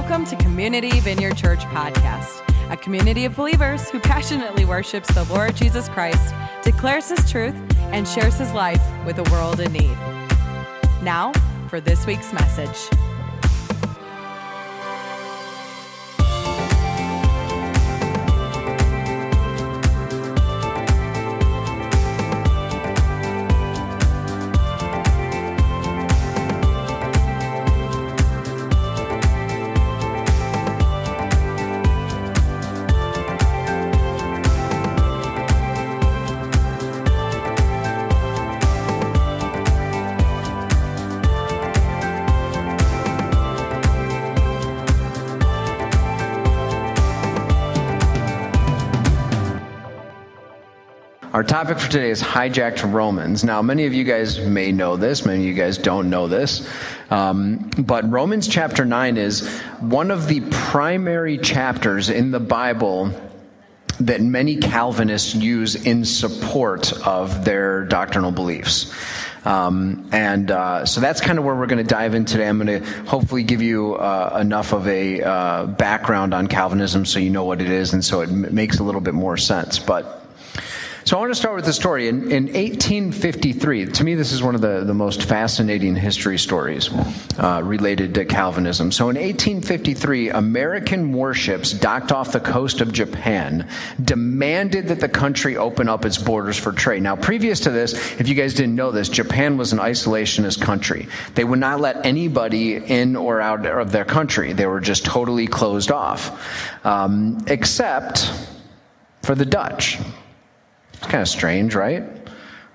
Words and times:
Welcome 0.00 0.24
to 0.28 0.36
Community 0.36 0.98
Vineyard 1.00 1.36
Church 1.36 1.60
Podcast, 1.66 2.42
a 2.72 2.76
community 2.78 3.26
of 3.26 3.36
believers 3.36 3.90
who 3.90 4.00
passionately 4.00 4.64
worships 4.64 5.12
the 5.14 5.24
Lord 5.24 5.54
Jesus 5.54 5.90
Christ, 5.90 6.34
declares 6.62 7.10
his 7.10 7.30
truth, 7.30 7.54
and 7.92 8.08
shares 8.08 8.38
his 8.38 8.50
life 8.54 8.82
with 9.04 9.18
a 9.18 9.30
world 9.30 9.60
in 9.60 9.70
need. 9.74 9.96
Now, 11.02 11.32
for 11.68 11.82
this 11.82 12.06
week's 12.06 12.32
message. 12.32 12.99
Our 51.40 51.44
topic 51.44 51.78
for 51.78 51.90
today 51.90 52.10
is 52.10 52.22
hijacked 52.22 52.92
Romans. 52.92 53.44
Now, 53.44 53.62
many 53.62 53.86
of 53.86 53.94
you 53.94 54.04
guys 54.04 54.38
may 54.38 54.72
know 54.72 54.98
this, 54.98 55.24
many 55.24 55.38
of 55.40 55.46
you 55.46 55.54
guys 55.54 55.78
don't 55.78 56.10
know 56.10 56.28
this, 56.28 56.68
um, 57.08 57.70
but 57.78 58.10
Romans 58.10 58.46
chapter 58.46 58.84
9 58.84 59.16
is 59.16 59.48
one 59.78 60.10
of 60.10 60.28
the 60.28 60.42
primary 60.50 61.38
chapters 61.38 62.10
in 62.10 62.30
the 62.30 62.40
Bible 62.40 63.18
that 64.00 64.20
many 64.20 64.58
Calvinists 64.58 65.34
use 65.34 65.76
in 65.76 66.04
support 66.04 66.92
of 67.06 67.42
their 67.46 67.86
doctrinal 67.86 68.32
beliefs. 68.32 68.94
Um, 69.46 70.10
and 70.12 70.50
uh, 70.50 70.84
so 70.84 71.00
that's 71.00 71.22
kind 71.22 71.38
of 71.38 71.46
where 71.46 71.54
we're 71.54 71.68
going 71.68 71.82
to 71.82 71.90
dive 71.90 72.12
in 72.12 72.26
today. 72.26 72.46
I'm 72.46 72.58
going 72.58 72.82
to 72.82 72.86
hopefully 73.04 73.44
give 73.44 73.62
you 73.62 73.94
uh, 73.94 74.36
enough 74.38 74.74
of 74.74 74.86
a 74.86 75.22
uh, 75.22 75.64
background 75.64 76.34
on 76.34 76.48
Calvinism 76.48 77.06
so 77.06 77.18
you 77.18 77.30
know 77.30 77.44
what 77.44 77.62
it 77.62 77.70
is, 77.70 77.94
and 77.94 78.04
so 78.04 78.20
it 78.20 78.28
m- 78.28 78.54
makes 78.54 78.78
a 78.78 78.84
little 78.84 79.00
bit 79.00 79.14
more 79.14 79.38
sense. 79.38 79.78
But 79.78 80.19
so 81.10 81.16
I 81.16 81.20
want 81.22 81.32
to 81.32 81.40
start 81.40 81.56
with 81.56 81.64
the 81.64 81.72
story. 81.72 82.06
In, 82.06 82.30
in 82.30 82.44
1853, 82.44 83.86
to 83.86 84.04
me, 84.04 84.14
this 84.14 84.30
is 84.30 84.44
one 84.44 84.54
of 84.54 84.60
the, 84.60 84.84
the 84.84 84.94
most 84.94 85.24
fascinating 85.24 85.96
history 85.96 86.38
stories 86.38 86.88
uh, 87.36 87.62
related 87.64 88.14
to 88.14 88.24
Calvinism. 88.24 88.92
So 88.92 89.08
in 89.10 89.16
1853, 89.16 90.28
American 90.28 91.12
warships 91.12 91.72
docked 91.72 92.12
off 92.12 92.30
the 92.30 92.38
coast 92.38 92.80
of 92.80 92.92
Japan, 92.92 93.68
demanded 94.04 94.86
that 94.86 95.00
the 95.00 95.08
country 95.08 95.56
open 95.56 95.88
up 95.88 96.04
its 96.04 96.16
borders 96.16 96.56
for 96.56 96.70
trade. 96.70 97.02
Now, 97.02 97.16
previous 97.16 97.58
to 97.62 97.70
this, 97.70 97.92
if 98.20 98.28
you 98.28 98.36
guys 98.36 98.54
didn't 98.54 98.76
know 98.76 98.92
this, 98.92 99.08
Japan 99.08 99.56
was 99.56 99.72
an 99.72 99.80
isolationist 99.80 100.60
country. 100.60 101.08
They 101.34 101.42
would 101.42 101.58
not 101.58 101.80
let 101.80 102.06
anybody 102.06 102.76
in 102.76 103.16
or 103.16 103.40
out 103.40 103.66
of 103.66 103.90
their 103.90 104.04
country. 104.04 104.52
They 104.52 104.66
were 104.66 104.78
just 104.78 105.04
totally 105.06 105.48
closed 105.48 105.90
off, 105.90 106.86
um, 106.86 107.42
except 107.48 108.32
for 109.22 109.34
the 109.34 109.44
Dutch. 109.44 109.98
It's 111.00 111.06
kind 111.06 111.22
of 111.22 111.28
strange, 111.28 111.74
right? 111.74 112.04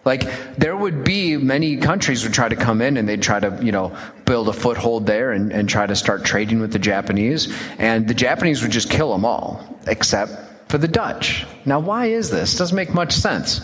Like 0.03 0.23
there 0.57 0.75
would 0.75 1.03
be 1.03 1.37
many 1.37 1.77
countries 1.77 2.23
would 2.23 2.33
try 2.33 2.49
to 2.49 2.55
come 2.55 2.81
in 2.81 2.97
and 2.97 3.08
they'd 3.08 3.21
try 3.21 3.39
to, 3.39 3.59
you 3.61 3.71
know, 3.71 3.95
build 4.25 4.49
a 4.49 4.53
foothold 4.53 5.05
there 5.05 5.31
and, 5.31 5.52
and 5.52 5.69
try 5.69 5.86
to 5.86 5.95
start 5.95 6.25
trading 6.25 6.59
with 6.59 6.73
the 6.73 6.80
Japanese. 6.80 7.55
And 7.77 8.08
the 8.08 8.15
Japanese 8.15 8.64
would 8.64 8.71
just 8.71 8.89
kill 8.89 9.11
them 9.11 9.25
all, 9.25 9.64
except 9.85 10.69
for 10.69 10.80
the 10.80 10.87
Dutch. 10.87 11.45
Now, 11.65 11.80
why 11.80 12.08
is 12.08 12.31
this? 12.31 12.55
Doesn't 12.58 12.75
make 12.75 12.95
much 12.95 13.14
sense. 13.14 13.61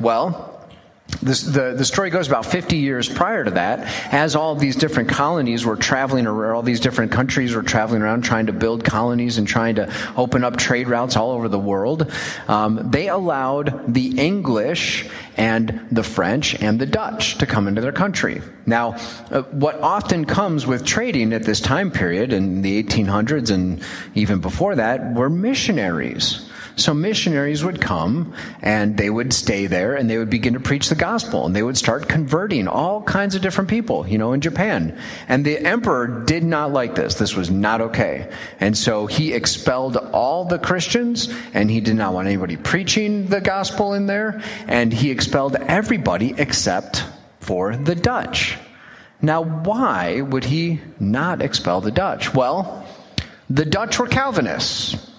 Well, 0.00 0.49
this, 1.22 1.42
the, 1.42 1.74
the 1.76 1.84
story 1.84 2.10
goes 2.10 2.28
about 2.28 2.46
50 2.46 2.76
years 2.76 3.08
prior 3.08 3.44
to 3.44 3.50
that, 3.52 3.80
as 4.12 4.34
all 4.34 4.54
these 4.54 4.76
different 4.76 5.08
colonies 5.08 5.64
were 5.64 5.76
traveling, 5.76 6.26
or 6.26 6.54
all 6.54 6.62
these 6.62 6.80
different 6.80 7.12
countries 7.12 7.54
were 7.54 7.62
traveling 7.62 8.02
around 8.02 8.22
trying 8.22 8.46
to 8.46 8.52
build 8.52 8.84
colonies 8.84 9.38
and 9.38 9.46
trying 9.46 9.74
to 9.74 9.92
open 10.16 10.44
up 10.44 10.56
trade 10.56 10.88
routes 10.88 11.16
all 11.16 11.32
over 11.32 11.48
the 11.48 11.58
world, 11.58 12.10
um, 12.48 12.90
they 12.90 13.08
allowed 13.08 13.92
the 13.92 14.18
English 14.18 15.08
and 15.36 15.86
the 15.90 16.02
French 16.02 16.54
and 16.62 16.78
the 16.78 16.86
Dutch 16.86 17.38
to 17.38 17.46
come 17.46 17.68
into 17.68 17.80
their 17.80 17.92
country. 17.92 18.42
Now, 18.66 18.96
uh, 19.30 19.42
what 19.50 19.80
often 19.80 20.24
comes 20.24 20.66
with 20.66 20.84
trading 20.84 21.32
at 21.32 21.44
this 21.44 21.60
time 21.60 21.90
period 21.90 22.32
in 22.32 22.62
the 22.62 22.82
1800s 22.82 23.50
and 23.50 23.82
even 24.14 24.40
before 24.40 24.76
that 24.76 25.14
were 25.14 25.30
missionaries. 25.30 26.49
So 26.80 26.94
missionaries 26.94 27.62
would 27.62 27.78
come 27.78 28.32
and 28.62 28.96
they 28.96 29.10
would 29.10 29.34
stay 29.34 29.66
there 29.66 29.94
and 29.94 30.08
they 30.08 30.16
would 30.16 30.30
begin 30.30 30.54
to 30.54 30.60
preach 30.60 30.88
the 30.88 30.94
gospel 30.94 31.44
and 31.44 31.54
they 31.54 31.62
would 31.62 31.76
start 31.76 32.08
converting 32.08 32.66
all 32.66 33.02
kinds 33.02 33.34
of 33.34 33.42
different 33.42 33.68
people, 33.68 34.08
you 34.08 34.16
know, 34.16 34.32
in 34.32 34.40
Japan. 34.40 34.98
And 35.28 35.44
the 35.44 35.58
emperor 35.58 36.24
did 36.24 36.42
not 36.42 36.72
like 36.72 36.94
this. 36.94 37.16
This 37.16 37.36
was 37.36 37.50
not 37.50 37.82
okay. 37.82 38.30
And 38.60 38.76
so 38.76 39.06
he 39.06 39.34
expelled 39.34 39.98
all 39.98 40.46
the 40.46 40.58
Christians 40.58 41.28
and 41.52 41.70
he 41.70 41.82
did 41.82 41.96
not 41.96 42.14
want 42.14 42.28
anybody 42.28 42.56
preaching 42.56 43.26
the 43.26 43.42
gospel 43.42 43.92
in 43.92 44.06
there. 44.06 44.42
And 44.66 44.90
he 44.90 45.10
expelled 45.10 45.56
everybody 45.56 46.34
except 46.38 47.04
for 47.40 47.76
the 47.76 47.94
Dutch. 47.94 48.56
Now, 49.20 49.42
why 49.42 50.22
would 50.22 50.46
he 50.46 50.80
not 50.98 51.42
expel 51.42 51.82
the 51.82 51.90
Dutch? 51.90 52.32
Well, 52.34 52.86
the 53.50 53.66
Dutch 53.66 53.98
were 53.98 54.06
Calvinists. 54.06 55.09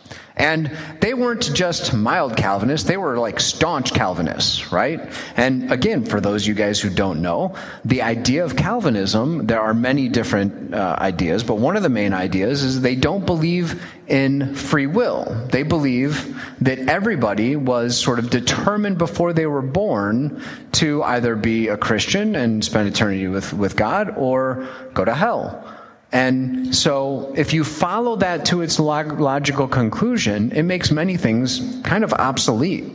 And 0.42 0.76
they 1.02 1.14
weren't 1.14 1.54
just 1.54 1.94
mild 1.94 2.36
Calvinists, 2.36 2.88
they 2.88 2.98
were 2.98 3.20
like 3.20 3.40
staunch 3.40 3.94
Calvinists, 3.94 4.72
right? 4.72 5.00
And 5.38 5.72
again, 5.72 6.04
for 6.04 6.20
those 6.20 6.44
of 6.44 6.48
you 6.48 6.56
guys 6.56 6.82
who 6.82 6.90
don't 6.90 7.22
know, 7.22 7.56
the 7.86 8.02
idea 8.02 8.44
of 8.44 8.56
Calvinism, 8.56 9.46
there 9.46 9.62
are 9.62 9.76
many 9.76 10.10
different 10.10 10.74
uh, 10.74 10.96
ideas, 11.00 11.44
but 11.44 11.56
one 11.60 11.78
of 11.78 11.84
the 11.84 11.90
main 11.90 12.12
ideas 12.12 12.64
is 12.64 12.82
they 12.82 12.96
don't 12.96 13.24
believe 13.24 13.84
in 14.08 14.56
free 14.56 14.88
will. 14.88 15.48
They 15.52 15.62
believe 15.62 16.36
that 16.60 16.80
everybody 16.80 17.56
was 17.56 17.96
sort 17.96 18.18
of 18.18 18.32
determined 18.32 18.98
before 18.98 19.34
they 19.34 19.46
were 19.46 19.62
born 19.62 20.42
to 20.74 21.04
either 21.04 21.36
be 21.36 21.68
a 21.68 21.78
Christian 21.78 22.36
and 22.36 22.66
spend 22.66 22.88
eternity 22.88 23.28
with, 23.28 23.54
with 23.54 23.76
God 23.76 24.16
or 24.18 24.68
go 24.96 25.06
to 25.06 25.14
hell. 25.14 25.81
And 26.12 26.76
so, 26.76 27.34
if 27.38 27.54
you 27.54 27.64
follow 27.64 28.18
that 28.18 28.46
to 28.46 28.62
its 28.62 28.80
log- 28.80 29.20
logical 29.20 29.68
conclusion, 29.68 30.52
it 30.52 30.64
makes 30.64 30.92
many 30.92 31.16
things 31.16 31.80
kind 31.84 32.04
of 32.04 32.12
obsolete, 32.14 32.92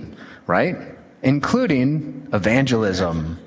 right? 0.47 0.77
Including 1.23 2.29
evangelism. 2.35 3.39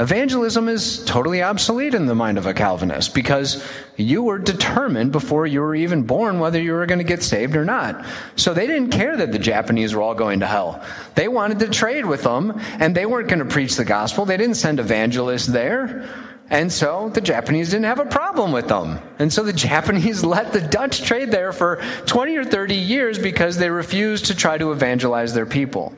Evangelism 0.00 0.70
is 0.70 1.04
totally 1.04 1.42
obsolete 1.42 1.92
in 1.92 2.06
the 2.06 2.14
mind 2.14 2.38
of 2.38 2.46
a 2.46 2.54
Calvinist 2.54 3.14
because 3.14 3.62
you 3.96 4.22
were 4.22 4.38
determined 4.38 5.12
before 5.12 5.46
you 5.46 5.60
were 5.60 5.74
even 5.74 6.04
born 6.04 6.40
whether 6.40 6.58
you 6.58 6.72
were 6.72 6.86
going 6.86 7.00
to 7.00 7.04
get 7.04 7.22
saved 7.22 7.54
or 7.54 7.66
not. 7.66 8.06
So 8.34 8.54
they 8.54 8.66
didn't 8.66 8.92
care 8.92 9.14
that 9.18 9.30
the 9.30 9.38
Japanese 9.38 9.94
were 9.94 10.00
all 10.00 10.14
going 10.14 10.40
to 10.40 10.46
hell. 10.46 10.82
They 11.16 11.28
wanted 11.28 11.58
to 11.58 11.68
trade 11.68 12.06
with 12.06 12.22
them 12.22 12.58
and 12.78 12.94
they 12.94 13.04
weren't 13.04 13.28
going 13.28 13.40
to 13.40 13.44
preach 13.44 13.76
the 13.76 13.84
gospel. 13.84 14.24
They 14.24 14.38
didn't 14.38 14.56
send 14.56 14.80
evangelists 14.80 15.48
there. 15.48 16.08
And 16.50 16.72
so 16.72 17.08
the 17.08 17.20
Japanese 17.20 17.70
didn't 17.70 17.84
have 17.84 18.00
a 18.00 18.06
problem 18.06 18.50
with 18.50 18.66
them. 18.68 18.98
And 19.20 19.32
so 19.32 19.44
the 19.44 19.52
Japanese 19.70 20.24
let 20.24 20.52
the 20.52 20.60
Dutch 20.60 21.02
trade 21.02 21.30
there 21.30 21.52
for 21.52 21.80
20 22.06 22.36
or 22.36 22.44
30 22.44 22.74
years 22.74 23.18
because 23.18 23.56
they 23.56 23.70
refused 23.70 24.26
to 24.26 24.34
try 24.34 24.58
to 24.58 24.72
evangelize 24.72 25.32
their 25.32 25.46
people. 25.46 25.94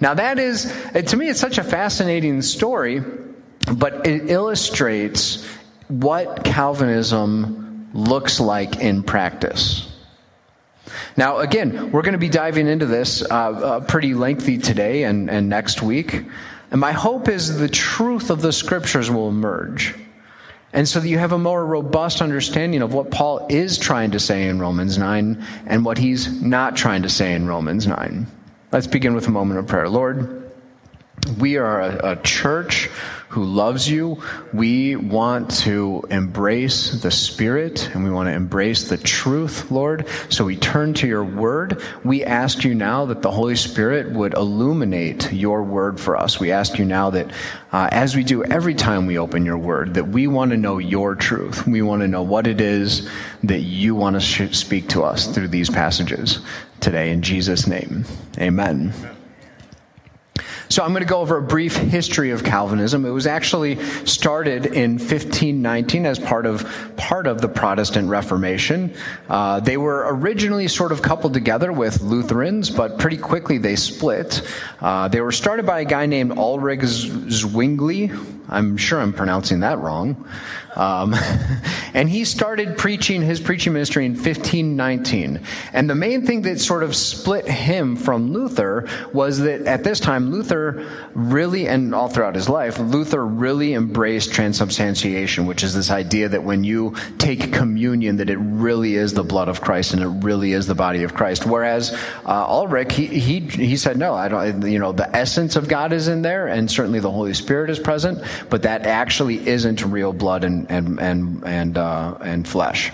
Now 0.00 0.14
that 0.14 0.38
is, 0.38 0.74
to 0.92 1.16
me, 1.16 1.28
it's 1.28 1.40
such 1.40 1.58
a 1.58 1.64
fascinating 1.64 2.42
story, 2.42 3.02
but 3.72 4.06
it 4.06 4.30
illustrates 4.30 5.46
what 5.88 6.44
Calvinism 6.44 7.90
looks 7.94 8.40
like 8.40 8.80
in 8.80 9.04
practice. 9.04 9.90
Now, 11.16 11.38
again, 11.38 11.92
we're 11.92 12.02
going 12.02 12.12
to 12.12 12.18
be 12.18 12.28
diving 12.28 12.66
into 12.66 12.86
this 12.86 13.22
uh, 13.22 13.34
uh, 13.34 13.80
pretty 13.80 14.14
lengthy 14.14 14.58
today 14.58 15.04
and, 15.04 15.30
and 15.30 15.48
next 15.48 15.80
week. 15.80 16.24
And 16.74 16.80
my 16.80 16.90
hope 16.90 17.28
is 17.28 17.56
the 17.56 17.68
truth 17.68 18.30
of 18.30 18.42
the 18.42 18.52
scriptures 18.52 19.08
will 19.08 19.28
emerge. 19.28 19.94
And 20.72 20.88
so 20.88 20.98
that 20.98 21.08
you 21.08 21.18
have 21.18 21.30
a 21.30 21.38
more 21.38 21.64
robust 21.64 22.20
understanding 22.20 22.82
of 22.82 22.92
what 22.92 23.12
Paul 23.12 23.46
is 23.48 23.78
trying 23.78 24.10
to 24.10 24.18
say 24.18 24.48
in 24.48 24.58
Romans 24.58 24.98
9 24.98 25.40
and 25.66 25.84
what 25.84 25.98
he's 25.98 26.42
not 26.42 26.74
trying 26.74 27.02
to 27.02 27.08
say 27.08 27.32
in 27.34 27.46
Romans 27.46 27.86
9. 27.86 28.26
Let's 28.72 28.88
begin 28.88 29.14
with 29.14 29.28
a 29.28 29.30
moment 29.30 29.60
of 29.60 29.68
prayer. 29.68 29.88
Lord, 29.88 30.43
we 31.38 31.56
are 31.56 31.80
a, 31.80 32.12
a 32.12 32.16
church 32.22 32.90
who 33.34 33.44
loves 33.44 33.90
you. 33.90 34.22
We 34.52 34.94
want 34.94 35.50
to 35.62 36.04
embrace 36.08 37.02
the 37.02 37.10
Spirit 37.10 37.90
and 37.92 38.04
we 38.04 38.10
want 38.10 38.28
to 38.28 38.32
embrace 38.32 38.88
the 38.88 38.96
truth, 38.96 39.72
Lord. 39.72 40.06
So 40.28 40.44
we 40.44 40.56
turn 40.56 40.94
to 40.94 41.08
your 41.08 41.24
word. 41.24 41.82
We 42.04 42.22
ask 42.24 42.62
you 42.62 42.76
now 42.76 43.06
that 43.06 43.22
the 43.22 43.32
Holy 43.32 43.56
Spirit 43.56 44.12
would 44.12 44.34
illuminate 44.34 45.32
your 45.32 45.64
word 45.64 45.98
for 45.98 46.16
us. 46.16 46.38
We 46.38 46.52
ask 46.52 46.78
you 46.78 46.84
now 46.84 47.10
that 47.10 47.32
uh, 47.72 47.88
as 47.90 48.14
we 48.14 48.22
do 48.22 48.44
every 48.44 48.74
time 48.74 49.04
we 49.04 49.18
open 49.18 49.44
your 49.44 49.58
word, 49.58 49.94
that 49.94 50.06
we 50.06 50.28
want 50.28 50.52
to 50.52 50.56
know 50.56 50.78
your 50.78 51.16
truth. 51.16 51.66
We 51.66 51.82
want 51.82 52.02
to 52.02 52.08
know 52.08 52.22
what 52.22 52.46
it 52.46 52.60
is 52.60 53.10
that 53.42 53.62
you 53.62 53.96
want 53.96 54.14
to 54.14 54.20
sh- 54.20 54.56
speak 54.56 54.88
to 54.90 55.02
us 55.02 55.26
through 55.26 55.48
these 55.48 55.68
passages 55.68 56.38
today. 56.78 57.10
In 57.10 57.20
Jesus' 57.20 57.66
name, 57.66 58.04
amen. 58.38 58.94
So 60.74 60.82
I'm 60.82 60.90
going 60.90 61.04
to 61.04 61.08
go 61.08 61.20
over 61.20 61.36
a 61.36 61.42
brief 61.42 61.76
history 61.76 62.32
of 62.32 62.42
Calvinism. 62.42 63.06
It 63.06 63.10
was 63.10 63.28
actually 63.28 63.80
started 64.06 64.66
in 64.66 64.94
1519 64.94 66.04
as 66.04 66.18
part 66.18 66.46
of 66.46 66.66
part 66.96 67.28
of 67.28 67.40
the 67.40 67.46
Protestant 67.46 68.08
Reformation. 68.08 68.92
Uh, 69.28 69.60
they 69.60 69.76
were 69.76 70.04
originally 70.08 70.66
sort 70.66 70.90
of 70.90 71.00
coupled 71.00 71.32
together 71.32 71.72
with 71.72 72.00
Lutherans, 72.00 72.70
but 72.70 72.98
pretty 72.98 73.18
quickly 73.18 73.56
they 73.56 73.76
split. 73.76 74.42
Uh, 74.80 75.06
they 75.06 75.20
were 75.20 75.30
started 75.30 75.64
by 75.64 75.78
a 75.78 75.84
guy 75.84 76.06
named 76.06 76.36
Ulrich 76.36 76.82
Zwingli. 76.82 78.10
I'm 78.48 78.76
sure 78.76 79.00
I'm 79.00 79.12
pronouncing 79.12 79.60
that 79.60 79.78
wrong. 79.78 80.28
Um, 80.76 81.14
and 81.94 82.08
he 82.08 82.24
started 82.24 82.76
preaching 82.76 83.22
his 83.22 83.40
preaching 83.40 83.72
ministry 83.72 84.04
in 84.04 84.12
1519. 84.12 85.40
And 85.72 85.88
the 85.88 85.94
main 85.94 86.26
thing 86.26 86.42
that 86.42 86.60
sort 86.60 86.82
of 86.82 86.94
split 86.96 87.46
him 87.46 87.96
from 87.96 88.32
Luther 88.32 88.88
was 89.12 89.40
that 89.40 89.62
at 89.62 89.84
this 89.84 90.00
time, 90.00 90.30
Luther 90.30 90.86
really, 91.14 91.68
and 91.68 91.94
all 91.94 92.08
throughout 92.08 92.34
his 92.34 92.48
life, 92.48 92.78
Luther 92.78 93.24
really 93.24 93.74
embraced 93.74 94.32
transubstantiation, 94.32 95.46
which 95.46 95.62
is 95.62 95.74
this 95.74 95.90
idea 95.90 96.28
that 96.28 96.42
when 96.42 96.64
you 96.64 96.94
take 97.18 97.52
communion, 97.52 98.16
that 98.16 98.30
it 98.30 98.38
really 98.38 98.96
is 98.96 99.14
the 99.14 99.24
blood 99.24 99.48
of 99.48 99.60
Christ 99.60 99.94
and 99.94 100.02
it 100.02 100.24
really 100.24 100.52
is 100.52 100.66
the 100.66 100.74
body 100.74 101.04
of 101.04 101.14
Christ. 101.14 101.46
Whereas 101.46 101.92
uh, 102.26 102.46
Ulrich, 102.48 102.92
he, 102.92 103.06
he, 103.06 103.40
he 103.40 103.76
said, 103.76 103.96
no, 103.96 104.14
I 104.14 104.28
don't, 104.28 104.68
you 104.68 104.78
know, 104.78 104.92
the 104.92 105.14
essence 105.14 105.56
of 105.56 105.68
God 105.68 105.92
is 105.92 106.08
in 106.08 106.22
there 106.22 106.48
and 106.48 106.70
certainly 106.70 107.00
the 107.00 107.10
Holy 107.10 107.34
Spirit 107.34 107.70
is 107.70 107.78
present, 107.78 108.22
but 108.50 108.62
that 108.62 108.86
actually 108.86 109.46
isn't 109.46 109.84
real 109.84 110.12
blood 110.12 110.44
and 110.44 110.70
and 110.70 111.00
and 111.00 111.44
and 111.44 111.78
uh, 111.78 112.16
and 112.20 112.46
flesh. 112.46 112.92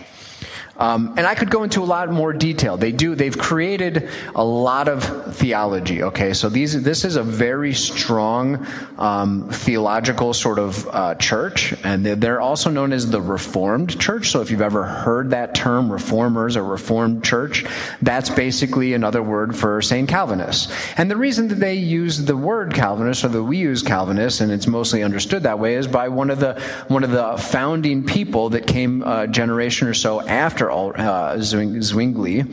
Um, 0.81 1.15
and 1.19 1.27
I 1.27 1.35
could 1.35 1.51
go 1.51 1.63
into 1.63 1.83
a 1.83 1.85
lot 1.85 2.11
more 2.11 2.33
detail. 2.33 2.79
They 2.79 2.91
do. 2.91 3.15
They've 3.15 3.37
created 3.37 4.09
a 4.35 4.43
lot 4.43 4.89
of 4.89 5.37
theology. 5.37 6.03
Okay, 6.03 6.33
so 6.33 6.49
these 6.49 6.83
this 6.83 7.05
is 7.05 7.17
a 7.17 7.23
very 7.23 7.75
strong 7.75 8.67
um, 8.99 9.51
theological 9.51 10.33
sort 10.33 10.59
of 10.59 10.89
uh, 10.89 11.15
church, 11.17 11.75
and 11.85 12.05
they're, 12.05 12.41
also 12.41 12.71
known 12.71 12.95
as 12.95 13.11
the 13.11 13.21
Reformed 13.21 14.01
Church. 14.01 14.31
So 14.31 14.41
if 14.41 14.51
you've 14.51 14.63
ever 14.63 14.83
heard 14.83 15.31
that 15.31 15.55
term, 15.55 15.93
Reformers 15.93 16.57
or 16.57 16.65
Reformed 16.65 17.23
Church, 17.23 17.67
that's 18.01 18.31
basically 18.31 18.95
another 18.95 19.23
word 19.23 19.55
for 19.55 19.83
saying 19.83 20.07
Calvinists. 20.07 20.73
And 20.97 21.11
the 21.11 21.17
reason 21.19 21.49
that 21.49 21.57
they 21.57 21.75
use 21.75 22.25
the 22.25 22.37
word 22.37 22.73
Calvinist 22.73 23.25
or 23.25 23.29
that 23.29 23.43
we 23.43 23.59
use 23.59 23.83
Calvinist, 23.83 24.41
and 24.41 24.51
it's 24.51 24.67
mostly 24.67 25.03
understood 25.03 25.43
that 25.43 25.59
way, 25.59 25.75
is 25.75 25.87
by 25.87 26.09
one 26.09 26.31
of 26.31 26.41
the 26.41 26.59
one 26.89 27.05
of 27.05 27.11
the 27.11 27.37
founding 27.37 28.03
people 28.03 28.49
that 28.51 28.67
came 28.67 29.03
a 29.03 29.27
generation 29.27 29.87
or 29.87 29.93
so 29.93 30.23
after 30.23 30.70
uh, 30.71 31.39
Zwingli 31.41 32.45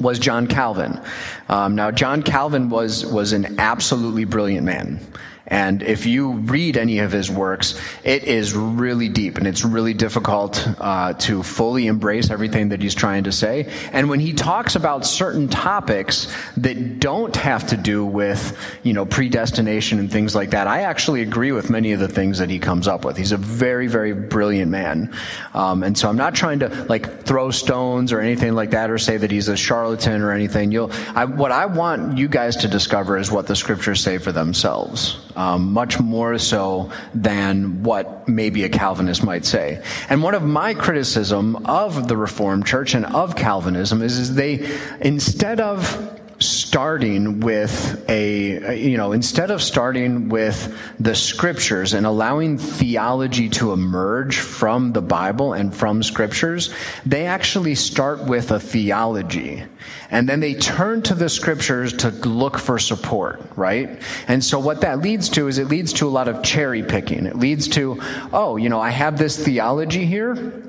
was 0.00 0.18
John 0.18 0.46
Calvin. 0.46 1.00
Um, 1.48 1.74
now, 1.74 1.90
John 1.90 2.22
Calvin 2.22 2.68
was 2.68 3.06
was 3.06 3.32
an 3.32 3.58
absolutely 3.58 4.24
brilliant 4.24 4.64
man. 4.64 5.00
And 5.48 5.82
if 5.82 6.04
you 6.04 6.32
read 6.32 6.76
any 6.76 6.98
of 6.98 7.10
his 7.10 7.30
works, 7.30 7.80
it 8.04 8.24
is 8.24 8.54
really 8.54 9.08
deep 9.08 9.38
and 9.38 9.46
it's 9.46 9.64
really 9.64 9.94
difficult 9.94 10.66
uh, 10.78 11.14
to 11.14 11.42
fully 11.42 11.86
embrace 11.86 12.30
everything 12.30 12.68
that 12.68 12.82
he's 12.82 12.94
trying 12.94 13.24
to 13.24 13.32
say. 13.32 13.72
And 13.92 14.10
when 14.10 14.20
he 14.20 14.34
talks 14.34 14.76
about 14.76 15.06
certain 15.06 15.48
topics 15.48 16.32
that 16.58 17.00
don't 17.00 17.34
have 17.34 17.66
to 17.68 17.76
do 17.78 18.04
with, 18.04 18.56
you 18.82 18.92
know, 18.92 19.06
predestination 19.06 19.98
and 19.98 20.12
things 20.12 20.34
like 20.34 20.50
that, 20.50 20.66
I 20.66 20.82
actually 20.82 21.22
agree 21.22 21.52
with 21.52 21.70
many 21.70 21.92
of 21.92 22.00
the 22.00 22.08
things 22.08 22.38
that 22.38 22.50
he 22.50 22.58
comes 22.58 22.86
up 22.86 23.06
with. 23.06 23.16
He's 23.16 23.32
a 23.32 23.38
very, 23.38 23.86
very 23.86 24.12
brilliant 24.12 24.70
man. 24.70 25.14
Um, 25.54 25.82
and 25.82 25.96
so 25.96 26.10
I'm 26.10 26.16
not 26.16 26.34
trying 26.34 26.58
to 26.58 26.68
like 26.90 27.22
throw 27.22 27.50
stones 27.50 28.12
or 28.12 28.20
anything 28.20 28.52
like 28.52 28.70
that 28.70 28.90
or 28.90 28.98
say 28.98 29.16
that 29.16 29.30
he's 29.30 29.48
a 29.48 29.56
charlatan 29.56 30.20
or 30.20 30.30
anything. 30.30 30.72
You'll, 30.72 30.92
I, 31.14 31.24
what 31.24 31.52
I 31.52 31.64
want 31.64 32.18
you 32.18 32.28
guys 32.28 32.54
to 32.56 32.68
discover 32.68 33.16
is 33.16 33.30
what 33.30 33.46
the 33.46 33.56
scriptures 33.56 34.02
say 34.02 34.18
for 34.18 34.30
themselves 34.30 35.27
Um, 35.38 35.72
much 35.72 36.00
more 36.00 36.36
so 36.36 36.90
than 37.14 37.84
what 37.84 38.26
maybe 38.28 38.64
a 38.64 38.68
Calvinist 38.68 39.22
might 39.22 39.44
say. 39.44 39.80
And 40.10 40.20
one 40.20 40.34
of 40.34 40.42
my 40.42 40.74
criticism 40.74 41.64
of 41.64 42.08
the 42.08 42.16
Reformed 42.16 42.66
Church 42.66 42.92
and 42.96 43.06
of 43.06 43.36
Calvinism 43.36 44.02
is, 44.02 44.18
is 44.18 44.34
they, 44.34 44.68
instead 45.00 45.60
of 45.60 46.18
starting 46.40 47.40
with 47.40 48.04
a, 48.08 48.76
you 48.78 48.96
know, 48.96 49.12
instead 49.12 49.50
of 49.50 49.62
starting 49.62 50.28
with 50.28 50.76
the 51.00 51.14
scriptures 51.14 51.94
and 51.94 52.06
allowing 52.06 52.58
theology 52.58 53.48
to 53.48 53.72
emerge 53.72 54.38
from 54.38 54.92
the 54.92 55.02
Bible 55.02 55.52
and 55.52 55.74
from 55.74 56.02
scriptures, 56.02 56.72
they 57.04 57.26
actually 57.26 57.74
start 57.74 58.24
with 58.24 58.50
a 58.52 58.60
theology. 58.60 59.64
And 60.10 60.28
then 60.28 60.40
they 60.40 60.54
turn 60.54 61.02
to 61.02 61.14
the 61.14 61.28
scriptures 61.28 61.92
to 61.94 62.10
look 62.10 62.58
for 62.58 62.78
support, 62.78 63.40
right? 63.56 64.00
And 64.28 64.42
so 64.42 64.58
what 64.58 64.80
that 64.82 65.00
leads 65.00 65.28
to 65.30 65.48
is 65.48 65.58
it 65.58 65.68
leads 65.68 65.92
to 65.94 66.06
a 66.06 66.10
lot 66.10 66.28
of 66.28 66.42
cherry 66.42 66.82
picking. 66.82 67.26
It 67.26 67.36
leads 67.36 67.68
to, 67.68 68.00
oh, 68.32 68.56
you 68.56 68.68
know, 68.68 68.80
I 68.80 68.90
have 68.90 69.18
this 69.18 69.36
theology 69.36 70.06
here 70.06 70.62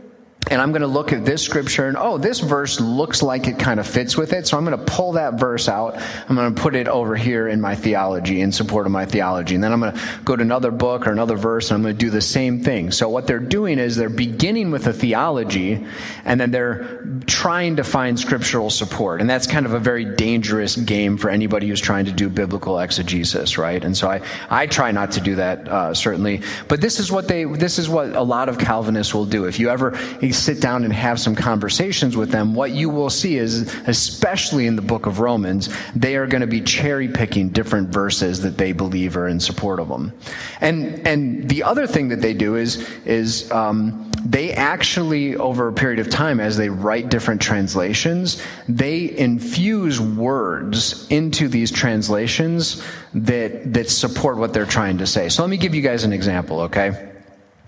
and 0.50 0.62
I'm 0.62 0.72
going 0.72 0.82
to 0.82 0.88
look 0.88 1.14
at 1.14 1.26
this 1.26 1.44
scripture 1.44 1.88
and, 1.88 1.98
oh, 1.98 2.18
this 2.18 2.40
verse 2.40 2.80
looks 2.80 3.22
like 3.22 3.48
it 3.48 3.60
kind 3.60 3.80
of 3.80 3.88
fits 3.88 4.18
with 4.18 4.34
it. 4.34 4.48
So 4.48 4.58
I'm 4.58 4.66
going 4.66 4.78
to 4.78 4.86
pull 4.86 5.14
that 5.14 5.40
verse 5.40 5.70
out. 5.70 6.02
I'm 6.28 6.36
going 6.36 6.54
to 6.54 6.62
put 6.62 6.76
it 6.76 6.88
over 6.88 7.16
here 7.16 7.48
in 7.48 7.62
my 7.62 7.76
theology, 7.76 8.42
in 8.42 8.52
support 8.52 8.86
of 8.86 8.92
my 8.92 9.06
theology. 9.06 9.56
And 9.56 9.64
then 9.64 9.72
I'm 9.72 9.80
going 9.80 9.94
to 9.94 10.20
go 10.26 10.36
to 10.36 10.42
another 10.42 10.72
book 10.72 11.08
or 11.08 11.12
another 11.12 11.38
verse 11.38 11.70
and 11.70 11.76
I'm 11.76 11.84
going 11.84 11.96
to 11.96 12.00
do 12.00 12.10
the 12.10 12.22
same 12.22 12.64
thing. 12.64 12.92
So 12.92 13.10
what 13.10 13.28
they're 13.28 13.40
doing 13.40 13.80
is 13.80 13.96
they're 13.96 14.10
beginning 14.10 14.72
with 14.72 14.88
a 14.88 14.94
theology 14.94 15.86
and 16.26 16.40
then 16.40 16.52
they're 16.52 17.04
trying 17.28 17.76
to 17.76 17.84
find 17.84 18.20
scriptural 18.20 18.70
support. 18.70 19.22
And 19.22 19.30
that's 19.30 19.46
kind 19.46 19.66
of 19.66 19.74
a 19.74 19.80
very 19.80 20.06
dangerous 20.06 20.76
game 20.76 21.18
for 21.18 21.30
anybody 21.30 21.68
who's 21.68 21.82
trying 21.82 22.06
to 22.06 22.12
do 22.12 22.28
biblical 22.28 22.80
exegesis, 22.80 23.58
right? 23.58 23.84
And 23.84 23.96
so 23.96 24.10
I, 24.10 24.22
I 24.50 24.66
try 24.66 24.92
not 24.92 25.12
to 25.12 25.22
do 25.22 25.36
that, 25.36 25.68
uh, 25.68 25.94
certainly. 25.94 26.42
But 26.68 26.82
this 26.82 27.00
is 27.00 27.12
what 27.12 27.28
they, 27.28 27.44
this 27.44 27.78
is 27.78 27.88
what 27.88 28.16
a 28.16 28.24
lot 28.24 28.50
of 28.50 28.58
Calvinists 28.58 29.14
will 29.14 29.26
do. 29.26 29.46
If 29.46 29.60
you 29.60 29.70
ever, 29.70 29.98
sit 30.40 30.62
down 30.62 30.84
and 30.84 30.94
have 30.94 31.20
some 31.20 31.36
conversations 31.36 32.16
with 32.18 32.32
them, 32.32 32.56
what 32.56 32.72
you 32.72 32.90
will 32.90 33.10
see 33.10 33.38
is, 33.38 33.74
especially 33.88 34.68
in 34.68 34.76
the 34.76 34.82
book 34.82 35.06
of 35.06 35.20
Romans, 35.20 35.70
they 35.96 36.16
are 36.16 36.28
going 36.28 36.42
to 36.42 36.48
be 36.48 36.62
cherry 36.62 37.08
picking 37.08 37.50
different 37.50 37.90
verses 37.90 38.42
that 38.42 38.58
they 38.58 38.72
believe 38.72 39.18
are 39.18 39.28
in 39.28 39.40
support 39.40 39.80
of 39.80 39.88
them. 39.88 40.14
And, 40.62 41.08
and 41.08 41.50
the 41.50 41.64
other 41.64 41.88
thing 41.88 42.10
that 42.10 42.22
they 42.22 42.34
do 42.34 42.56
is, 42.56 42.88
is, 43.06 43.52
um, 43.52 44.10
they 44.26 44.52
actually, 44.52 45.36
over 45.38 45.70
a 45.70 45.74
period 45.74 46.00
of 46.00 46.10
time, 46.10 46.40
as 46.40 46.58
they 46.58 46.70
write 46.70 47.10
different 47.10 47.42
translations, 47.42 48.42
they 48.68 49.18
infuse 49.18 50.02
words 50.02 51.08
into 51.10 51.48
these 51.48 51.72
translations 51.72 52.84
that, 53.14 53.74
that 53.74 53.90
support 53.90 54.38
what 54.38 54.54
they're 54.54 54.66
trying 54.66 54.98
to 54.98 55.08
say. 55.08 55.30
So 55.30 55.42
let 55.42 55.50
me 55.50 55.58
give 55.58 55.74
you 55.74 55.82
guys 55.82 56.04
an 56.04 56.12
example, 56.12 56.62
okay? 56.62 57.09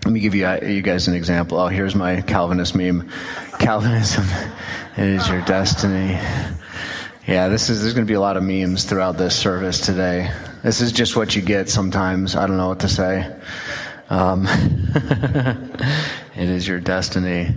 Let 0.04 0.12
me 0.12 0.20
give 0.20 0.34
you, 0.34 0.46
uh, 0.46 0.58
you 0.62 0.82
guys 0.82 1.06
an 1.06 1.14
example. 1.14 1.58
Oh, 1.58 1.68
here's 1.68 1.94
my 1.94 2.22
Calvinist 2.22 2.74
meme. 2.74 3.08
Calvinism 3.60 4.24
is 4.96 5.28
your 5.28 5.42
destiny. 5.42 6.18
Yeah, 7.26 7.48
this 7.48 7.70
is, 7.70 7.82
there's 7.82 7.94
going 7.94 8.04
to 8.04 8.10
be 8.10 8.16
a 8.16 8.20
lot 8.20 8.36
of 8.36 8.42
memes 8.42 8.84
throughout 8.84 9.16
this 9.16 9.38
service 9.38 9.78
today. 9.78 10.28
This 10.64 10.80
is 10.80 10.90
just 10.90 11.14
what 11.14 11.36
you 11.36 11.42
get 11.42 11.68
sometimes. 11.68 12.34
I 12.34 12.48
don't 12.48 12.56
know 12.56 12.66
what 12.68 12.80
to 12.80 12.88
say. 12.88 13.32
Um, 14.10 14.46
it 16.34 16.48
is 16.48 16.66
your 16.66 16.80
destiny. 16.80 17.54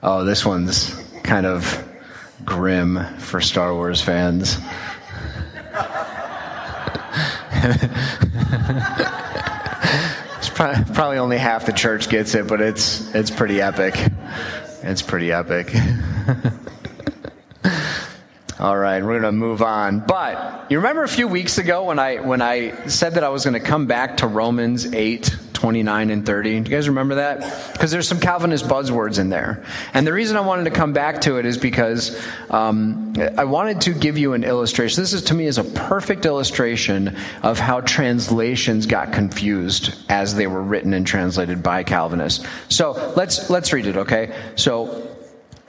Oh, 0.00 0.24
this 0.24 0.46
one's 0.46 0.94
kind 1.24 1.46
of 1.46 1.84
grim 2.44 3.04
for 3.18 3.40
Star 3.40 3.74
Wars 3.74 4.00
fans. 4.00 4.58
probably 10.58 11.18
only 11.18 11.38
half 11.38 11.66
the 11.66 11.72
church 11.72 12.08
gets 12.08 12.34
it, 12.34 12.48
but 12.48 12.60
it's 12.60 13.14
it's 13.14 13.30
pretty 13.30 13.60
epic. 13.60 13.94
It's 14.82 15.02
pretty 15.02 15.30
epic. 15.30 15.72
All 18.58 18.76
right, 18.76 19.00
we're 19.04 19.20
going 19.20 19.22
to 19.22 19.32
move 19.32 19.62
on. 19.62 20.00
But 20.00 20.66
you 20.68 20.78
remember 20.78 21.04
a 21.04 21.08
few 21.08 21.28
weeks 21.28 21.58
ago 21.58 21.84
when 21.84 22.00
I 22.00 22.16
when 22.16 22.42
I 22.42 22.86
said 22.86 23.14
that 23.14 23.22
I 23.22 23.28
was 23.28 23.44
going 23.44 23.54
to 23.54 23.60
come 23.60 23.86
back 23.86 24.16
to 24.16 24.26
Romans 24.26 24.92
8 24.92 25.36
29 25.58 26.10
and 26.10 26.24
30. 26.24 26.60
Do 26.60 26.70
you 26.70 26.76
guys 26.76 26.88
remember 26.88 27.16
that? 27.16 27.72
Because 27.72 27.90
there's 27.90 28.06
some 28.06 28.20
Calvinist 28.20 28.66
buzzwords 28.66 29.18
in 29.18 29.28
there. 29.28 29.64
And 29.92 30.06
the 30.06 30.12
reason 30.12 30.36
I 30.36 30.40
wanted 30.40 30.66
to 30.66 30.70
come 30.70 30.92
back 30.92 31.20
to 31.22 31.38
it 31.38 31.46
is 31.46 31.58
because 31.58 32.16
um, 32.48 33.12
I 33.36 33.42
wanted 33.42 33.80
to 33.80 33.92
give 33.92 34.16
you 34.16 34.34
an 34.34 34.44
illustration. 34.44 35.02
This 35.02 35.12
is 35.12 35.22
to 35.22 35.34
me 35.34 35.46
is 35.46 35.58
a 35.58 35.64
perfect 35.64 36.26
illustration 36.26 37.16
of 37.42 37.58
how 37.58 37.80
translations 37.80 38.86
got 38.86 39.12
confused 39.12 39.96
as 40.08 40.36
they 40.36 40.46
were 40.46 40.62
written 40.62 40.94
and 40.94 41.04
translated 41.04 41.60
by 41.60 41.82
Calvinists. 41.82 42.46
So 42.68 43.12
let's 43.16 43.50
let's 43.50 43.72
read 43.72 43.86
it, 43.86 43.96
okay? 43.96 44.36
So 44.54 45.17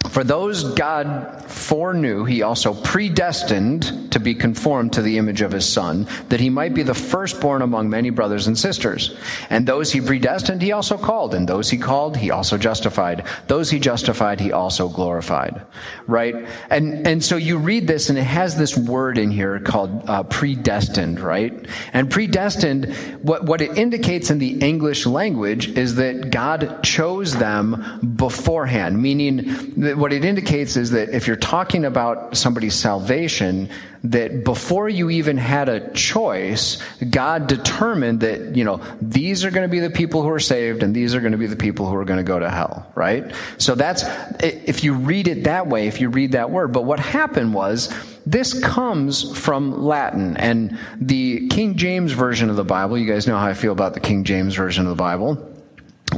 for 0.09 0.23
those 0.23 0.63
God 0.73 1.45
foreknew, 1.45 2.25
he 2.25 2.41
also 2.41 2.73
predestined 2.73 4.11
to 4.11 4.19
be 4.19 4.33
conformed 4.33 4.93
to 4.93 5.01
the 5.01 5.17
image 5.17 5.41
of 5.41 5.51
his 5.51 5.71
Son, 5.71 6.07
that 6.29 6.39
he 6.39 6.49
might 6.49 6.73
be 6.73 6.83
the 6.83 6.93
firstborn 6.93 7.61
among 7.61 7.89
many 7.89 8.09
brothers 8.09 8.47
and 8.47 8.57
sisters. 8.57 9.15
And 9.49 9.67
those 9.67 9.91
he 9.91 10.01
predestined, 10.01 10.61
he 10.61 10.71
also 10.71 10.97
called. 10.97 11.35
And 11.35 11.47
those 11.47 11.69
he 11.69 11.77
called, 11.77 12.17
he 12.17 12.31
also 12.31 12.57
justified. 12.57 13.25
Those 13.47 13.69
he 13.69 13.79
justified, 13.79 14.39
he 14.39 14.51
also 14.51 14.89
glorified. 14.89 15.61
Right? 16.07 16.47
And, 16.69 17.05
and 17.07 17.23
so 17.23 17.35
you 17.35 17.57
read 17.57 17.87
this, 17.87 18.09
and 18.09 18.17
it 18.17 18.23
has 18.23 18.57
this 18.57 18.75
word 18.75 19.17
in 19.17 19.29
here 19.29 19.59
called 19.59 20.09
uh, 20.09 20.23
predestined, 20.23 21.19
right? 21.19 21.67
And 21.93 22.09
predestined, 22.09 22.93
what, 23.21 23.45
what 23.45 23.61
it 23.61 23.77
indicates 23.77 24.31
in 24.31 24.39
the 24.39 24.59
English 24.59 25.05
language 25.05 25.69
is 25.69 25.95
that 25.95 26.31
God 26.31 26.83
chose 26.83 27.35
them 27.35 28.15
beforehand, 28.15 29.01
meaning 29.01 29.98
what 29.99 30.13
it 30.13 30.25
indicates 30.25 30.77
is 30.77 30.91
that 30.91 31.09
if 31.09 31.27
you're 31.27 31.35
talking 31.35 31.85
about 31.85 32.37
somebody's 32.37 32.75
salvation, 32.75 33.69
that 34.03 34.43
before 34.43 34.87
you 34.87 35.09
even 35.09 35.37
had 35.37 35.67
a 35.67 35.91
choice, 35.93 36.81
God 37.09 37.47
determined 37.47 38.21
that, 38.21 38.55
you 38.55 38.63
know, 38.63 38.81
these 39.01 39.43
are 39.43 39.51
going 39.51 39.67
to 39.67 39.71
be 39.71 39.79
the 39.79 39.89
people 39.89 40.21
who 40.21 40.29
are 40.29 40.39
saved 40.39 40.83
and 40.83 40.95
these 40.95 41.13
are 41.13 41.19
going 41.19 41.33
to 41.33 41.37
be 41.37 41.47
the 41.47 41.55
people 41.55 41.87
who 41.87 41.95
are 41.95 42.05
going 42.05 42.17
to 42.17 42.23
go 42.23 42.39
to 42.39 42.49
hell, 42.49 42.89
right? 42.95 43.33
So 43.57 43.75
that's, 43.75 44.03
if 44.41 44.83
you 44.83 44.93
read 44.93 45.27
it 45.27 45.43
that 45.43 45.67
way, 45.67 45.87
if 45.87 45.99
you 45.99 46.09
read 46.09 46.31
that 46.31 46.49
word. 46.49 46.71
But 46.71 46.85
what 46.85 46.99
happened 46.99 47.53
was, 47.53 47.93
this 48.25 48.59
comes 48.63 49.37
from 49.37 49.83
Latin 49.83 50.37
and 50.37 50.77
the 50.97 51.47
King 51.47 51.75
James 51.75 52.11
Version 52.11 52.49
of 52.49 52.55
the 52.55 52.63
Bible, 52.63 52.97
you 52.97 53.11
guys 53.11 53.27
know 53.27 53.37
how 53.37 53.47
I 53.47 53.53
feel 53.53 53.71
about 53.71 53.95
the 53.95 53.99
King 53.99 54.23
James 54.23 54.55
Version 54.55 54.85
of 54.85 54.89
the 54.89 55.01
Bible 55.01 55.55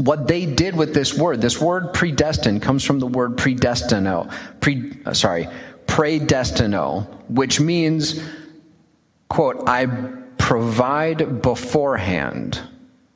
what 0.05 0.27
they 0.27 0.45
did 0.45 0.75
with 0.75 0.93
this 0.93 1.13
word, 1.13 1.41
this 1.41 1.59
word 1.59 1.93
predestined 1.93 2.61
comes 2.61 2.83
from 2.83 2.99
the 2.99 3.07
word 3.07 3.37
predestino, 3.37 4.31
pre, 4.59 4.93
uh, 5.05 5.13
sorry, 5.13 5.47
predestino, 5.85 7.07
which 7.29 7.59
means, 7.59 8.21
quote, 9.29 9.67
I 9.67 9.85
provide 10.37 11.41
beforehand. 11.41 12.59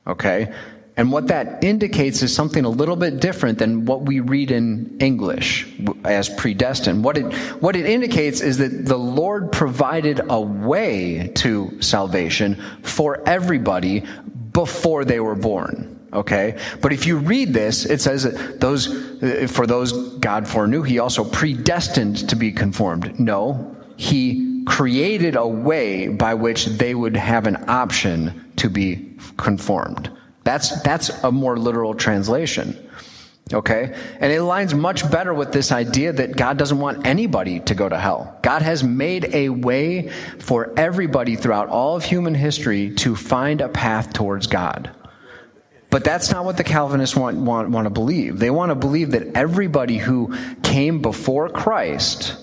Okay? 0.06 0.54
And 0.98 1.12
what 1.12 1.27
that 1.27 1.63
indicates 1.63 2.22
is 2.22 2.34
something 2.34 2.63
a 2.63 2.70
little 2.70 2.96
bit 2.96 3.20
different 3.20 3.60
than 3.60 3.86
what 3.86 4.04
we 4.04 4.22
read 4.22 4.50
in 4.51 4.98
English 5.00 5.68
as 6.06 6.30
predestined. 6.30 7.04
What 7.04 7.18
it, 7.18 7.34
what 7.62 7.75
it 7.75 7.86
indicates 7.86 8.39
is 8.39 8.60
that 8.60 8.86
the 8.86 8.98
Lord 8.98 9.51
provided 9.51 10.22
a 10.30 10.39
way 10.39 11.32
to 11.36 11.82
salvation 11.82 12.62
for 12.82 13.27
everybody 13.27 14.06
before 14.54 15.04
they 15.04 15.20
were 15.20 15.36
born. 15.36 15.95
Okay? 16.16 16.58
But 16.82 16.94
if 16.94 17.06
you 17.06 17.18
read 17.18 17.54
this, 17.54 17.86
it 17.86 18.02
says 18.02 18.24
that 18.24 18.60
those, 18.60 18.90
uh, 19.22 19.48
for 19.50 19.68
those 19.68 20.16
God 20.18 20.48
foreknew, 20.48 20.82
he 20.82 21.00
also 21.00 21.24
predestined 21.24 22.30
to 22.30 22.36
be 22.36 22.52
conformed. 22.52 23.20
No, 23.20 23.76
he 23.98 24.64
created 24.66 25.36
a 25.36 25.48
way 25.48 26.08
by 26.08 26.34
which 26.34 26.66
they 26.66 26.96
would 26.96 27.16
have 27.16 27.46
an 27.48 27.70
option 27.70 28.52
to 28.56 28.70
be 28.70 29.18
conformed. 29.38 30.10
That's, 30.44 30.82
that's 30.82 31.10
a 31.24 31.32
more 31.32 31.58
literal 31.58 31.94
translation. 31.94 32.90
Okay? 33.54 33.94
And 34.20 34.32
it 34.32 34.40
aligns 34.40 34.78
much 34.78 35.10
better 35.12 35.34
with 35.34 35.52
this 35.52 35.72
idea 35.72 36.12
that 36.14 36.36
God 36.36 36.58
doesn't 36.58 36.80
want 36.80 37.06
anybody 37.06 37.60
to 37.62 37.76
go 37.76 37.88
to 37.88 37.98
hell. 37.98 38.40
God 38.42 38.62
has 38.64 38.84
made 38.84 39.34
a 39.36 39.50
way 39.50 40.10
for 40.40 40.74
everybody 40.78 41.36
throughout 41.36 41.68
all 41.70 41.96
of 41.96 42.04
human 42.04 42.34
history 42.34 42.94
to 42.96 43.16
find 43.16 43.62
a 43.62 43.70
path 43.70 44.14
towards 44.14 44.48
God. 44.48 44.90
But 45.96 46.04
that's 46.04 46.30
not 46.30 46.44
what 46.44 46.58
the 46.58 46.66
Calvinists 46.66 47.16
want, 47.16 47.38
want, 47.38 47.70
want 47.70 47.86
to 47.86 47.90
believe. 47.90 48.38
They 48.38 48.50
want 48.50 48.70
to 48.70 48.75
believe 48.75 49.12
that 49.12 49.28
everybody 49.34 49.98
who 49.98 50.36
came 50.62 51.02
before 51.02 51.48
Christ 51.48 52.36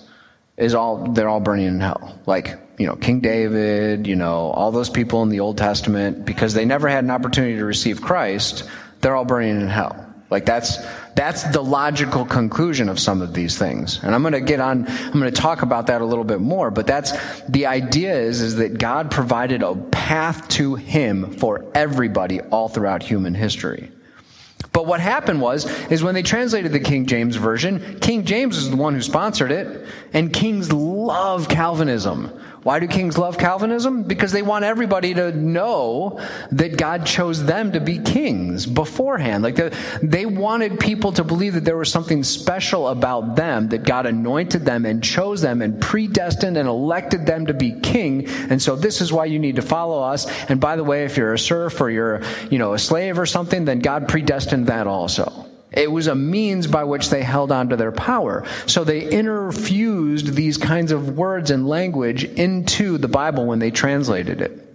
is 0.57 0.75
all, 0.75 1.09
they're 1.09 1.29
all 1.29 1.39
burning 1.39 1.67
in 1.67 1.79
hell. 1.79 2.19
Like, 2.25 2.59
you 2.79 2.87
know, 2.87 2.97
King 2.97 3.21
David, 3.21 4.07
you 4.07 4.17
know, 4.17 4.53
all 4.53 4.73
those 4.73 4.89
people 4.89 5.23
in 5.23 5.29
the 5.29 5.41
Old 5.41 5.59
Testament, 5.59 6.25
because 6.25 6.55
they 6.55 6.65
never 6.65 6.89
had 6.89 7.05
an 7.05 7.11
opportunity 7.11 7.57
to 7.57 7.65
receive 7.67 8.01
Christ, 8.01 8.67
they're 9.03 9.15
all 9.15 9.27
burning 9.27 9.61
in 9.61 9.69
hell. 9.69 10.12
Like 10.33 10.47
that's 10.47 10.79
that's 11.15 11.43
the 11.45 11.63
logical 11.63 12.25
conclusion 12.25 12.89
of 12.89 12.99
some 12.99 13.21
of 13.21 13.35
these 13.35 13.59
things. 13.59 14.03
And 14.03 14.15
I'm 14.15 14.23
going 14.23 14.33
to 14.33 14.41
get 14.41 14.61
on 14.61 14.89
I'm 14.89 15.13
going 15.13 15.25
to 15.25 15.31
talk 15.31 15.61
about 15.61 15.89
that 15.89 16.01
a 16.01 16.07
little 16.07 16.25
bit 16.25 16.41
more, 16.41 16.71
but 16.71 16.87
that's 16.87 17.13
the 17.51 17.67
idea 17.67 18.19
is 18.19 18.41
is 18.41 18.57
that 18.57 18.79
God 18.79 19.11
provided 19.11 19.63
a 19.63 19.77
path 19.77 20.49
to 20.49 20.75
him 20.75 21.35
for 21.37 21.67
everybody 21.75 22.41
all 22.41 22.71
throughout 22.71 23.03
human 23.03 23.35
history. 23.35 23.93
But 24.73 24.87
what 24.87 25.01
happened 25.01 25.43
was, 25.43 25.67
is 25.91 26.03
when 26.03 26.15
they 26.15 26.23
translated 26.23 26.73
the 26.73 26.81
King 26.81 27.05
James 27.05 27.37
Version, 27.37 28.01
King 28.01 28.25
James 28.25 28.57
is 28.57 28.71
the 28.71 28.77
one 28.77 28.95
who 28.95 29.03
sponsored 29.03 29.53
it, 29.53 29.87
and 30.15 30.33
kings 30.33 30.73
love 30.73 31.47
Calvinism. 31.49 32.33
Why 32.63 32.79
do 32.79 32.87
kings 32.87 33.19
love 33.19 33.39
Calvinism? 33.39 34.05
Because 34.05 34.31
they 34.31 34.43
want 34.43 34.65
everybody 34.65 35.15
to 35.15 35.33
know 35.33 36.21
that 36.53 36.77
God 36.77 37.05
chose 37.07 37.45
them 37.45 37.73
to 37.73 37.81
be 37.81 37.99
kings 37.99 38.67
beforehand. 38.67 39.43
Like 39.43 39.57
the, 39.57 39.77
they 40.01 40.27
wanted 40.27 40.79
people 40.79 41.13
to 41.15 41.25
believe 41.25 41.55
that 41.55 41.65
there 41.65 41.77
was 41.77 41.91
something 41.91 42.23
special 42.23 42.87
about 42.87 43.35
them, 43.35 43.69
that 43.71 43.83
God 43.83 44.07
anointed 44.07 44.65
them 44.65 44.87
and 44.87 45.03
chose 45.03 45.41
them 45.41 45.61
and 45.61 45.81
predestined 45.81 46.57
and 46.57 46.69
elected 46.69 47.27
them 47.27 47.47
to 47.47 47.55
be 47.55 47.73
king. 47.81 48.29
And 48.29 48.63
so 48.63 48.77
this 48.77 49.01
is 49.01 49.13
why 49.13 49.25
you 49.25 49.41
need 49.41 49.57
to 49.57 49.63
follow 49.63 50.01
us. 50.01 50.29
And 50.49 50.61
by 50.61 50.77
the 50.77 50.85
way, 50.85 51.05
if 51.05 51.17
you're 51.17 51.35
a 51.35 51.39
serf 51.39 51.81
or 51.81 51.91
you're, 51.91 52.23
you 52.49 52.59
know, 52.59 52.75
a 52.75 52.79
slave 52.79 53.19
or 53.19 53.27
something, 53.27 53.65
then 53.65 53.81
God 53.81 54.07
predestined 54.07 54.69
that 54.69 54.87
also. 54.87 55.52
It 55.73 55.91
was 55.91 56.07
a 56.07 56.15
means 56.15 56.67
by 56.67 56.85
which 56.85 57.11
they 57.11 57.23
held 57.23 57.53
on 57.53 57.69
to 57.71 57.77
their 57.77 57.93
power. 57.93 58.45
So 58.67 58.85
they 58.85 59.03
interfused 59.03 60.35
these 60.35 60.59
kinds 60.59 60.93
of 60.93 61.17
words 61.17 61.51
and 61.51 61.69
language 61.69 62.25
into 62.25 62.99
the 62.99 63.09
Bible 63.09 63.47
when 63.47 63.59
they 63.59 63.71
translated 63.71 64.41
it. 64.41 64.72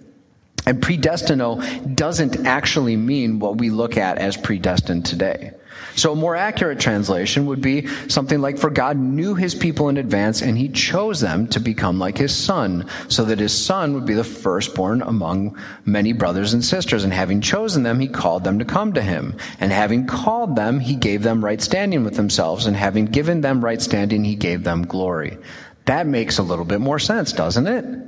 And 0.68 0.82
predestino 0.82 1.96
doesn't 1.96 2.46
actually 2.46 2.98
mean 2.98 3.40
what 3.40 3.58
we 3.58 3.70
look 3.70 3.96
at 3.96 4.18
as 4.18 4.36
predestined 4.36 5.06
today. 5.06 5.54
So 5.96 6.12
a 6.12 6.16
more 6.16 6.36
accurate 6.36 6.82
translation 6.82 7.46
would 7.46 7.62
be 7.62 7.88
something 8.10 8.42
like, 8.42 8.58
For 8.58 8.70
God 8.70 8.98
knew 8.98 9.34
his 9.34 9.56
people 9.56 9.88
in 9.88 9.96
advance, 9.96 10.42
and 10.42 10.58
he 10.58 10.68
chose 10.68 11.22
them 11.22 11.48
to 11.48 11.62
become 11.62 12.00
like 12.00 12.18
his 12.18 12.36
son, 12.36 12.86
so 13.08 13.24
that 13.24 13.40
his 13.40 13.58
son 13.58 13.94
would 13.94 14.06
be 14.06 14.14
the 14.14 14.26
firstborn 14.26 15.02
among 15.04 15.58
many 15.86 16.12
brothers 16.12 16.54
and 16.54 16.66
sisters. 16.66 17.06
And 17.06 17.14
having 17.14 17.40
chosen 17.40 17.84
them, 17.84 18.02
he 18.02 18.10
called 18.10 18.44
them 18.44 18.60
to 18.60 18.66
come 18.66 18.92
to 18.92 19.02
him. 19.02 19.38
And 19.62 19.72
having 19.72 20.06
called 20.06 20.58
them, 20.58 20.82
he 20.82 20.96
gave 20.96 21.24
them 21.24 21.46
right 21.46 21.62
standing 21.62 22.04
with 22.04 22.16
themselves. 22.16 22.66
And 22.66 22.76
having 22.76 23.06
given 23.06 23.40
them 23.40 23.64
right 23.64 23.82
standing, 23.82 24.26
he 24.26 24.36
gave 24.36 24.66
them 24.66 24.86
glory. 24.86 25.38
That 25.86 26.08
makes 26.08 26.40
a 26.40 26.44
little 26.44 26.66
bit 26.66 26.82
more 26.82 27.00
sense, 27.00 27.32
doesn't 27.32 27.68
it? 27.68 28.07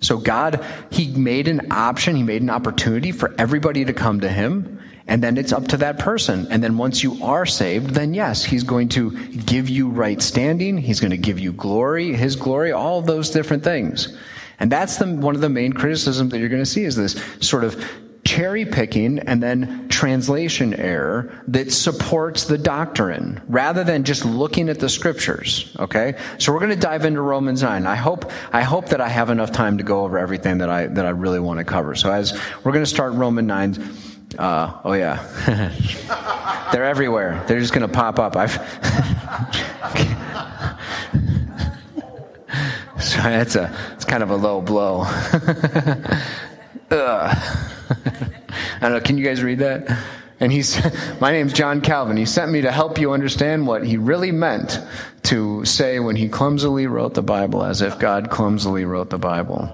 So 0.00 0.18
God, 0.18 0.64
He 0.90 1.08
made 1.08 1.48
an 1.48 1.72
option, 1.72 2.16
He 2.16 2.22
made 2.22 2.42
an 2.42 2.50
opportunity 2.50 3.12
for 3.12 3.34
everybody 3.38 3.84
to 3.84 3.92
come 3.92 4.20
to 4.20 4.28
Him. 4.28 4.80
And 5.08 5.22
then 5.22 5.38
it's 5.38 5.52
up 5.52 5.66
to 5.68 5.78
that 5.78 5.98
person. 5.98 6.46
And 6.50 6.62
then 6.62 6.76
once 6.76 7.02
you 7.02 7.22
are 7.24 7.46
saved, 7.46 7.94
then 7.94 8.12
yes, 8.12 8.44
he's 8.44 8.62
going 8.62 8.90
to 8.90 9.10
give 9.38 9.70
you 9.70 9.88
right 9.88 10.20
standing. 10.20 10.76
He's 10.76 11.00
going 11.00 11.12
to 11.12 11.16
give 11.16 11.38
you 11.38 11.50
glory, 11.54 12.12
his 12.14 12.36
glory, 12.36 12.72
all 12.72 13.00
those 13.00 13.30
different 13.30 13.64
things. 13.64 14.18
And 14.60 14.70
that's 14.70 14.98
the, 14.98 15.06
one 15.06 15.34
of 15.34 15.40
the 15.40 15.48
main 15.48 15.72
criticisms 15.72 16.30
that 16.30 16.38
you're 16.38 16.50
going 16.50 16.62
to 16.62 16.66
see 16.66 16.84
is 16.84 16.94
this 16.94 17.18
sort 17.40 17.64
of 17.64 17.82
cherry 18.28 18.66
picking 18.66 19.18
and 19.20 19.42
then 19.42 19.88
translation 19.88 20.74
error 20.74 21.32
that 21.48 21.72
supports 21.72 22.44
the 22.44 22.58
doctrine 22.58 23.40
rather 23.48 23.82
than 23.82 24.04
just 24.04 24.22
looking 24.22 24.68
at 24.68 24.78
the 24.80 24.88
scriptures 24.88 25.74
okay 25.78 26.14
so 26.36 26.52
we're 26.52 26.58
going 26.58 26.68
to 26.68 26.76
dive 26.76 27.06
into 27.06 27.22
romans 27.22 27.62
9 27.62 27.86
i 27.86 27.94
hope 27.94 28.30
i 28.52 28.60
hope 28.60 28.90
that 28.90 29.00
i 29.00 29.08
have 29.08 29.30
enough 29.30 29.50
time 29.50 29.78
to 29.78 29.82
go 29.82 30.04
over 30.04 30.18
everything 30.18 30.58
that 30.58 30.68
i 30.68 30.86
that 30.88 31.06
i 31.06 31.08
really 31.08 31.40
want 31.40 31.58
to 31.58 31.64
cover 31.64 31.94
so 31.94 32.12
as 32.12 32.38
we're 32.64 32.72
going 32.72 32.84
to 32.84 32.90
start 32.90 33.14
Romans 33.14 33.48
9 33.48 33.94
uh, 34.36 34.78
oh 34.84 34.92
yeah, 34.92 35.24
they're 36.70 36.84
everywhere. 36.84 37.42
They're 37.48 37.60
just 37.60 37.72
going 37.72 37.88
to 37.88 37.92
pop 37.92 38.18
up. 38.18 38.36
I've 38.36 38.52
so 43.00 43.22
that's 43.22 43.56
a 43.56 43.74
it's 43.94 44.04
kind 44.04 44.22
of 44.22 44.30
a 44.30 44.36
low 44.36 44.60
blow. 44.60 45.06
I 47.90 48.78
don't 48.80 48.92
know. 48.92 49.00
Can 49.00 49.18
you 49.18 49.24
guys 49.24 49.42
read 49.42 49.58
that? 49.60 49.98
And 50.40 50.52
he's, 50.52 50.78
my 51.20 51.32
name's 51.32 51.52
John 51.52 51.80
Calvin. 51.80 52.16
He 52.16 52.26
sent 52.26 52.52
me 52.52 52.60
to 52.60 52.70
help 52.70 52.98
you 52.98 53.12
understand 53.12 53.66
what 53.66 53.84
he 53.84 53.96
really 53.96 54.30
meant 54.30 54.80
to 55.24 55.64
say 55.64 55.98
when 55.98 56.16
he 56.16 56.28
clumsily 56.28 56.86
wrote 56.86 57.14
the 57.14 57.22
Bible, 57.22 57.64
as 57.64 57.82
if 57.82 57.98
God 57.98 58.30
clumsily 58.30 58.84
wrote 58.84 59.10
the 59.10 59.18
Bible. 59.18 59.72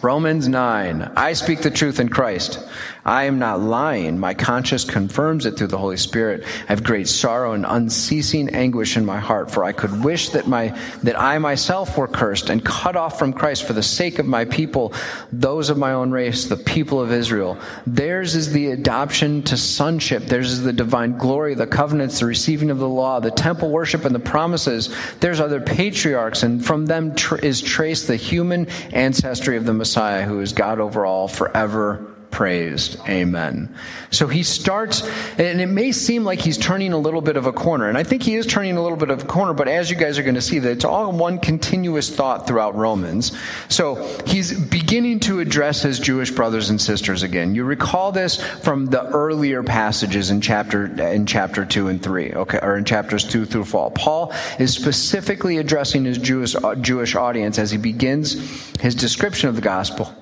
Romans 0.00 0.46
9. 0.46 1.12
I 1.16 1.32
speak 1.32 1.62
the 1.62 1.70
truth 1.70 1.98
in 1.98 2.08
Christ. 2.08 2.64
I 3.08 3.24
am 3.24 3.38
not 3.38 3.60
lying. 3.60 4.18
My 4.18 4.34
conscience 4.34 4.84
confirms 4.84 5.46
it 5.46 5.56
through 5.56 5.68
the 5.68 5.78
Holy 5.78 5.96
Spirit. 5.96 6.44
I 6.44 6.66
have 6.66 6.84
great 6.84 7.08
sorrow 7.08 7.52
and 7.52 7.64
unceasing 7.66 8.50
anguish 8.50 8.98
in 8.98 9.06
my 9.06 9.18
heart, 9.18 9.50
for 9.50 9.64
I 9.64 9.72
could 9.72 10.04
wish 10.04 10.28
that 10.28 10.46
my, 10.46 10.78
that 11.04 11.18
I 11.18 11.38
myself 11.38 11.96
were 11.96 12.06
cursed 12.06 12.50
and 12.50 12.62
cut 12.62 12.96
off 12.96 13.18
from 13.18 13.32
Christ 13.32 13.64
for 13.64 13.72
the 13.72 13.82
sake 13.82 14.18
of 14.18 14.26
my 14.26 14.44
people, 14.44 14.92
those 15.32 15.70
of 15.70 15.78
my 15.78 15.92
own 15.94 16.10
race, 16.10 16.44
the 16.44 16.58
people 16.58 17.00
of 17.00 17.10
Israel. 17.10 17.58
Theirs 17.86 18.34
is 18.34 18.52
the 18.52 18.72
adoption 18.72 19.42
to 19.44 19.56
sonship. 19.56 20.24
Theirs 20.24 20.52
is 20.52 20.62
the 20.62 20.74
divine 20.74 21.16
glory, 21.16 21.54
the 21.54 21.66
covenants, 21.66 22.20
the 22.20 22.26
receiving 22.26 22.68
of 22.68 22.76
the 22.76 22.90
law, 22.90 23.20
the 23.20 23.30
temple 23.30 23.70
worship 23.70 24.04
and 24.04 24.14
the 24.14 24.20
promises. 24.20 24.94
There's 25.20 25.40
other 25.40 25.62
patriarchs, 25.62 26.42
and 26.42 26.62
from 26.62 26.84
them 26.84 27.14
tr- 27.14 27.36
is 27.36 27.62
traced 27.62 28.06
the 28.06 28.16
human 28.16 28.68
ancestry 28.92 29.56
of 29.56 29.64
the 29.64 29.72
Messiah, 29.72 30.26
who 30.26 30.42
is 30.42 30.52
God 30.52 30.78
over 30.78 31.06
all 31.06 31.26
forever 31.26 32.14
praised. 32.30 32.98
Amen. 33.08 33.74
So 34.10 34.26
he 34.26 34.42
starts, 34.42 35.02
and 35.38 35.60
it 35.60 35.66
may 35.66 35.92
seem 35.92 36.24
like 36.24 36.40
he's 36.40 36.58
turning 36.58 36.92
a 36.92 36.98
little 36.98 37.20
bit 37.20 37.36
of 37.36 37.46
a 37.46 37.52
corner, 37.52 37.88
and 37.88 37.98
I 37.98 38.04
think 38.04 38.22
he 38.22 38.36
is 38.36 38.46
turning 38.46 38.76
a 38.76 38.82
little 38.82 38.98
bit 38.98 39.10
of 39.10 39.22
a 39.22 39.26
corner, 39.26 39.54
but 39.54 39.68
as 39.68 39.90
you 39.90 39.96
guys 39.96 40.18
are 40.18 40.22
going 40.22 40.34
to 40.34 40.40
see, 40.40 40.58
that 40.58 40.70
it's 40.70 40.84
all 40.84 41.10
one 41.12 41.38
continuous 41.38 42.14
thought 42.14 42.46
throughout 42.46 42.76
Romans. 42.76 43.36
So 43.68 43.96
he's 44.26 44.58
beginning 44.68 45.20
to 45.20 45.40
address 45.40 45.82
his 45.82 45.98
Jewish 45.98 46.30
brothers 46.30 46.70
and 46.70 46.80
sisters 46.80 47.22
again. 47.22 47.54
You 47.54 47.64
recall 47.64 48.12
this 48.12 48.40
from 48.40 48.86
the 48.86 49.04
earlier 49.06 49.62
passages 49.62 50.30
in 50.30 50.40
chapter 50.40 50.86
in 50.86 51.26
chapter 51.26 51.64
two 51.64 51.88
and 51.88 52.02
three, 52.02 52.32
okay, 52.32 52.58
or 52.62 52.76
in 52.76 52.84
chapters 52.84 53.24
two 53.24 53.44
through 53.44 53.64
four. 53.64 53.90
Paul 53.90 54.32
is 54.58 54.74
specifically 54.74 55.58
addressing 55.58 56.04
his 56.04 56.18
Jewish 56.18 56.54
Jewish 56.80 57.14
audience 57.14 57.58
as 57.58 57.70
he 57.70 57.78
begins 57.78 58.34
his 58.80 58.94
description 58.94 59.48
of 59.48 59.56
the 59.56 59.62
gospel 59.62 60.14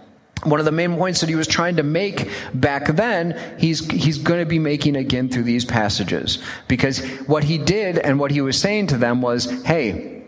one 0.45 0.61
of 0.61 0.67
the 0.67 0.73
main 0.73 0.97
points 0.97 1.21
that 1.21 1.29
he 1.29 1.35
was 1.35 1.47
trying 1.47 1.77
to 1.77 1.83
make 1.83 2.31
back 2.53 2.87
then, 2.89 3.57
he's, 3.59 3.91
he's 3.91 4.19
going 4.19 4.41
to 4.41 4.47
be 4.47 4.59
making 4.59 4.97
again 4.97 5.29
through 5.29 5.45
these 5.45 5.65
passages. 5.65 6.39
Because 6.69 7.01
what 7.27 7.43
he 7.43 7.59
did 7.59 7.99
and 7.99 8.21
what 8.21 8.31
he 8.31 8.41
was 8.41 8.61
saying 8.61 8.89
to 8.89 8.99
them 8.99 9.23
was, 9.23 9.63
hey, 9.63 10.25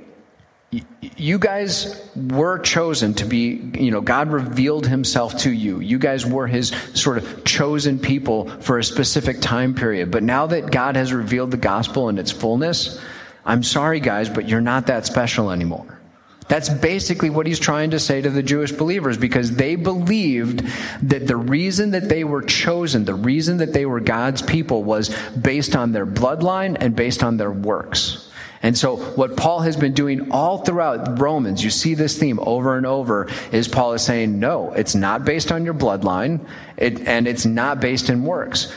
you 1.17 1.39
guys 1.39 2.11
were 2.15 2.59
chosen 2.59 3.15
to 3.15 3.25
be, 3.25 3.71
you 3.75 3.91
know, 3.91 4.01
God 4.01 4.31
revealed 4.31 4.87
himself 4.87 5.37
to 5.39 5.51
you. 5.51 5.81
You 5.81 5.99
guys 5.99 6.27
were 6.27 6.47
his 6.47 6.69
sort 6.95 7.19
of 7.19 7.45
chosen 7.45 7.99
people 7.99 8.49
for 8.61 8.79
a 8.79 8.85
specific 8.85 9.41
time 9.41 9.75
period. 9.75 10.11
But 10.11 10.23
now 10.23 10.47
that 10.47 10.71
God 10.71 10.97
has 10.97 11.13
revealed 11.13 11.51
the 11.51 11.57
gospel 11.57 12.09
in 12.09 12.19
its 12.19 12.31
fullness, 12.31 13.01
I'm 13.47 13.63
sorry, 13.63 14.01
guys, 14.01 14.29
but 14.29 14.49
you're 14.49 14.61
not 14.61 14.87
that 14.87 15.07
special 15.07 15.51
anymore. 15.51 15.98
That's 16.49 16.71
basically 16.71 17.31
what 17.31 17.47
he's 17.47 17.59
trying 17.59 17.91
to 17.91 18.01
say 18.01 18.23
to 18.23 18.31
the 18.31 18.43
Jewish 18.43 18.73
believers 18.73 19.19
because 19.19 19.55
they 19.55 19.77
believed 19.77 20.67
that 21.03 21.27
the 21.27 21.37
reason 21.37 21.91
that 21.91 22.09
they 22.09 22.25
were 22.25 22.43
chosen, 22.43 23.05
the 23.05 23.15
reason 23.15 23.59
that 23.59 23.75
they 23.75 23.85
were 23.85 24.01
God's 24.01 24.41
people 24.41 24.83
was 24.83 25.15
based 25.37 25.77
on 25.77 25.93
their 25.93 26.07
bloodline 26.07 26.77
and 26.81 26.97
based 26.97 27.23
on 27.23 27.37
their 27.37 27.53
works. 27.53 28.25
And 28.63 28.77
so, 28.77 28.97
what 28.97 29.37
Paul 29.37 29.61
has 29.61 29.77
been 29.77 29.93
doing 29.93 30.33
all 30.33 30.59
throughout 30.59 31.21
Romans, 31.21 31.63
you 31.63 31.71
see 31.71 31.95
this 31.95 32.19
theme 32.19 32.41
over 32.41 32.77
and 32.77 32.87
over, 32.87 33.29
is 33.53 33.69
Paul 33.69 33.93
is 33.93 34.03
saying, 34.03 34.41
no, 34.41 34.73
it's 34.73 34.97
not 34.97 35.25
based 35.25 35.53
on 35.53 35.65
your 35.65 35.75
bloodline, 35.75 36.45
it, 36.77 37.07
and 37.07 37.29
it's 37.29 37.47
not 37.47 37.81
based 37.81 38.11
in 38.11 38.25
works. 38.25 38.73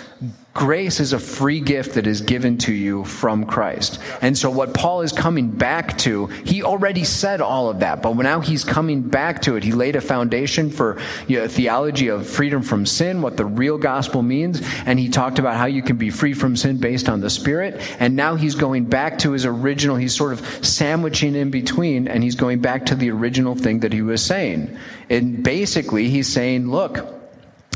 Grace 0.54 1.00
is 1.00 1.14
a 1.14 1.20
free 1.20 1.62
gift 1.62 1.96
that 1.96 2.06
is 2.06 2.20
given 2.20 2.58
to 2.58 2.74
you 2.74 3.06
from 3.06 3.46
Christ. 3.46 4.00
And 4.22 4.38
so 4.38 4.52
what 4.52 4.74
Paul 4.74 5.02
is 5.02 5.14
coming 5.14 5.50
back 5.50 5.98
to, 6.00 6.28
he 6.28 6.62
already 6.62 7.06
said 7.06 7.40
all 7.40 7.70
of 7.70 7.80
that, 7.80 8.04
but 8.04 8.14
now 8.18 8.42
he's 8.42 8.66
coming 8.66 9.02
back 9.02 9.42
to 9.44 9.56
it. 9.56 9.64
He 9.64 9.72
laid 9.72 9.96
a 9.96 10.02
foundation 10.02 10.70
for 10.70 11.00
you 11.28 11.40
know, 11.40 11.48
theology 11.48 12.10
of 12.10 12.28
freedom 12.28 12.62
from 12.62 12.86
sin, 12.86 13.22
what 13.22 13.38
the 13.38 13.46
real 13.46 13.78
gospel 13.78 14.22
means, 14.22 14.62
and 14.86 15.00
he 15.00 15.08
talked 15.08 15.40
about 15.40 15.56
how 15.56 15.68
you 15.68 15.82
can 15.82 15.96
be 15.96 16.10
free 16.10 16.34
from 16.34 16.58
sin 16.58 16.78
based 16.78 17.08
on 17.08 17.22
the 17.22 17.30
Spirit. 17.30 17.82
And 18.00 18.18
now 18.18 18.36
he's 18.36 18.56
going 18.56 18.86
back 18.86 19.20
to 19.20 19.32
his 19.32 19.46
original, 19.46 19.96
he's 19.96 20.16
sort 20.16 20.34
of 20.34 20.66
sandwiching 20.66 21.34
in 21.34 21.50
between, 21.50 22.10
and 22.10 22.24
he's 22.24 22.36
going 22.36 22.60
back 22.60 22.88
to 22.88 22.96
the 22.96 23.10
original 23.10 23.56
thing 23.56 23.80
that 23.80 23.94
he 23.94 24.02
was 24.02 24.22
saying. 24.22 24.78
And 25.10 25.42
basically, 25.44 26.10
he's 26.10 26.28
saying, 26.28 26.70
look, 26.70 27.21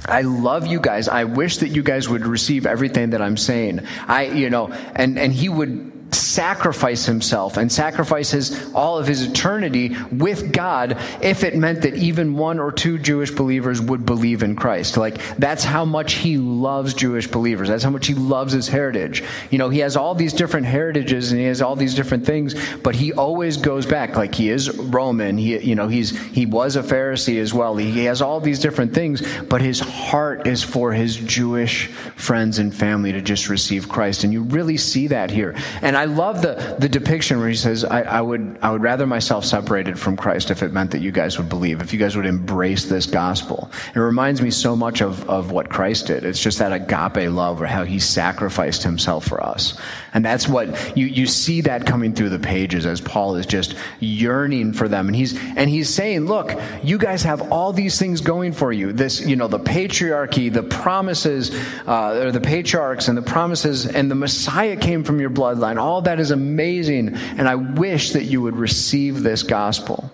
I 0.04 0.22
love 0.22 0.68
you 0.68 0.80
guys. 0.80 1.08
I 1.08 1.24
wish 1.24 1.58
that 1.58 1.70
you 1.70 1.82
guys 1.82 2.08
would 2.08 2.28
receive 2.28 2.66
everything 2.66 3.12
that 3.12 3.22
I'm 3.22 3.38
saying. 3.38 3.82
I, 4.08 4.26
you 4.26 4.50
know, 4.50 4.72
and, 4.96 5.18
and 5.18 5.34
he 5.34 5.50
would 5.50 5.95
sacrifice 6.16 7.06
himself 7.06 7.58
and 7.58 7.72
sacrifice 7.72 8.32
his, 8.32 8.74
all 8.74 8.98
of 8.98 9.08
his 9.08 9.24
eternity 9.24 9.96
with 10.12 10.52
God 10.52 10.98
if 11.22 11.44
it 11.44 11.56
meant 11.56 11.82
that 11.82 11.96
even 11.96 12.36
one 12.36 12.60
or 12.60 12.72
two 12.72 12.98
Jewish 12.98 13.32
believers 13.32 13.82
would 13.82 14.06
believe 14.06 14.44
in 14.44 14.56
Christ. 14.56 14.98
Like, 14.98 15.20
that's 15.38 15.64
how 15.64 15.86
much 15.86 16.14
he 16.14 16.38
loves 16.38 16.94
Jewish 16.94 17.28
believers. 17.28 17.68
That's 17.68 17.84
how 17.84 17.90
much 17.90 18.08
he 18.08 18.14
loves 18.14 18.54
his 18.54 18.68
heritage. 18.68 19.24
You 19.52 19.58
know, 19.58 19.70
he 19.70 19.80
has 19.80 19.96
all 19.98 20.16
these 20.16 20.34
different 20.34 20.66
heritages 20.66 21.32
and 21.32 21.40
he 21.40 21.48
has 21.48 21.62
all 21.62 21.76
these 21.76 21.96
different 21.96 22.26
things, 22.26 22.56
but 22.78 22.96
he 22.96 23.14
always 23.14 23.58
goes 23.58 23.86
back. 23.86 24.16
Like, 24.16 24.34
he 24.34 24.50
is 24.50 24.76
Roman. 24.78 25.38
He, 25.38 25.58
you 25.60 25.76
know, 25.76 25.88
he's, 25.88 26.18
he 26.28 26.46
was 26.46 26.76
a 26.76 26.84
Pharisee 26.84 27.40
as 27.40 27.54
well. 27.54 27.76
He, 27.76 27.92
he 27.92 28.06
has 28.06 28.22
all 28.22 28.40
these 28.40 28.60
different 28.60 28.94
things, 28.94 29.24
but 29.44 29.62
his 29.62 29.80
heart 29.80 30.48
is 30.48 30.64
for 30.64 30.92
his 30.92 31.18
Jewish 31.18 31.88
friends 32.16 32.60
and 32.60 32.74
family 32.74 33.12
to 33.12 33.22
just 33.22 33.50
receive 33.50 33.90
Christ. 33.90 34.24
And 34.24 34.32
you 34.32 34.44
really 34.44 34.78
see 34.78 35.08
that 35.08 35.30
here. 35.30 35.56
And 35.82 35.98
I 35.98 36.05
I 36.06 36.08
love 36.08 36.44
the, 36.44 36.76
the 36.78 36.88
depiction 36.88 37.40
where 37.40 37.50
he 37.50 37.56
says, 37.56 37.84
I, 37.84 38.04
I, 38.04 38.22
would, 38.22 38.60
I 38.62 38.70
would 38.70 38.84
rather 38.84 39.08
myself 39.08 39.44
separated 39.44 39.98
from 39.98 40.16
Christ 40.16 40.52
if 40.52 40.62
it 40.62 40.72
meant 40.72 40.92
that 40.92 41.02
you 41.02 41.12
guys 41.12 41.40
would 41.40 41.50
believe, 41.50 41.82
if 41.82 41.94
you 41.94 41.98
guys 41.98 42.16
would 42.16 42.28
embrace 42.28 42.86
this 42.86 43.08
gospel. 43.08 43.72
It 43.96 43.98
reminds 43.98 44.40
me 44.40 44.52
so 44.52 44.76
much 44.76 45.02
of, 45.02 45.28
of 45.28 45.50
what 45.50 45.68
Christ 45.68 46.06
did. 46.06 46.24
It's 46.24 46.40
just 46.40 46.60
that 46.60 46.72
agape 46.72 47.28
love 47.32 47.60
or 47.60 47.66
how 47.66 47.86
he 47.86 47.98
sacrificed 47.98 48.84
himself 48.84 49.26
for 49.26 49.44
us. 49.44 49.82
And 50.14 50.24
that's 50.24 50.48
what 50.48 50.96
you, 50.96 51.08
you 51.08 51.26
see 51.26 51.62
that 51.62 51.88
coming 51.88 52.14
through 52.14 52.30
the 52.30 52.38
pages 52.38 52.86
as 52.86 53.02
Paul 53.02 53.36
is 53.38 53.48
just 53.48 53.74
yearning 54.00 54.74
for 54.74 54.88
them. 54.88 55.08
And 55.08 55.16
he's, 55.16 55.36
and 55.58 55.68
he's 55.68 55.90
saying, 55.90 56.26
look, 56.26 56.54
you 56.84 57.00
guys 57.00 57.24
have 57.24 57.52
all 57.52 57.74
these 57.74 57.98
things 57.98 58.22
going 58.22 58.54
for 58.54 58.72
you. 58.72 58.94
This, 58.94 59.26
you 59.26 59.36
know, 59.36 59.48
the 59.48 59.60
patriarchy, 59.60 60.54
the 60.54 60.62
promises, 60.62 61.50
uh, 61.88 62.26
or 62.28 62.32
the 62.32 62.42
patriarchs 62.42 63.08
and 63.08 63.18
the 63.18 63.24
promises 63.24 63.88
and 63.88 64.12
the 64.12 64.16
Messiah 64.16 64.76
came 64.76 65.04
from 65.04 65.20
your 65.20 65.32
bloodline. 65.32 65.78
All 65.78 65.95
that 66.02 66.20
is 66.20 66.32
amazing. 66.32 67.16
And 67.16 67.48
I 67.48 67.56
wish 67.56 68.12
that 68.12 68.24
you 68.24 68.42
would 68.42 68.56
receive 68.56 69.24
this 69.24 69.44
gospel. 69.44 70.12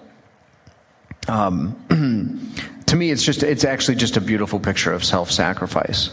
Um, 1.28 1.76
to 2.88 2.96
me, 2.96 3.12
it's 3.12 3.24
just, 3.24 3.44
it's 3.44 3.64
actually 3.64 3.96
just 3.96 4.18
a 4.18 4.22
beautiful 4.22 4.60
picture 4.60 4.92
of 4.92 5.04
self-sacrifice. 5.04 6.12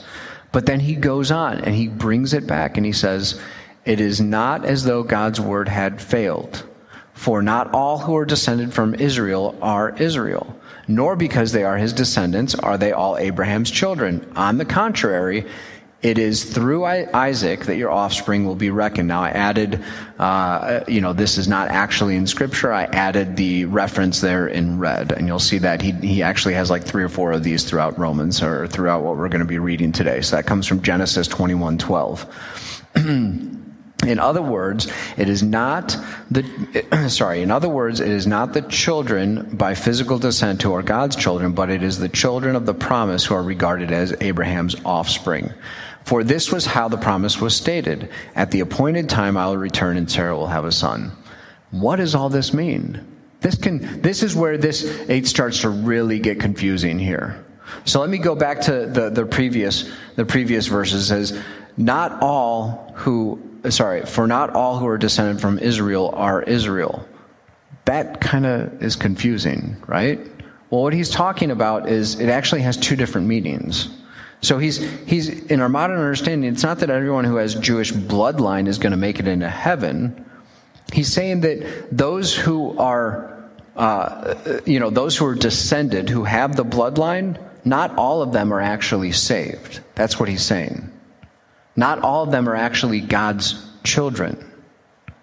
But 0.53 0.67
then 0.67 0.81
he 0.81 0.95
goes 0.95 1.31
on 1.31 1.59
and 1.59 1.75
he 1.75 1.89
brings 1.89 2.33
it 2.33 2.47
back 2.47 2.77
and 2.77 2.87
he 2.87 2.93
says, 2.93 3.41
it 3.85 4.01
is 4.01 4.21
not 4.21 4.65
as 4.65 4.85
though 4.85 5.03
God's 5.03 5.41
word 5.41 5.69
had 5.69 6.01
failed. 6.01 6.65
For 7.15 7.43
not 7.43 7.73
all 7.73 7.99
who 7.99 8.17
are 8.17 8.25
descended 8.25 8.73
from 8.73 8.95
Israel 8.95 9.59
are 9.61 9.97
Israel, 9.97 10.57
nor 10.87 11.17
because 11.17 11.53
they 11.53 11.65
are 11.65 11.77
his 11.77 11.93
descendants 11.93 12.55
are 12.55 12.79
they 12.79 12.93
all 12.93 13.17
Abraham's 13.17 13.71
children. 13.71 14.31
On 14.37 14.57
the 14.57 14.65
contrary, 14.65 15.45
it 16.01 16.17
is 16.17 16.45
through 16.45 16.85
Isaac 16.85 17.65
that 17.65 17.77
your 17.77 17.91
offspring 17.91 18.47
will 18.47 18.55
be 18.55 18.71
reckoned. 18.71 19.09
Now, 19.09 19.23
I 19.23 19.31
added, 19.31 19.83
uh, 20.21 20.85
you 20.87 21.01
know, 21.01 21.13
this 21.13 21.39
is 21.39 21.49
not 21.49 21.69
actually 21.69 22.15
in 22.15 22.29
Scripture. 22.29 22.73
I 22.73 22.85
added 22.85 23.37
the 23.37 23.65
reference 23.65 24.21
there 24.21 24.47
in 24.47 24.79
red, 24.79 25.11
and 25.11 25.27
you'll 25.27 25.41
see 25.41 25.59
that 25.59 25.83
he, 25.83 25.91
he 25.91 26.23
actually 26.23 26.55
has 26.55 26.71
like 26.71 26.85
three 26.85 27.03
or 27.03 27.09
four 27.09 27.33
of 27.33 27.43
these 27.43 27.65
throughout 27.65 27.99
Romans 27.99 28.41
or 28.43 28.69
throughout 28.69 29.03
what 29.03 29.17
we're 29.17 29.29
going 29.29 29.41
to 29.41 29.45
be 29.45 29.59
reading 29.59 29.91
today. 29.91 30.21
So 30.21 30.37
that 30.37 30.47
comes 30.47 30.69
from 30.69 30.83
Genesis 30.83 31.27
21 31.27 31.79
12. 31.79 32.85
In 34.07 34.21
other 34.21 34.43
words, 34.43 34.91
it 35.17 35.29
is 35.29 35.43
not 35.43 35.97
the, 36.31 37.09
sorry, 37.09 37.43
in 37.43 37.51
other 37.51 37.69
words, 37.69 37.99
it 37.99 38.09
is 38.09 38.29
not 38.29 38.53
the 38.53 38.63
children 38.63 39.57
by 39.57 39.75
physical 39.75 40.21
descent 40.21 40.63
who 40.63 40.73
are 40.73 40.85
God's 40.85 41.17
children, 41.17 41.53
but 41.53 41.69
it 41.69 41.83
is 41.83 41.99
the 41.99 42.09
children 42.09 42.55
of 42.55 42.65
the 42.65 42.75
promise 42.75 43.27
who 43.27 43.35
are 43.35 43.43
regarded 43.43 43.91
as 43.91 44.15
Abraham's 44.21 44.77
offspring. 44.85 45.53
For 46.09 46.25
this 46.25 46.51
was 46.51 46.65
how 46.65 46.89
the 46.89 46.97
promise 46.97 47.39
was 47.39 47.55
stated. 47.55 48.09
At 48.35 48.51
the 48.51 48.61
appointed 48.61 49.11
time 49.11 49.37
I 49.37 49.47
will 49.47 49.59
return 49.59 49.99
and 49.99 50.11
Sarah 50.11 50.35
will 50.35 50.47
have 50.47 50.65
a 50.65 50.73
son. 50.73 51.13
What 51.71 51.97
does 51.97 52.15
all 52.15 52.31
this 52.31 52.55
mean? 52.55 53.07
This 53.41 53.57
can, 53.57 54.01
this 54.01 54.23
is 54.23 54.35
where 54.35 54.57
this, 54.57 54.85
it 54.85 55.27
starts 55.27 55.61
to 55.61 55.69
really 55.69 56.19
get 56.19 56.41
confusing 56.41 56.99
here. 56.99 57.45
So 57.85 58.01
let 58.01 58.09
me 58.09 58.17
go 58.17 58.35
back 58.35 58.63
to 58.63 58.87
the, 58.87 59.11
the 59.11 59.27
previous, 59.27 59.93
the 60.17 60.25
previous 60.25 60.67
verses. 60.67 61.09
Says, 61.09 61.39
not 61.77 62.23
all 62.23 62.91
who 62.97 63.39
sorry, 63.69 64.07
for 64.07 64.27
not 64.27 64.49
all 64.55 64.79
who 64.79 64.87
are 64.87 64.97
descended 64.97 65.43
from 65.43 65.59
Israel 65.59 66.09
are 66.15 66.43
Israel. 66.43 67.07
That 67.85 68.23
kind 68.23 68.47
of 68.47 68.83
is 68.83 68.97
confusing, 68.97 69.77
right? 69.87 70.19
Well, 70.71 70.85
what 70.85 70.95
he's 70.95 71.11
talking 71.11 71.51
about 71.51 71.87
is 71.87 72.19
it 72.19 72.31
actually 72.31 72.63
has 72.63 72.79
two 72.79 72.97
different 72.97 73.27
meanings. 73.27 73.91
So 74.41 74.59
he's, 74.59 74.79
he's, 75.07 75.29
in 75.47 75.61
our 75.61 75.69
modern 75.69 75.99
understanding, 75.99 76.51
it's 76.53 76.63
not 76.63 76.79
that 76.79 76.91
everyone 76.91 77.25
who 77.25 77.37
has 77.37 77.55
Jewish 77.57 77.93
bloodline 77.93 78.69
is 78.69 78.79
going 78.79 78.93
to 78.93 78.97
make 78.97 79.19
it 79.19 79.27
into 79.27 79.49
heaven. 79.49 80.25
He's 80.93 81.13
saying 81.13 81.41
that 81.41 81.89
those 81.91 82.35
who 82.35 82.79
are 82.79 83.39
uh, 83.79 84.61
you 84.67 84.81
know, 84.81 84.91
those 84.91 85.17
who 85.17 85.25
are 85.25 85.37
descended, 85.37 86.09
who 86.09 86.25
have 86.25 86.57
the 86.57 86.65
bloodline, 86.65 87.41
not 87.65 87.97
all 87.97 88.23
of 88.23 88.33
them 88.33 88.53
are 88.53 88.61
actually 88.61 89.13
saved. 89.13 89.81
That's 89.95 90.19
what 90.19 90.29
he's 90.29 90.43
saying. 90.43 90.91
Not 91.77 92.01
all 92.01 92.25
of 92.25 92.33
them 92.33 92.49
are 92.49 92.57
actually 92.57 93.01
God's 93.01 93.65
children. 93.85 94.45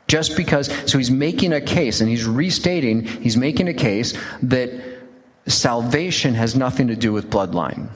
Just 0.08 0.38
because, 0.38 0.68
so 0.90 0.98
he's 0.98 1.12
making 1.12 1.52
a 1.52 1.60
case 1.60 2.00
and 2.00 2.10
he's 2.10 2.24
restating, 2.24 3.06
he's 3.06 3.36
making 3.36 3.68
a 3.68 3.74
case 3.74 4.14
that 4.44 4.72
salvation 5.48 6.34
has 6.34 6.56
nothing 6.56 6.88
to 6.88 6.96
do 6.96 7.12
with 7.12 7.30
bloodline. 7.30 7.90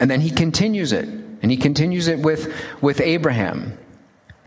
And 0.00 0.10
then 0.10 0.20
he 0.20 0.30
continues 0.30 0.92
it, 0.92 1.06
and 1.06 1.50
he 1.50 1.56
continues 1.56 2.08
it 2.08 2.18
with, 2.18 2.52
with 2.80 3.00
Abraham. 3.00 3.78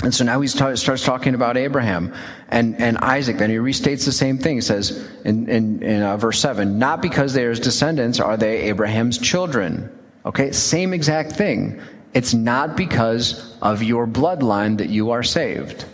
And 0.04 0.14
so 0.14 0.26
now 0.26 0.42
he 0.42 0.48
starts 0.48 1.06
talking 1.06 1.34
about 1.34 1.56
Abraham 1.56 2.14
and, 2.50 2.80
and 2.82 2.98
Isaac. 2.98 3.38
Then 3.38 3.50
he 3.50 3.56
restates 3.56 4.04
the 4.04 4.12
same 4.12 4.38
thing. 4.38 4.56
He 4.56 4.62
says 4.62 5.10
in, 5.24 5.48
in, 5.48 5.82
in 5.82 6.02
uh, 6.02 6.18
verse 6.18 6.40
7 6.40 6.78
Not 6.78 7.02
because 7.02 7.34
they 7.34 7.46
are 7.46 7.52
his 7.52 7.62
descendants 7.62 8.20
are 8.20 8.36
they 8.36 8.64
Abraham's 8.64 9.18
children. 9.18 9.90
Okay, 10.26 10.52
same 10.52 10.94
exact 10.94 11.32
thing. 11.34 11.82
It's 12.14 12.34
not 12.34 12.76
because 12.76 13.58
of 13.62 13.82
your 13.82 14.06
bloodline 14.06 14.78
that 14.78 14.90
you 14.90 15.12
are 15.12 15.24
saved. 15.24 15.86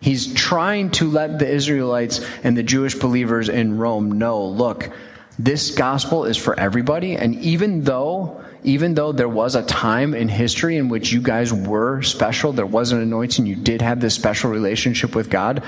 He's 0.00 0.34
trying 0.34 0.90
to 0.92 1.08
let 1.08 1.38
the 1.38 1.48
Israelites 1.48 2.26
and 2.42 2.56
the 2.56 2.62
Jewish 2.64 2.96
believers 2.96 3.48
in 3.48 3.78
Rome 3.78 4.18
know 4.18 4.44
look, 4.44 4.90
this 5.38 5.70
gospel 5.70 6.24
is 6.24 6.36
for 6.36 6.58
everybody. 6.58 7.16
And 7.16 7.34
even 7.36 7.82
though 7.82 8.42
even 8.64 8.94
though 8.94 9.12
there 9.12 9.28
was 9.28 9.54
a 9.54 9.62
time 9.62 10.14
in 10.14 10.28
history 10.28 10.76
in 10.76 10.88
which 10.88 11.12
you 11.12 11.20
guys 11.20 11.52
were 11.52 12.00
special, 12.02 12.52
there 12.52 12.66
was 12.66 12.92
an 12.92 13.00
anointing, 13.00 13.44
you 13.44 13.56
did 13.56 13.82
have 13.82 14.00
this 14.00 14.14
special 14.14 14.50
relationship 14.50 15.16
with 15.16 15.30
God, 15.30 15.64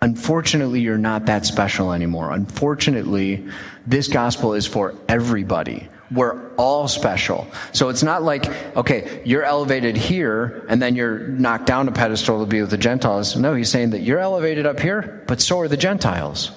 unfortunately, 0.00 0.80
you're 0.80 0.98
not 0.98 1.26
that 1.26 1.44
special 1.44 1.92
anymore. 1.92 2.32
Unfortunately, 2.32 3.46
this 3.86 4.08
gospel 4.08 4.54
is 4.54 4.66
for 4.66 4.94
everybody. 5.08 5.88
We're 6.10 6.54
all 6.54 6.88
special. 6.88 7.48
So 7.72 7.88
it's 7.88 8.02
not 8.02 8.22
like, 8.22 8.46
okay, 8.76 9.20
you're 9.24 9.42
elevated 9.42 9.96
here 9.96 10.64
and 10.68 10.80
then 10.80 10.94
you're 10.94 11.18
knocked 11.18 11.66
down 11.66 11.88
a 11.88 11.92
pedestal 11.92 12.40
to 12.40 12.46
be 12.46 12.60
with 12.60 12.70
the 12.70 12.78
Gentiles. 12.78 13.36
No, 13.36 13.54
he's 13.54 13.68
saying 13.68 13.90
that 13.90 14.00
you're 14.00 14.20
elevated 14.20 14.66
up 14.66 14.78
here, 14.78 15.24
but 15.26 15.40
so 15.40 15.60
are 15.60 15.68
the 15.68 15.76
Gentiles. 15.76 16.52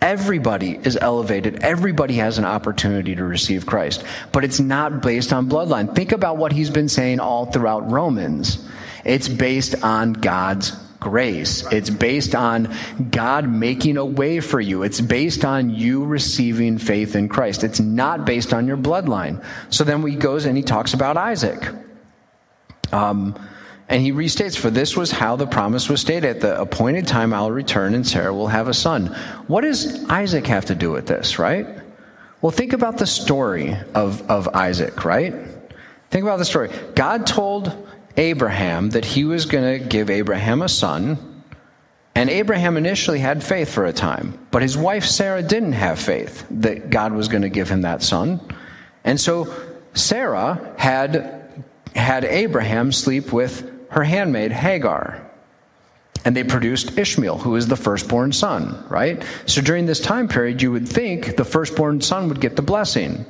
Everybody 0.00 0.78
is 0.82 0.96
elevated. 0.96 1.62
Everybody 1.62 2.14
has 2.14 2.38
an 2.38 2.44
opportunity 2.44 3.14
to 3.14 3.24
receive 3.24 3.66
Christ. 3.66 4.04
But 4.32 4.44
it's 4.44 4.60
not 4.60 5.02
based 5.02 5.32
on 5.32 5.48
bloodline. 5.48 5.94
Think 5.94 6.12
about 6.12 6.36
what 6.36 6.52
he's 6.52 6.70
been 6.70 6.88
saying 6.88 7.20
all 7.20 7.46
throughout 7.46 7.90
Romans. 7.90 8.66
It's 9.04 9.28
based 9.28 9.82
on 9.82 10.12
God's 10.12 10.72
grace. 11.00 11.64
It's 11.72 11.90
based 11.90 12.34
on 12.34 12.74
God 13.10 13.48
making 13.48 13.96
a 13.96 14.04
way 14.04 14.40
for 14.40 14.60
you. 14.60 14.82
It's 14.82 15.00
based 15.00 15.44
on 15.44 15.70
you 15.70 16.04
receiving 16.04 16.78
faith 16.78 17.14
in 17.14 17.28
Christ. 17.28 17.64
It's 17.64 17.80
not 17.80 18.24
based 18.24 18.52
on 18.52 18.66
your 18.66 18.76
bloodline. 18.76 19.44
So 19.70 19.84
then 19.84 20.06
he 20.06 20.16
goes 20.16 20.44
and 20.44 20.56
he 20.56 20.62
talks 20.62 20.94
about 20.94 21.16
Isaac. 21.16 21.68
Um, 22.92 23.38
and 23.88 24.02
he 24.02 24.12
restates, 24.12 24.56
For 24.56 24.70
this 24.70 24.96
was 24.96 25.12
how 25.12 25.36
the 25.36 25.46
promise 25.46 25.88
was 25.88 26.00
stated. 26.00 26.28
At 26.28 26.40
the 26.40 26.60
appointed 26.60 27.06
time, 27.06 27.32
I'll 27.32 27.50
return 27.52 27.94
and 27.94 28.06
Sarah 28.06 28.34
will 28.34 28.48
have 28.48 28.68
a 28.68 28.74
son. 28.74 29.06
What 29.46 29.60
does 29.60 30.04
Isaac 30.06 30.46
have 30.46 30.66
to 30.66 30.74
do 30.74 30.90
with 30.90 31.06
this, 31.06 31.38
right? 31.38 31.66
Well, 32.40 32.50
think 32.50 32.72
about 32.72 32.98
the 32.98 33.06
story 33.06 33.76
of, 33.94 34.28
of 34.30 34.48
Isaac, 34.48 35.04
right? 35.04 35.34
Think 36.10 36.22
about 36.24 36.38
the 36.38 36.44
story. 36.44 36.70
God 36.94 37.26
told 37.26 37.88
Abraham 38.16 38.90
that 38.90 39.04
he 39.04 39.24
was 39.24 39.46
going 39.46 39.80
to 39.80 39.84
give 39.84 40.10
Abraham 40.10 40.62
a 40.62 40.68
son. 40.68 41.42
And 42.14 42.30
Abraham 42.30 42.78
initially 42.78 43.18
had 43.18 43.44
faith 43.44 43.70
for 43.70 43.84
a 43.84 43.92
time, 43.92 44.38
but 44.50 44.62
his 44.62 44.76
wife 44.76 45.04
Sarah 45.04 45.42
didn't 45.42 45.74
have 45.74 45.98
faith 45.98 46.46
that 46.50 46.88
God 46.88 47.12
was 47.12 47.28
going 47.28 47.42
to 47.42 47.50
give 47.50 47.68
him 47.68 47.82
that 47.82 48.02
son. 48.02 48.40
And 49.04 49.20
so 49.20 49.52
Sarah 49.92 50.74
had 50.78 51.44
had 51.94 52.24
Abraham 52.24 52.90
sleep 52.90 53.32
with 53.32 53.75
her 53.96 54.04
handmaid 54.04 54.52
Hagar. 54.52 55.22
And 56.24 56.36
they 56.36 56.44
produced 56.44 56.98
Ishmael, 56.98 57.38
who 57.38 57.56
is 57.56 57.66
the 57.66 57.76
firstborn 57.76 58.32
son, 58.32 58.84
right? 58.88 59.24
So 59.46 59.62
during 59.62 59.86
this 59.86 60.00
time 60.00 60.28
period, 60.28 60.60
you 60.60 60.70
would 60.72 60.88
think 60.88 61.36
the 61.36 61.44
firstborn 61.44 62.00
son 62.00 62.28
would 62.28 62.40
get 62.40 62.56
the 62.56 62.62
blessing. 62.62 63.24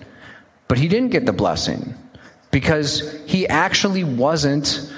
But 0.67 0.79
he 0.79 0.89
didn't 0.89 1.11
get 1.11 1.25
the 1.25 1.33
blessing 1.33 1.95
because 2.51 3.23
he 3.27 3.47
actually 3.47 4.03
wasn't 4.03 4.93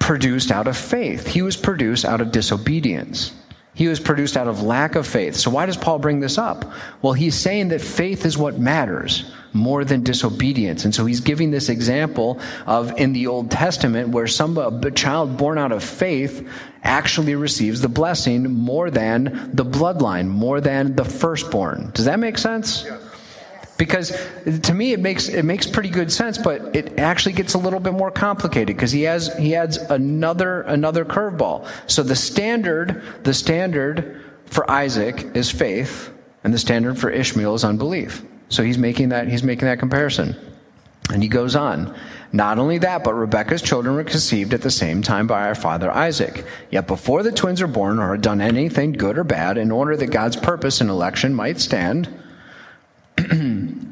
produced 0.00 0.50
out 0.50 0.66
of 0.66 0.76
faith. 0.76 1.26
He 1.26 1.42
was 1.42 1.56
produced 1.56 2.04
out 2.04 2.20
of 2.20 2.32
disobedience. 2.32 3.32
He 3.74 3.88
was 3.88 4.00
produced 4.00 4.36
out 4.36 4.48
of 4.48 4.62
lack 4.62 4.94
of 4.94 5.06
faith. 5.06 5.36
So 5.36 5.50
why 5.50 5.66
does 5.66 5.76
Paul 5.76 5.98
bring 5.98 6.20
this 6.20 6.38
up? 6.38 6.70
Well, 7.02 7.12
he's 7.12 7.34
saying 7.34 7.68
that 7.68 7.80
faith 7.80 8.26
is 8.26 8.36
what 8.36 8.58
matters 8.58 9.30
more 9.52 9.84
than 9.84 10.02
disobedience. 10.02 10.84
And 10.84 10.94
so 10.94 11.06
he's 11.06 11.20
giving 11.20 11.50
this 11.50 11.68
example 11.68 12.40
of 12.66 12.98
in 12.98 13.12
the 13.12 13.26
Old 13.26 13.50
Testament 13.50 14.10
where 14.10 14.26
some 14.26 14.58
a 14.58 14.90
child 14.90 15.36
born 15.36 15.58
out 15.58 15.72
of 15.72 15.82
faith 15.82 16.48
actually 16.82 17.34
receives 17.34 17.80
the 17.80 17.88
blessing 17.88 18.50
more 18.52 18.90
than 18.90 19.50
the 19.52 19.64
bloodline, 19.64 20.28
more 20.28 20.60
than 20.60 20.94
the 20.96 21.04
firstborn. 21.04 21.90
Does 21.94 22.04
that 22.04 22.18
make 22.18 22.38
sense? 22.38 22.86
Because 23.80 24.10
to 24.44 24.74
me 24.74 24.92
it 24.92 25.00
makes 25.00 25.30
it 25.30 25.42
makes 25.42 25.66
pretty 25.66 25.88
good 25.88 26.12
sense, 26.12 26.36
but 26.36 26.76
it 26.76 26.98
actually 26.98 27.32
gets 27.32 27.54
a 27.54 27.58
little 27.58 27.80
bit 27.80 27.94
more 27.94 28.10
complicated 28.10 28.76
because 28.76 28.92
he 28.92 29.04
has 29.04 29.34
he 29.38 29.56
adds 29.56 29.78
another 29.78 30.60
another 30.62 31.02
curveball. 31.02 31.66
So 31.86 32.02
the 32.02 32.14
standard 32.14 33.02
the 33.24 33.32
standard 33.32 34.22
for 34.44 34.70
Isaac 34.70 35.34
is 35.34 35.50
faith, 35.50 36.12
and 36.44 36.52
the 36.52 36.58
standard 36.58 36.98
for 36.98 37.08
Ishmael 37.08 37.54
is 37.54 37.64
unbelief. 37.64 38.22
So 38.50 38.62
he's 38.62 38.76
making 38.76 39.08
that 39.08 39.28
he's 39.28 39.42
making 39.42 39.64
that 39.64 39.78
comparison. 39.78 40.36
And 41.10 41.22
he 41.22 41.28
goes 41.30 41.56
on. 41.56 41.96
Not 42.34 42.58
only 42.58 42.76
that, 42.78 43.02
but 43.02 43.14
Rebekah's 43.14 43.62
children 43.62 43.96
were 43.96 44.04
conceived 44.04 44.52
at 44.52 44.60
the 44.60 44.70
same 44.70 45.00
time 45.00 45.26
by 45.26 45.46
our 45.46 45.54
father 45.54 45.90
Isaac. 45.90 46.44
Yet 46.70 46.86
before 46.86 47.22
the 47.22 47.32
twins 47.32 47.62
were 47.62 47.66
born 47.66 47.98
or 47.98 48.10
had 48.10 48.20
done 48.20 48.42
anything 48.42 48.92
good 48.92 49.16
or 49.16 49.24
bad, 49.24 49.56
in 49.56 49.70
order 49.70 49.96
that 49.96 50.08
God's 50.08 50.36
purpose 50.36 50.82
in 50.82 50.90
election 50.90 51.34
might 51.34 51.58
stand, 51.58 52.10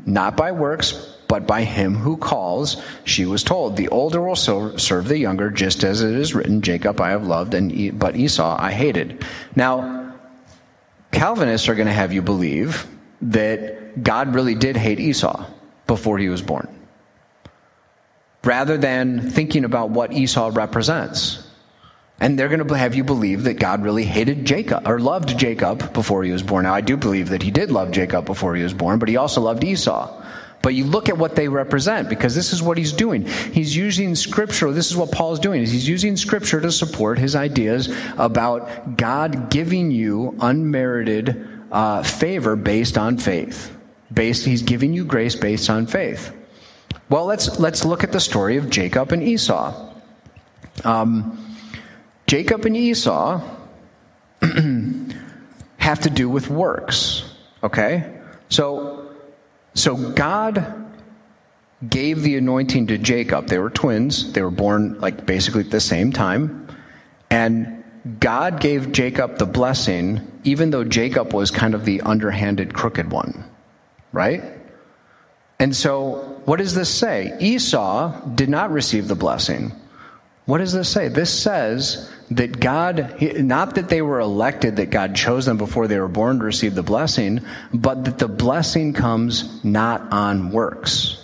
not 0.08 0.36
by 0.36 0.52
works, 0.52 1.14
but 1.28 1.46
by 1.46 1.62
him 1.62 1.94
who 1.94 2.16
calls, 2.16 2.82
she 3.04 3.26
was 3.26 3.44
told, 3.44 3.76
The 3.76 3.88
older 3.88 4.22
will 4.22 4.34
serve 4.34 5.08
the 5.08 5.18
younger, 5.18 5.50
just 5.50 5.84
as 5.84 6.02
it 6.02 6.14
is 6.14 6.34
written, 6.34 6.62
Jacob 6.62 7.00
I 7.00 7.10
have 7.10 7.26
loved, 7.26 7.54
and 7.54 7.98
but 7.98 8.16
Esau 8.16 8.56
I 8.58 8.72
hated. 8.72 9.24
Now, 9.54 10.14
Calvinists 11.12 11.68
are 11.68 11.74
going 11.74 11.86
to 11.86 11.92
have 11.92 12.12
you 12.12 12.22
believe 12.22 12.86
that 13.22 14.02
God 14.02 14.34
really 14.34 14.54
did 14.54 14.76
hate 14.76 15.00
Esau 15.00 15.46
before 15.86 16.18
he 16.18 16.28
was 16.28 16.42
born, 16.42 16.68
rather 18.44 18.76
than 18.76 19.30
thinking 19.30 19.64
about 19.64 19.90
what 19.90 20.12
Esau 20.12 20.50
represents. 20.52 21.47
And 22.20 22.36
they're 22.36 22.48
going 22.48 22.66
to 22.66 22.74
have 22.74 22.94
you 22.94 23.04
believe 23.04 23.44
that 23.44 23.54
God 23.54 23.82
really 23.82 24.04
hated 24.04 24.44
Jacob 24.44 24.88
or 24.88 24.98
loved 24.98 25.38
Jacob 25.38 25.92
before 25.92 26.24
he 26.24 26.32
was 26.32 26.42
born. 26.42 26.64
Now, 26.64 26.74
I 26.74 26.80
do 26.80 26.96
believe 26.96 27.28
that 27.28 27.42
he 27.42 27.50
did 27.52 27.70
love 27.70 27.92
Jacob 27.92 28.24
before 28.24 28.56
he 28.56 28.62
was 28.62 28.74
born, 28.74 28.98
but 28.98 29.08
he 29.08 29.16
also 29.16 29.40
loved 29.40 29.62
Esau. 29.62 30.24
But 30.60 30.74
you 30.74 30.84
look 30.84 31.08
at 31.08 31.16
what 31.16 31.36
they 31.36 31.46
represent 31.46 32.08
because 32.08 32.34
this 32.34 32.52
is 32.52 32.60
what 32.60 32.76
he's 32.76 32.92
doing. 32.92 33.24
He's 33.26 33.76
using 33.76 34.16
scripture. 34.16 34.72
This 34.72 34.90
is 34.90 34.96
what 34.96 35.12
Paul 35.12 35.32
is 35.32 35.38
doing. 35.38 35.62
Is 35.62 35.70
he's 35.70 35.88
using 35.88 36.16
scripture 36.16 36.60
to 36.60 36.72
support 36.72 37.18
his 37.18 37.36
ideas 37.36 37.94
about 38.16 38.96
God 38.96 39.50
giving 39.50 39.92
you 39.92 40.36
unmerited 40.40 41.46
uh, 41.70 42.02
favor 42.02 42.56
based 42.56 42.98
on 42.98 43.18
faith. 43.18 43.74
Based, 44.12 44.44
he's 44.44 44.62
giving 44.62 44.92
you 44.92 45.04
grace 45.04 45.36
based 45.36 45.70
on 45.70 45.86
faith. 45.86 46.34
Well, 47.08 47.26
let's 47.26 47.60
let's 47.60 47.84
look 47.84 48.02
at 48.02 48.10
the 48.10 48.20
story 48.20 48.56
of 48.56 48.68
Jacob 48.68 49.12
and 49.12 49.22
Esau. 49.22 49.92
Um, 50.84 51.47
Jacob 52.28 52.66
and 52.66 52.76
Esau 52.76 53.40
have 55.78 56.00
to 56.00 56.10
do 56.10 56.28
with 56.28 56.50
works. 56.50 57.34
Okay, 57.64 58.20
so 58.50 59.10
so 59.74 59.96
God 60.12 60.84
gave 61.88 62.22
the 62.22 62.36
anointing 62.36 62.88
to 62.88 62.98
Jacob. 62.98 63.48
They 63.48 63.58
were 63.58 63.70
twins. 63.70 64.32
They 64.32 64.42
were 64.42 64.50
born 64.50 65.00
like 65.00 65.24
basically 65.24 65.62
at 65.62 65.70
the 65.70 65.80
same 65.80 66.12
time, 66.12 66.68
and 67.30 67.82
God 68.20 68.60
gave 68.60 68.92
Jacob 68.92 69.38
the 69.38 69.46
blessing, 69.46 70.20
even 70.44 70.70
though 70.70 70.84
Jacob 70.84 71.32
was 71.32 71.50
kind 71.50 71.74
of 71.74 71.86
the 71.86 72.02
underhanded, 72.02 72.74
crooked 72.74 73.10
one, 73.10 73.42
right? 74.12 74.44
And 75.58 75.74
so, 75.74 76.40
what 76.44 76.58
does 76.58 76.74
this 76.74 76.90
say? 76.90 77.36
Esau 77.40 78.20
did 78.34 78.50
not 78.50 78.70
receive 78.70 79.08
the 79.08 79.16
blessing. 79.16 79.72
What 80.48 80.58
does 80.58 80.72
this 80.72 80.88
say? 80.88 81.08
This 81.08 81.28
says 81.30 82.10
that 82.30 82.58
God, 82.58 83.20
not 83.20 83.74
that 83.74 83.90
they 83.90 84.00
were 84.00 84.20
elected, 84.20 84.76
that 84.76 84.88
God 84.88 85.14
chose 85.14 85.44
them 85.44 85.58
before 85.58 85.86
they 85.86 86.00
were 86.00 86.08
born 86.08 86.38
to 86.38 86.44
receive 86.46 86.74
the 86.74 86.82
blessing, 86.82 87.42
but 87.74 88.04
that 88.06 88.18
the 88.18 88.28
blessing 88.28 88.94
comes 88.94 89.62
not 89.62 90.10
on 90.10 90.50
works. 90.50 91.22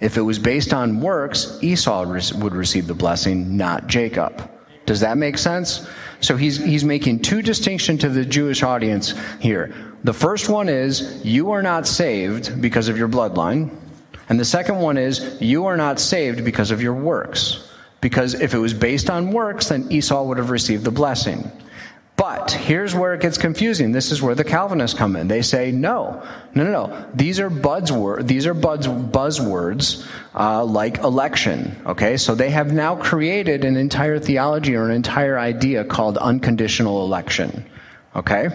If 0.00 0.16
it 0.16 0.22
was 0.22 0.40
based 0.40 0.74
on 0.74 1.00
works, 1.00 1.60
Esau 1.62 2.06
would 2.08 2.54
receive 2.56 2.88
the 2.88 2.94
blessing, 2.94 3.56
not 3.56 3.86
Jacob. 3.86 4.50
Does 4.84 4.98
that 4.98 5.16
make 5.16 5.38
sense? 5.38 5.86
So 6.20 6.36
he's, 6.36 6.56
he's 6.56 6.82
making 6.82 7.20
two 7.20 7.42
distinctions 7.42 8.00
to 8.00 8.08
the 8.08 8.24
Jewish 8.24 8.64
audience 8.64 9.14
here. 9.38 9.72
The 10.02 10.12
first 10.12 10.48
one 10.48 10.68
is 10.68 11.24
you 11.24 11.52
are 11.52 11.62
not 11.62 11.86
saved 11.86 12.60
because 12.60 12.88
of 12.88 12.98
your 12.98 13.08
bloodline. 13.08 13.72
And 14.28 14.40
the 14.40 14.44
second 14.44 14.78
one 14.78 14.98
is 14.98 15.40
you 15.40 15.66
are 15.66 15.76
not 15.76 16.00
saved 16.00 16.44
because 16.44 16.72
of 16.72 16.82
your 16.82 16.94
works. 16.94 17.62
Because 18.00 18.34
if 18.34 18.54
it 18.54 18.58
was 18.58 18.74
based 18.74 19.10
on 19.10 19.32
works, 19.32 19.68
then 19.68 19.90
Esau 19.90 20.22
would 20.24 20.38
have 20.38 20.50
received 20.50 20.84
the 20.84 20.90
blessing. 20.90 21.50
But 22.16 22.50
here's 22.50 22.94
where 22.94 23.12
it 23.12 23.20
gets 23.20 23.36
confusing. 23.36 23.92
This 23.92 24.10
is 24.10 24.22
where 24.22 24.34
the 24.34 24.44
Calvinists 24.44 24.96
come 24.98 25.16
in. 25.16 25.28
They 25.28 25.42
say, 25.42 25.70
no, 25.70 26.26
no, 26.54 26.64
no, 26.64 26.70
no. 26.70 27.06
These 27.12 27.38
are 27.40 27.50
buzzwords. 27.50 28.26
These 28.26 28.46
are 28.46 28.54
buzz, 28.54 28.88
buzzwords 28.88 30.06
uh, 30.34 30.64
like 30.64 30.98
election. 30.98 31.76
Okay, 31.84 32.16
so 32.16 32.34
they 32.34 32.48
have 32.48 32.72
now 32.72 32.96
created 32.96 33.64
an 33.64 33.76
entire 33.76 34.18
theology 34.18 34.74
or 34.74 34.86
an 34.86 34.92
entire 34.92 35.38
idea 35.38 35.84
called 35.84 36.16
unconditional 36.16 37.04
election. 37.04 37.66
Okay. 38.14 38.48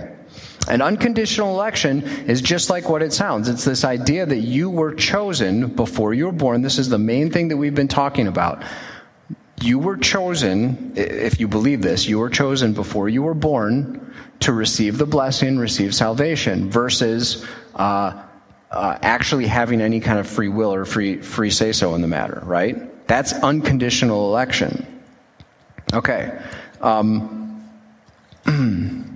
An 0.67 0.81
unconditional 0.81 1.53
election 1.53 2.01
is 2.27 2.41
just 2.41 2.69
like 2.69 2.89
what 2.89 3.03
it 3.03 3.13
sounds. 3.13 3.47
It's 3.47 3.65
this 3.65 3.83
idea 3.83 4.25
that 4.25 4.39
you 4.39 4.71
were 4.71 4.93
chosen 4.93 5.67
before 5.67 6.15
you 6.15 6.25
were 6.25 6.31
born. 6.31 6.63
This 6.63 6.79
is 6.79 6.89
the 6.89 6.99
main 6.99 7.29
thing 7.29 7.49
that 7.49 7.57
we've 7.57 7.75
been 7.75 7.87
talking 7.87 8.27
about 8.27 8.63
you 9.63 9.79
were 9.79 9.97
chosen, 9.97 10.93
if 10.95 11.39
you 11.39 11.47
believe 11.47 11.81
this, 11.81 12.07
you 12.07 12.19
were 12.19 12.29
chosen 12.29 12.73
before 12.73 13.09
you 13.09 13.23
were 13.23 13.33
born 13.33 14.13
to 14.39 14.53
receive 14.53 14.97
the 14.97 15.05
blessing, 15.05 15.57
receive 15.57 15.93
salvation, 15.93 16.69
versus 16.69 17.45
uh, 17.75 18.23
uh, 18.71 18.97
actually 19.01 19.47
having 19.47 19.81
any 19.81 19.99
kind 19.99 20.19
of 20.19 20.27
free 20.27 20.49
will 20.49 20.73
or 20.73 20.85
free 20.85 21.21
free 21.21 21.51
say 21.51 21.71
so 21.71 21.93
in 21.95 22.01
the 22.01 22.07
matter. 22.07 22.41
Right? 22.45 23.07
That's 23.07 23.33
unconditional 23.33 24.29
election. 24.29 25.01
Okay. 25.93 26.39
Um, 26.79 27.69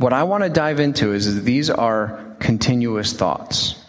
what 0.00 0.14
I 0.14 0.22
want 0.22 0.44
to 0.44 0.48
dive 0.48 0.80
into 0.80 1.12
is, 1.12 1.44
these 1.44 1.68
are 1.68 2.24
continuous 2.38 3.12
thoughts. 3.12 3.84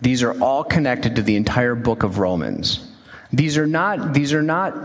These 0.00 0.22
are 0.22 0.40
all 0.40 0.62
connected 0.62 1.16
to 1.16 1.22
the 1.22 1.34
entire 1.34 1.74
book 1.74 2.04
of 2.04 2.18
Romans. 2.18 2.88
These 3.32 3.58
are 3.58 3.66
not, 3.66 4.14
these 4.14 4.32
are 4.32 4.42
not 4.42 4.76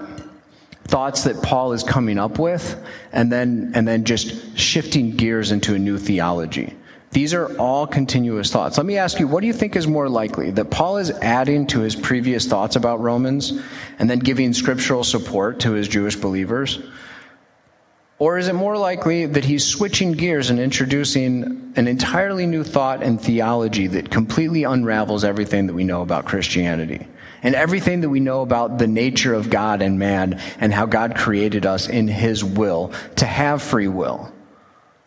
thoughts 0.86 1.24
that 1.26 1.44
Paul 1.44 1.74
is 1.74 1.84
coming 1.84 2.18
up 2.18 2.40
with 2.40 2.84
and 3.12 3.32
then, 3.32 3.74
and 3.76 3.88
then 3.88 4.06
just 4.06 4.58
shifting 4.58 5.12
gears 5.12 5.52
into 5.52 5.76
a 5.76 5.80
new 5.80 6.00
theology. 6.00 6.76
These 7.12 7.36
are 7.36 7.56
all 7.58 7.86
continuous 7.86 8.52
thoughts. 8.52 8.78
Let 8.78 8.88
me 8.88 8.98
ask 8.98 9.20
you, 9.20 9.28
what 9.28 9.42
do 9.42 9.48
you 9.48 9.54
think 9.54 9.76
is 9.76 9.86
more 9.86 10.10
likely? 10.10 10.50
That 10.50 10.72
Paul 10.72 10.98
is 10.98 11.12
adding 11.12 11.68
to 11.68 11.82
his 11.82 11.96
previous 11.96 12.48
thoughts 12.48 12.76
about 12.76 13.02
Romans 13.02 13.62
and 14.00 14.10
then 14.10 14.18
giving 14.18 14.52
scriptural 14.52 15.04
support 15.04 15.60
to 15.60 15.74
his 15.74 15.88
Jewish 15.88 16.16
believers? 16.16 16.80
Or 18.22 18.38
is 18.38 18.48
it 18.48 18.54
more 18.54 18.78
likely 18.78 19.26
that 19.26 19.46
he's 19.46 19.66
switching 19.66 20.12
gears 20.12 20.52
and 20.52 20.60
introducing 20.60 21.74
an 21.76 21.88
entirely 21.88 22.46
new 22.46 22.64
thought 22.64 23.02
and 23.02 23.20
theology 23.20 23.88
that 23.88 24.12
completely 24.12 24.64
unravels 24.64 25.24
everything 25.24 25.66
that 25.66 25.74
we 25.74 25.84
know 25.84 26.04
about 26.04 26.26
Christianity? 26.26 27.08
And 27.42 27.56
everything 27.56 28.02
that 28.02 28.10
we 28.10 28.20
know 28.20 28.44
about 28.44 28.78
the 28.78 28.86
nature 28.86 29.34
of 29.34 29.50
God 29.50 29.82
and 29.82 29.98
man 29.98 30.40
and 30.60 30.72
how 30.72 30.86
God 30.86 31.16
created 31.16 31.66
us 31.66 31.90
in 31.90 32.08
his 32.08 32.44
will 32.44 32.94
to 33.16 33.26
have 33.26 33.64
free 33.64 33.88
will. 33.88 34.32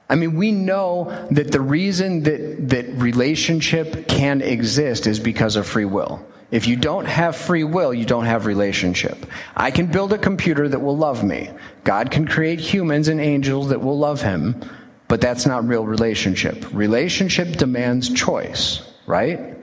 I 0.09 0.17
mean, 0.17 0.35
we 0.35 0.51
know 0.51 1.29
that 1.31 1.53
the 1.53 1.61
reason 1.61 2.25
that, 2.25 2.69
that 2.71 2.89
relationship 2.95 4.09
can 4.09 4.43
exist 4.43 5.07
is 5.07 5.21
because 5.21 5.55
of 5.55 5.69
free 5.69 5.85
will. 5.85 6.27
If 6.55 6.69
you 6.69 6.77
don't 6.77 7.07
have 7.07 7.35
free 7.35 7.65
will, 7.65 7.93
you 7.93 8.05
don't 8.05 8.27
have 8.27 8.47
relationship. 8.47 9.27
I 9.57 9.73
can 9.73 9.87
build 9.87 10.13
a 10.13 10.19
computer 10.19 10.69
that 10.69 10.79
will 10.79 10.97
love 10.97 11.25
me. 11.25 11.51
God 11.83 12.13
can 12.13 12.29
create 12.29 12.61
humans 12.61 13.09
and 13.09 13.21
angels 13.21 13.71
that 13.71 13.81
will 13.81 13.99
love 13.99 14.23
him, 14.23 14.63
but 15.09 15.21
that's 15.21 15.47
not 15.47 15.67
real 15.67 15.85
relationship. 15.85 16.65
Relationship 16.73 17.57
demands 17.57 18.09
choice, 18.09 18.89
right? 19.05 19.57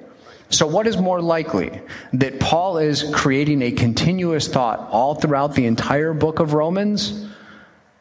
So, 0.49 0.67
what 0.67 0.85
is 0.85 0.97
more 0.97 1.21
likely? 1.21 1.79
That 2.11 2.41
Paul 2.41 2.77
is 2.77 3.09
creating 3.13 3.61
a 3.61 3.71
continuous 3.71 4.49
thought 4.49 4.85
all 4.91 5.15
throughout 5.15 5.55
the 5.55 5.67
entire 5.67 6.13
book 6.13 6.39
of 6.39 6.53
Romans? 6.53 7.25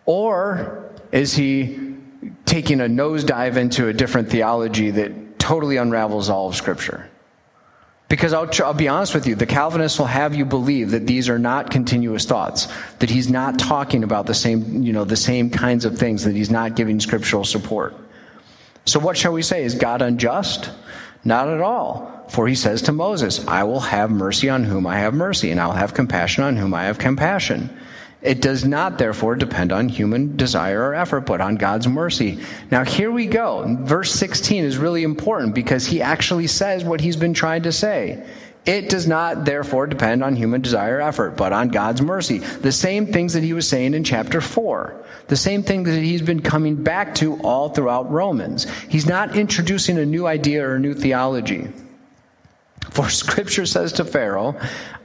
Or 0.05 0.91
is 1.13 1.33
he 1.33 1.95
taking 2.45 2.81
a 2.81 2.87
nosedive 2.87 3.55
into 3.55 3.87
a 3.87 3.93
different 3.93 4.29
theology 4.29 4.91
that 4.91 5.39
totally 5.39 5.77
unravels 5.77 6.29
all 6.29 6.49
of 6.49 6.57
Scripture? 6.57 7.10
Because 8.11 8.33
I'll, 8.33 8.51
I'll, 8.65 8.75
be 8.75 8.89
honest 8.89 9.15
with 9.15 9.29
you, 9.29 9.37
the 9.37 9.47
Calvinists 9.47 9.97
will 9.97 10.07
have 10.07 10.35
you 10.35 10.45
believe 10.45 10.91
that 10.91 11.07
these 11.07 11.29
are 11.29 11.39
not 11.39 11.71
continuous 11.71 12.25
thoughts, 12.25 12.67
that 12.99 13.09
he's 13.09 13.31
not 13.31 13.57
talking 13.57 14.03
about 14.03 14.27
the 14.27 14.35
same, 14.35 14.83
you 14.83 14.93
know, 14.93 15.05
the 15.05 15.17
same 15.17 15.49
kinds 15.49 15.85
of 15.85 15.97
things, 15.97 16.25
that 16.25 16.35
he's 16.35 16.51
not 16.51 16.75
giving 16.75 16.99
scriptural 16.99 17.45
support. 17.45 17.95
So 18.85 18.99
what 18.99 19.17
shall 19.17 19.33
we 19.33 19.43
say? 19.43 19.63
Is 19.63 19.77
God 19.77 20.03
unjust? 20.03 20.73
Not 21.25 21.49
at 21.49 21.61
all. 21.61 22.27
For 22.29 22.49
he 22.49 22.57
says 22.57 22.83
to 22.83 22.93
Moses, 22.93 23.47
I 23.47 23.63
will 23.63 23.79
have 23.79 24.11
mercy 24.11 24.51
on 24.51 24.65
whom 24.65 24.89
I 24.89 24.99
have 24.99 25.15
mercy, 25.15 25.53
and 25.53 25.61
I'll 25.61 25.71
have 25.71 25.95
compassion 25.95 26.43
on 26.43 26.57
whom 26.57 26.75
I 26.75 26.85
have 26.85 26.99
compassion. 26.99 27.71
It 28.23 28.43
does 28.43 28.67
not, 28.67 28.99
therefore, 28.99 29.35
depend 29.35 29.73
on 29.73 29.89
human 29.89 30.37
desire 30.37 30.91
or 30.91 30.95
effort, 30.95 31.23
but 31.23 31.41
on 31.41 31.57
God's 31.57 31.89
mercy. 31.89 32.39
Now, 32.71 32.85
here 32.85 33.11
we 33.11 33.27
go. 33.27 33.79
Verse 33.81 34.13
16 34.13 34.65
is 34.65 34.77
really 34.77 35.05
important 35.05 35.55
because 35.55 35.87
he 35.87 36.03
actually 36.03 36.47
says 36.47 36.85
what 36.85 37.01
he's 37.01 37.17
been 37.17 37.33
trying 37.33 37.63
to 37.63 37.73
say. 37.73 38.27
It 38.67 38.91
does 38.91 39.07
not, 39.07 39.47
therefore, 39.47 39.87
depend 39.87 40.23
on 40.23 40.37
human 40.37 40.61
desire 40.61 40.99
or 40.99 41.01
effort, 41.01 41.31
but 41.31 41.55
on 41.55 41.69
God's 41.69 42.03
mercy. 42.03 42.39
The 42.39 42.73
same 42.73 43.07
things 43.07 43.33
that 43.33 43.43
he 43.43 43.55
was 43.55 43.67
saying 43.67 43.95
in 43.95 44.05
chapter 44.05 44.43
4. 44.43 45.03
The 45.29 45.37
same 45.37 45.63
thing 45.63 45.85
that 45.85 46.03
he's 46.03 46.21
been 46.21 46.43
coming 46.43 46.77
back 46.83 47.15
to 47.17 47.41
all 47.41 47.71
throughout 47.71 48.11
Romans. 48.11 48.67
He's 48.89 49.07
not 49.07 49.35
introducing 49.35 49.97
a 49.97 50.05
new 50.05 50.27
idea 50.27 50.67
or 50.67 50.75
a 50.75 50.81
new 50.81 50.93
theology. 50.93 51.69
For 52.89 53.09
scripture 53.09 53.67
says 53.67 53.93
to 53.95 54.05
Pharaoh, 54.05 54.59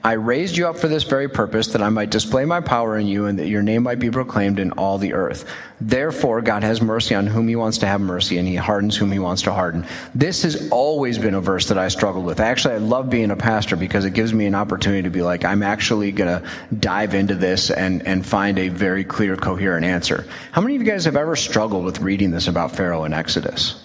I 0.04 0.14
raised 0.14 0.56
you 0.56 0.68
up 0.68 0.78
for 0.78 0.88
this 0.88 1.04
very 1.04 1.28
purpose, 1.28 1.68
that 1.68 1.82
I 1.82 1.90
might 1.90 2.10
display 2.10 2.46
my 2.46 2.62
power 2.62 2.98
in 2.98 3.06
you, 3.08 3.26
and 3.26 3.40
that 3.40 3.48
your 3.48 3.64
name 3.64 3.84
might 3.84 4.00
be 4.00 4.10
proclaimed 4.12 4.60
in 4.60 4.72
all 4.74 4.98
the 4.98 5.14
earth. 5.14 5.46
Therefore, 5.82 6.42
God 6.42 6.64
has 6.64 6.82
mercy 6.82 7.16
on 7.16 7.28
whom 7.28 7.48
he 7.48 7.56
wants 7.56 7.80
to 7.80 7.88
have 7.88 8.02
mercy, 8.02 8.38
and 8.38 8.48
he 8.48 8.56
hardens 8.56 8.96
whom 8.96 9.12
he 9.12 9.20
wants 9.20 9.42
to 9.44 9.52
harden. 9.52 9.86
This 10.14 10.44
has 10.44 10.70
always 10.70 11.18
been 11.18 11.34
a 11.34 11.42
verse 11.42 11.68
that 11.68 11.78
I 11.78 11.88
struggled 11.88 12.26
with. 12.26 12.40
Actually, 12.40 12.76
I 12.76 12.78
love 12.78 13.10
being 13.10 13.32
a 13.32 13.36
pastor 13.36 13.76
because 13.76 14.06
it 14.06 14.12
gives 14.12 14.34
me 14.34 14.46
an 14.46 14.56
opportunity 14.56 15.04
to 15.04 15.10
be 15.10 15.22
like, 15.22 15.44
I'm 15.44 15.64
actually 15.64 16.12
going 16.12 16.42
to 16.42 16.48
dive 16.80 17.14
into 17.14 17.36
this 17.36 17.72
and, 17.72 18.06
and 18.08 18.26
find 18.26 18.58
a 18.58 18.70
very 18.70 19.04
clear, 19.04 19.36
coherent 19.36 19.86
answer. 19.86 20.26
How 20.52 20.62
many 20.62 20.76
of 20.76 20.82
you 20.82 20.88
guys 20.88 21.06
have 21.06 21.16
ever 21.18 21.36
struggled 21.36 21.84
with 21.84 22.00
reading 22.00 22.32
this 22.32 22.48
about 22.48 22.72
Pharaoh 22.72 23.06
in 23.06 23.14
Exodus? 23.14 23.85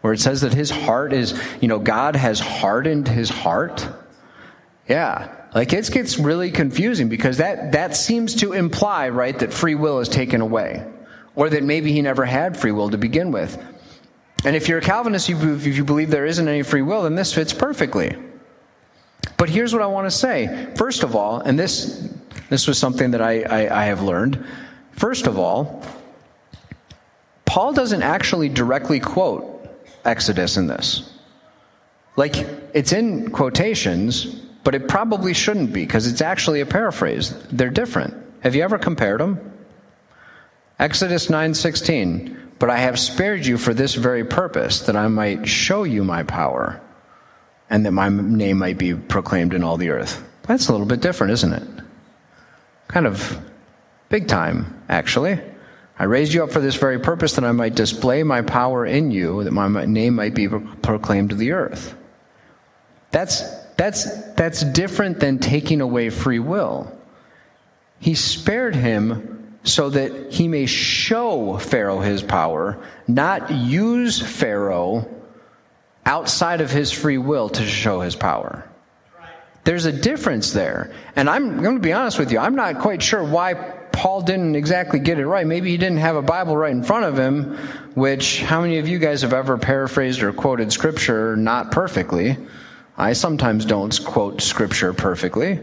Where 0.00 0.12
it 0.12 0.20
says 0.20 0.40
that 0.40 0.54
his 0.54 0.70
heart 0.70 1.12
is, 1.12 1.38
you 1.60 1.68
know, 1.68 1.78
God 1.78 2.16
has 2.16 2.40
hardened 2.40 3.06
his 3.06 3.28
heart. 3.28 3.86
Yeah. 4.88 5.34
Like 5.54 5.72
it 5.72 5.90
gets 5.90 6.18
really 6.18 6.50
confusing 6.50 7.08
because 7.08 7.36
that, 7.36 7.72
that 7.72 7.96
seems 7.96 8.36
to 8.36 8.52
imply, 8.52 9.08
right, 9.10 9.38
that 9.38 9.52
free 9.52 9.74
will 9.74 10.00
is 10.00 10.08
taken 10.08 10.40
away. 10.40 10.86
Or 11.34 11.50
that 11.50 11.62
maybe 11.62 11.92
he 11.92 12.02
never 12.02 12.24
had 12.24 12.56
free 12.56 12.72
will 12.72 12.90
to 12.90 12.98
begin 12.98 13.30
with. 13.30 13.62
And 14.44 14.56
if 14.56 14.68
you're 14.68 14.78
a 14.78 14.82
Calvinist, 14.82 15.28
if 15.28 15.66
you 15.66 15.84
believe 15.84 16.10
there 16.10 16.26
isn't 16.26 16.48
any 16.48 16.62
free 16.62 16.82
will, 16.82 17.02
then 17.02 17.14
this 17.14 17.34
fits 17.34 17.52
perfectly. 17.52 18.16
But 19.36 19.48
here's 19.48 19.72
what 19.72 19.82
I 19.82 19.86
want 19.86 20.06
to 20.06 20.10
say. 20.10 20.68
First 20.76 21.02
of 21.02 21.14
all, 21.14 21.40
and 21.40 21.58
this, 21.58 22.10
this 22.48 22.66
was 22.66 22.78
something 22.78 23.10
that 23.10 23.20
I, 23.20 23.42
I, 23.42 23.82
I 23.82 23.84
have 23.84 24.02
learned. 24.02 24.44
First 24.92 25.26
of 25.26 25.38
all, 25.38 25.84
Paul 27.44 27.72
doesn't 27.72 28.02
actually 28.02 28.48
directly 28.48 29.00
quote 29.00 29.49
Exodus 30.04 30.56
in 30.56 30.66
this. 30.66 31.10
Like, 32.16 32.36
it's 32.74 32.92
in 32.92 33.30
quotations, 33.30 34.24
but 34.64 34.74
it 34.74 34.88
probably 34.88 35.32
shouldn't 35.32 35.72
be 35.72 35.84
because 35.84 36.06
it's 36.06 36.20
actually 36.20 36.60
a 36.60 36.66
paraphrase. 36.66 37.34
They're 37.50 37.70
different. 37.70 38.14
Have 38.40 38.54
you 38.54 38.62
ever 38.62 38.78
compared 38.78 39.20
them? 39.20 39.38
Exodus 40.78 41.28
9:16, 41.28 42.36
"But 42.58 42.70
I 42.70 42.78
have 42.78 42.98
spared 42.98 43.44
you 43.46 43.58
for 43.58 43.74
this 43.74 43.94
very 43.94 44.24
purpose, 44.24 44.80
that 44.80 44.96
I 44.96 45.08
might 45.08 45.46
show 45.46 45.84
you 45.84 46.04
my 46.04 46.22
power, 46.22 46.80
and 47.68 47.84
that 47.84 47.92
my 47.92 48.08
name 48.08 48.58
might 48.58 48.78
be 48.78 48.94
proclaimed 48.94 49.54
in 49.54 49.62
all 49.62 49.76
the 49.76 49.90
earth." 49.90 50.22
That's 50.46 50.68
a 50.68 50.72
little 50.72 50.86
bit 50.86 51.00
different, 51.00 51.32
isn't 51.34 51.52
it? 51.52 51.68
Kind 52.88 53.06
of 53.06 53.38
big 54.08 54.26
time, 54.26 54.74
actually. 54.88 55.38
I 56.00 56.04
raised 56.04 56.32
you 56.32 56.42
up 56.42 56.50
for 56.50 56.60
this 56.60 56.76
very 56.76 56.98
purpose, 56.98 57.34
that 57.34 57.44
I 57.44 57.52
might 57.52 57.74
display 57.74 58.22
my 58.22 58.40
power 58.40 58.86
in 58.86 59.10
you, 59.10 59.44
that 59.44 59.50
my 59.50 59.84
name 59.84 60.14
might 60.14 60.34
be 60.34 60.48
proclaimed 60.48 61.28
to 61.28 61.36
the 61.36 61.52
earth. 61.52 61.94
That's 63.10 63.42
that's, 63.76 64.32
that's 64.34 64.62
different 64.62 65.20
than 65.20 65.38
taking 65.38 65.80
away 65.80 66.08
free 66.08 66.38
will. 66.38 66.90
He 67.98 68.14
spared 68.14 68.74
him 68.74 69.58
so 69.62 69.90
that 69.90 70.32
he 70.32 70.48
may 70.48 70.64
show 70.66 71.58
Pharaoh 71.58 72.00
his 72.00 72.22
power, 72.22 72.82
not 73.06 73.50
use 73.50 74.20
Pharaoh 74.20 75.08
outside 76.06 76.60
of 76.60 76.70
his 76.70 76.92
free 76.92 77.18
will 77.18 77.48
to 77.50 77.66
show 77.66 78.00
his 78.00 78.16
power. 78.16 78.70
There's 79.64 79.86
a 79.86 79.92
difference 79.92 80.52
there. 80.52 80.94
And 81.16 81.28
I'm 81.28 81.62
going 81.62 81.76
to 81.76 81.82
be 81.82 81.92
honest 81.92 82.18
with 82.18 82.32
you, 82.32 82.38
I'm 82.38 82.56
not 82.56 82.80
quite 82.80 83.02
sure 83.02 83.24
why 83.24 83.79
Paul 83.92 84.22
didn't 84.22 84.54
exactly 84.54 84.98
get 84.98 85.18
it 85.18 85.26
right. 85.26 85.46
Maybe 85.46 85.70
he 85.70 85.76
didn't 85.76 85.98
have 85.98 86.16
a 86.16 86.22
Bible 86.22 86.56
right 86.56 86.72
in 86.72 86.82
front 86.82 87.04
of 87.04 87.18
him, 87.18 87.56
which, 87.94 88.42
how 88.42 88.60
many 88.60 88.78
of 88.78 88.88
you 88.88 88.98
guys 88.98 89.22
have 89.22 89.32
ever 89.32 89.58
paraphrased 89.58 90.22
or 90.22 90.32
quoted 90.32 90.72
scripture 90.72 91.36
not 91.36 91.70
perfectly? 91.70 92.36
I 92.96 93.12
sometimes 93.12 93.64
don't 93.64 93.98
quote 94.04 94.40
scripture 94.42 94.92
perfectly. 94.92 95.60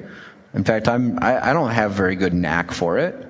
In 0.54 0.64
fact, 0.64 0.88
I'm, 0.88 1.22
I, 1.22 1.50
I 1.50 1.54
don't 1.54 1.72
have 1.72 1.92
very 1.92 2.16
good 2.16 2.34
knack 2.34 2.72
for 2.72 2.98
it. 2.98 3.28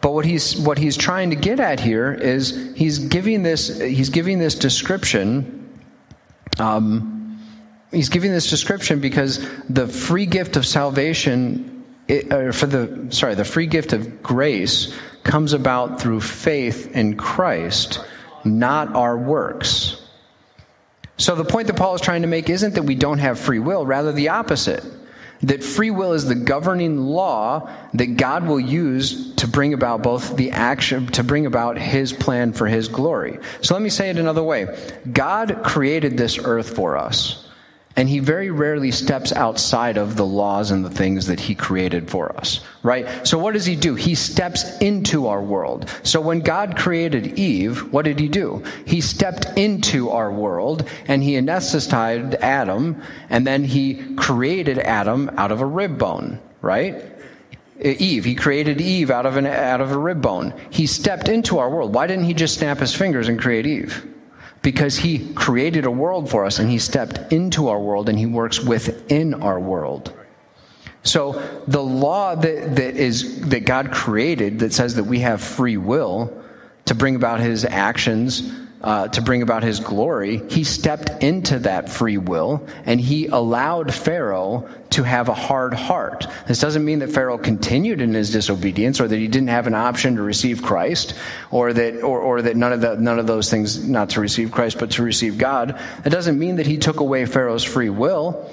But 0.00 0.12
what 0.12 0.24
he's, 0.24 0.56
what 0.56 0.78
he's 0.78 0.96
trying 0.96 1.30
to 1.30 1.36
get 1.36 1.60
at 1.60 1.80
here 1.80 2.12
is 2.12 2.72
he's 2.76 2.98
giving 2.98 3.42
this, 3.42 3.78
he's 3.80 4.08
giving 4.08 4.38
this 4.38 4.54
description, 4.54 5.80
um, 6.58 7.38
he's 7.90 8.08
giving 8.08 8.30
this 8.30 8.48
description 8.48 9.00
because 9.00 9.46
the 9.68 9.88
free 9.88 10.26
gift 10.26 10.56
of 10.56 10.64
salvation 10.64 11.75
it, 12.08 12.32
uh, 12.32 12.52
for 12.52 12.66
the 12.66 13.08
sorry 13.10 13.34
the 13.34 13.44
free 13.44 13.66
gift 13.66 13.92
of 13.92 14.22
grace 14.22 14.94
comes 15.24 15.52
about 15.52 16.00
through 16.00 16.20
faith 16.20 16.92
in 16.92 17.16
Christ, 17.16 18.04
not 18.44 18.94
our 18.94 19.18
works. 19.18 20.02
So 21.18 21.34
the 21.34 21.44
point 21.44 21.66
that 21.66 21.76
Paul 21.76 21.94
is 21.94 22.00
trying 22.00 22.22
to 22.22 22.28
make 22.28 22.50
isn't 22.50 22.74
that 22.74 22.82
we 22.82 22.94
don't 22.94 23.18
have 23.18 23.38
free 23.38 23.58
will, 23.58 23.86
rather 23.86 24.12
the 24.12 24.28
opposite. 24.28 24.84
That 25.42 25.62
free 25.62 25.90
will 25.90 26.12
is 26.12 26.26
the 26.26 26.34
governing 26.34 26.98
law 26.98 27.70
that 27.94 28.16
God 28.16 28.46
will 28.46 28.60
use 28.60 29.34
to 29.36 29.46
bring 29.46 29.74
about 29.74 30.02
both 30.02 30.36
the 30.36 30.50
action, 30.50 31.08
to 31.08 31.22
bring 31.22 31.44
about 31.44 31.78
his 31.78 32.12
plan 32.12 32.52
for 32.52 32.66
his 32.66 32.88
glory. 32.88 33.38
So 33.60 33.74
let 33.74 33.82
me 33.82 33.90
say 33.90 34.08
it 34.08 34.16
another 34.16 34.42
way. 34.42 34.66
God 35.12 35.62
created 35.62 36.16
this 36.16 36.38
earth 36.38 36.74
for 36.74 36.96
us. 36.96 37.45
And 37.96 38.08
he 38.10 38.18
very 38.18 38.50
rarely 38.50 38.90
steps 38.90 39.32
outside 39.32 39.96
of 39.96 40.16
the 40.16 40.26
laws 40.26 40.70
and 40.70 40.84
the 40.84 40.90
things 40.90 41.26
that 41.26 41.40
he 41.40 41.54
created 41.54 42.10
for 42.10 42.36
us, 42.36 42.60
right? 42.82 43.26
So 43.26 43.38
what 43.38 43.54
does 43.54 43.64
he 43.64 43.74
do? 43.74 43.94
He 43.94 44.14
steps 44.14 44.78
into 44.78 45.26
our 45.28 45.42
world. 45.42 45.90
So 46.02 46.20
when 46.20 46.40
God 46.40 46.76
created 46.76 47.38
Eve, 47.38 47.90
what 47.92 48.04
did 48.04 48.20
he 48.20 48.28
do? 48.28 48.62
He 48.84 49.00
stepped 49.00 49.46
into 49.56 50.10
our 50.10 50.30
world 50.30 50.88
and 51.08 51.22
he 51.22 51.32
anesthetized 51.32 52.34
Adam 52.36 53.02
and 53.30 53.46
then 53.46 53.64
he 53.64 54.14
created 54.16 54.78
Adam 54.78 55.30
out 55.38 55.50
of 55.50 55.62
a 55.62 55.66
rib 55.66 55.98
bone, 55.98 56.38
right? 56.60 57.02
Eve, 57.80 58.24
he 58.24 58.34
created 58.34 58.80
Eve 58.80 59.10
out 59.10 59.26
of 59.26 59.36
an 59.36 59.46
out 59.46 59.80
of 59.80 59.92
a 59.92 59.98
rib 59.98 60.22
bone. 60.22 60.54
He 60.70 60.86
stepped 60.86 61.28
into 61.28 61.58
our 61.58 61.68
world. 61.68 61.94
Why 61.94 62.06
didn't 62.06 62.24
he 62.24 62.34
just 62.34 62.58
snap 62.58 62.78
his 62.78 62.94
fingers 62.94 63.28
and 63.28 63.38
create 63.38 63.66
Eve? 63.66 64.06
Because 64.62 64.96
he 64.96 65.32
created 65.34 65.84
a 65.84 65.90
world 65.90 66.28
for 66.28 66.44
us 66.44 66.58
and 66.58 66.70
he 66.70 66.78
stepped 66.78 67.32
into 67.32 67.68
our 67.68 67.80
world 67.80 68.08
and 68.08 68.18
he 68.18 68.26
works 68.26 68.60
within 68.60 69.34
our 69.34 69.60
world. 69.60 70.12
So 71.02 71.40
the 71.68 71.82
law 71.82 72.34
that, 72.34 72.76
that 72.76 72.96
is 72.96 73.48
that 73.48 73.64
God 73.64 73.92
created 73.92 74.58
that 74.58 74.72
says 74.72 74.96
that 74.96 75.04
we 75.04 75.20
have 75.20 75.40
free 75.40 75.76
will 75.76 76.42
to 76.86 76.94
bring 76.94 77.14
about 77.14 77.38
his 77.40 77.64
actions 77.64 78.52
uh, 78.82 79.08
to 79.08 79.22
bring 79.22 79.42
about 79.42 79.62
his 79.62 79.80
glory, 79.80 80.42
he 80.48 80.62
stepped 80.62 81.22
into 81.22 81.58
that 81.60 81.88
free 81.88 82.18
will 82.18 82.66
and 82.84 83.00
he 83.00 83.26
allowed 83.26 83.92
Pharaoh 83.92 84.68
to 84.90 85.02
have 85.02 85.28
a 85.28 85.34
hard 85.34 85.74
heart. 85.74 86.26
This 86.46 86.60
doesn't 86.60 86.84
mean 86.84 87.00
that 87.00 87.10
Pharaoh 87.10 87.38
continued 87.38 88.00
in 88.00 88.14
his 88.14 88.30
disobedience 88.30 89.00
or 89.00 89.08
that 89.08 89.16
he 89.16 89.28
didn't 89.28 89.48
have 89.48 89.66
an 89.66 89.74
option 89.74 90.16
to 90.16 90.22
receive 90.22 90.62
Christ 90.62 91.14
or 91.50 91.72
that, 91.72 92.02
or, 92.02 92.20
or 92.20 92.42
that 92.42 92.56
none 92.56 92.72
of, 92.72 92.80
the, 92.80 92.96
none 92.96 93.18
of 93.18 93.26
those 93.26 93.50
things, 93.50 93.86
not 93.86 94.10
to 94.10 94.20
receive 94.20 94.52
Christ, 94.52 94.78
but 94.78 94.90
to 94.92 95.02
receive 95.02 95.38
God. 95.38 95.80
It 96.04 96.10
doesn't 96.10 96.38
mean 96.38 96.56
that 96.56 96.66
he 96.66 96.78
took 96.78 97.00
away 97.00 97.24
Pharaoh's 97.26 97.64
free 97.64 97.90
will. 97.90 98.50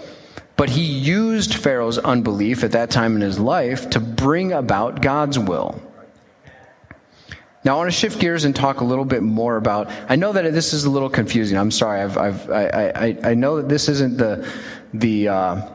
But 0.55 0.69
he 0.69 0.83
used 0.83 1.55
Pharaoh's 1.55 1.97
unbelief 1.97 2.63
at 2.63 2.73
that 2.73 2.91
time 2.91 3.15
in 3.15 3.21
his 3.21 3.39
life 3.39 3.89
to 3.89 3.99
bring 3.99 4.53
about 4.53 5.01
God's 5.01 5.39
will. 5.39 5.81
Now, 7.63 7.75
I 7.75 7.77
want 7.77 7.91
to 7.91 7.97
shift 7.97 8.19
gears 8.19 8.43
and 8.43 8.55
talk 8.55 8.81
a 8.81 8.83
little 8.83 9.05
bit 9.05 9.23
more 9.23 9.55
about. 9.55 9.89
I 10.09 10.15
know 10.17 10.33
that 10.33 10.53
this 10.53 10.73
is 10.73 10.83
a 10.83 10.89
little 10.89 11.09
confusing. 11.09 11.57
I'm 11.57 11.71
sorry. 11.71 12.01
I've, 12.01 12.17
I've, 12.17 12.49
I, 12.49 12.65
I, 12.95 13.17
I 13.31 13.33
know 13.35 13.57
that 13.57 13.69
this 13.69 13.87
isn't 13.87 14.17
the, 14.17 14.49
the, 14.93 15.29
uh, 15.29 15.69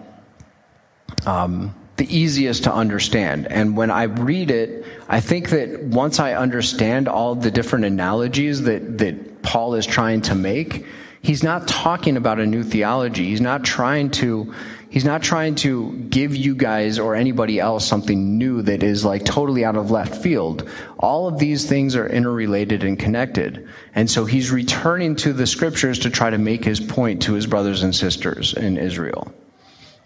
um, 1.24 1.74
the 1.96 2.16
easiest 2.16 2.64
to 2.64 2.72
understand. 2.72 3.46
And 3.50 3.76
when 3.76 3.90
I 3.90 4.04
read 4.04 4.50
it, 4.50 4.86
I 5.08 5.20
think 5.20 5.50
that 5.50 5.82
once 5.82 6.20
I 6.20 6.34
understand 6.34 7.08
all 7.08 7.34
the 7.34 7.50
different 7.50 7.86
analogies 7.86 8.62
that, 8.62 8.98
that 8.98 9.42
Paul 9.42 9.74
is 9.74 9.86
trying 9.86 10.20
to 10.22 10.34
make, 10.34 10.86
he's 11.22 11.42
not 11.42 11.66
talking 11.66 12.16
about 12.16 12.38
a 12.38 12.46
new 12.46 12.62
theology. 12.62 13.24
He's 13.24 13.40
not 13.40 13.64
trying 13.64 14.10
to 14.12 14.54
He's 14.90 15.04
not 15.04 15.22
trying 15.22 15.54
to 15.56 15.92
give 16.08 16.34
you 16.34 16.54
guys 16.54 16.98
or 16.98 17.14
anybody 17.14 17.60
else 17.60 17.86
something 17.86 18.38
new 18.38 18.62
that 18.62 18.82
is 18.82 19.04
like 19.04 19.24
totally 19.24 19.64
out 19.64 19.76
of 19.76 19.90
left 19.90 20.22
field. 20.22 20.68
All 20.98 21.28
of 21.28 21.38
these 21.38 21.66
things 21.68 21.94
are 21.94 22.08
interrelated 22.08 22.82
and 22.82 22.98
connected. 22.98 23.68
And 23.94 24.10
so 24.10 24.24
he's 24.24 24.50
returning 24.50 25.14
to 25.16 25.34
the 25.34 25.46
scriptures 25.46 25.98
to 26.00 26.10
try 26.10 26.30
to 26.30 26.38
make 26.38 26.64
his 26.64 26.80
point 26.80 27.20
to 27.22 27.34
his 27.34 27.46
brothers 27.46 27.82
and 27.82 27.94
sisters 27.94 28.54
in 28.54 28.78
Israel. 28.78 29.30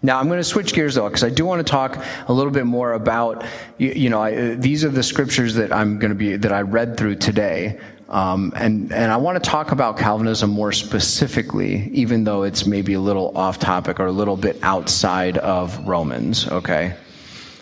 Now 0.05 0.19
I'm 0.19 0.27
going 0.27 0.39
to 0.39 0.43
switch 0.43 0.73
gears 0.73 0.95
though, 0.95 1.07
because 1.07 1.23
I 1.23 1.29
do 1.29 1.45
want 1.45 1.65
to 1.65 1.71
talk 1.71 2.03
a 2.27 2.33
little 2.33 2.51
bit 2.51 2.65
more 2.65 2.91
about, 2.91 3.45
you, 3.77 3.91
you 3.91 4.09
know, 4.09 4.21
I, 4.21 4.35
uh, 4.35 4.55
these 4.57 4.83
are 4.83 4.89
the 4.89 5.01
scriptures 5.01 5.55
that 5.55 5.71
I'm 5.71 5.97
going 5.97 6.09
to 6.09 6.15
be, 6.15 6.35
that 6.35 6.51
I 6.51 6.61
read 6.61 6.97
through 6.97 7.15
today. 7.15 7.79
Um, 8.13 8.53
and, 8.55 8.93
and 8.93 9.11
I 9.11 9.17
want 9.17 9.43
to 9.43 9.49
talk 9.49 9.71
about 9.71 9.97
Calvinism 9.97 10.51
more 10.51 10.71
specifically, 10.71 11.89
even 11.93 12.23
though 12.23 12.43
it's 12.43 12.67
maybe 12.67 12.93
a 12.93 12.99
little 12.99 13.35
off 13.35 13.57
topic 13.57 13.99
or 13.99 14.05
a 14.05 14.11
little 14.11 14.37
bit 14.37 14.59
outside 14.61 15.39
of 15.39 15.87
Romans, 15.87 16.47
okay? 16.47 16.95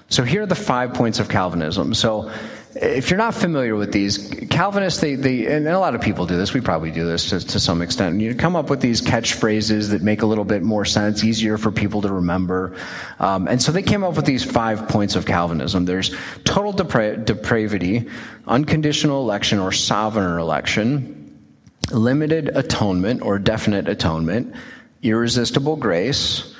So 0.10 0.24
here 0.24 0.42
are 0.42 0.46
the 0.46 0.56
five 0.56 0.94
points 0.94 1.20
of 1.20 1.30
Calvinism. 1.30 1.94
So 1.94 2.30
if 2.76 3.10
you're 3.10 3.18
not 3.18 3.36
familiar 3.36 3.76
with 3.76 3.92
these, 3.92 4.30
Calvinists, 4.50 5.02
they, 5.02 5.16
they 5.16 5.46
and 5.48 5.68
a 5.68 5.80
lot 5.80 5.94
of 5.94 6.02
people 6.02 6.26
do 6.26 6.38
this, 6.38 6.54
we 6.54 6.62
probably 6.62 6.92
do 6.92 7.06
this 7.06 7.30
to, 7.30 7.40
to 7.40 7.60
some 7.60 7.82
extent. 7.82 8.22
You 8.22 8.34
come 8.34 8.56
up 8.56 8.70
with 8.70 8.80
these 8.80 9.02
catchphrases 9.02 9.90
that 9.90 10.02
make 10.02 10.22
a 10.22 10.26
little 10.26 10.46
bit 10.46 10.64
more 10.64 10.86
sense, 10.86 11.24
easier 11.24 11.58
for 11.58 11.72
people 11.72 12.02
to 12.02 12.14
remember. 12.14 12.78
Um, 13.20 13.48
and 13.48 13.62
so 13.62 13.72
they 13.72 13.82
came 13.82 14.04
up 14.04 14.16
with 14.16 14.26
these 14.26 14.44
five 14.44 14.88
points 14.88 15.16
of 15.16 15.26
Calvinism. 15.26 15.86
There's 15.86 16.16
total 16.46 16.74
depra- 16.74 17.26
depravity, 17.26 18.08
unconditional 18.48 19.22
election 19.22 19.60
or 19.60 19.72
sovereign 19.72 20.40
election, 20.40 21.18
limited 21.92 22.50
atonement 22.56 23.22
or 23.22 23.38
definite 23.38 23.90
atonement, 23.90 24.56
irresistible 25.04 25.76
grace, 25.76 26.51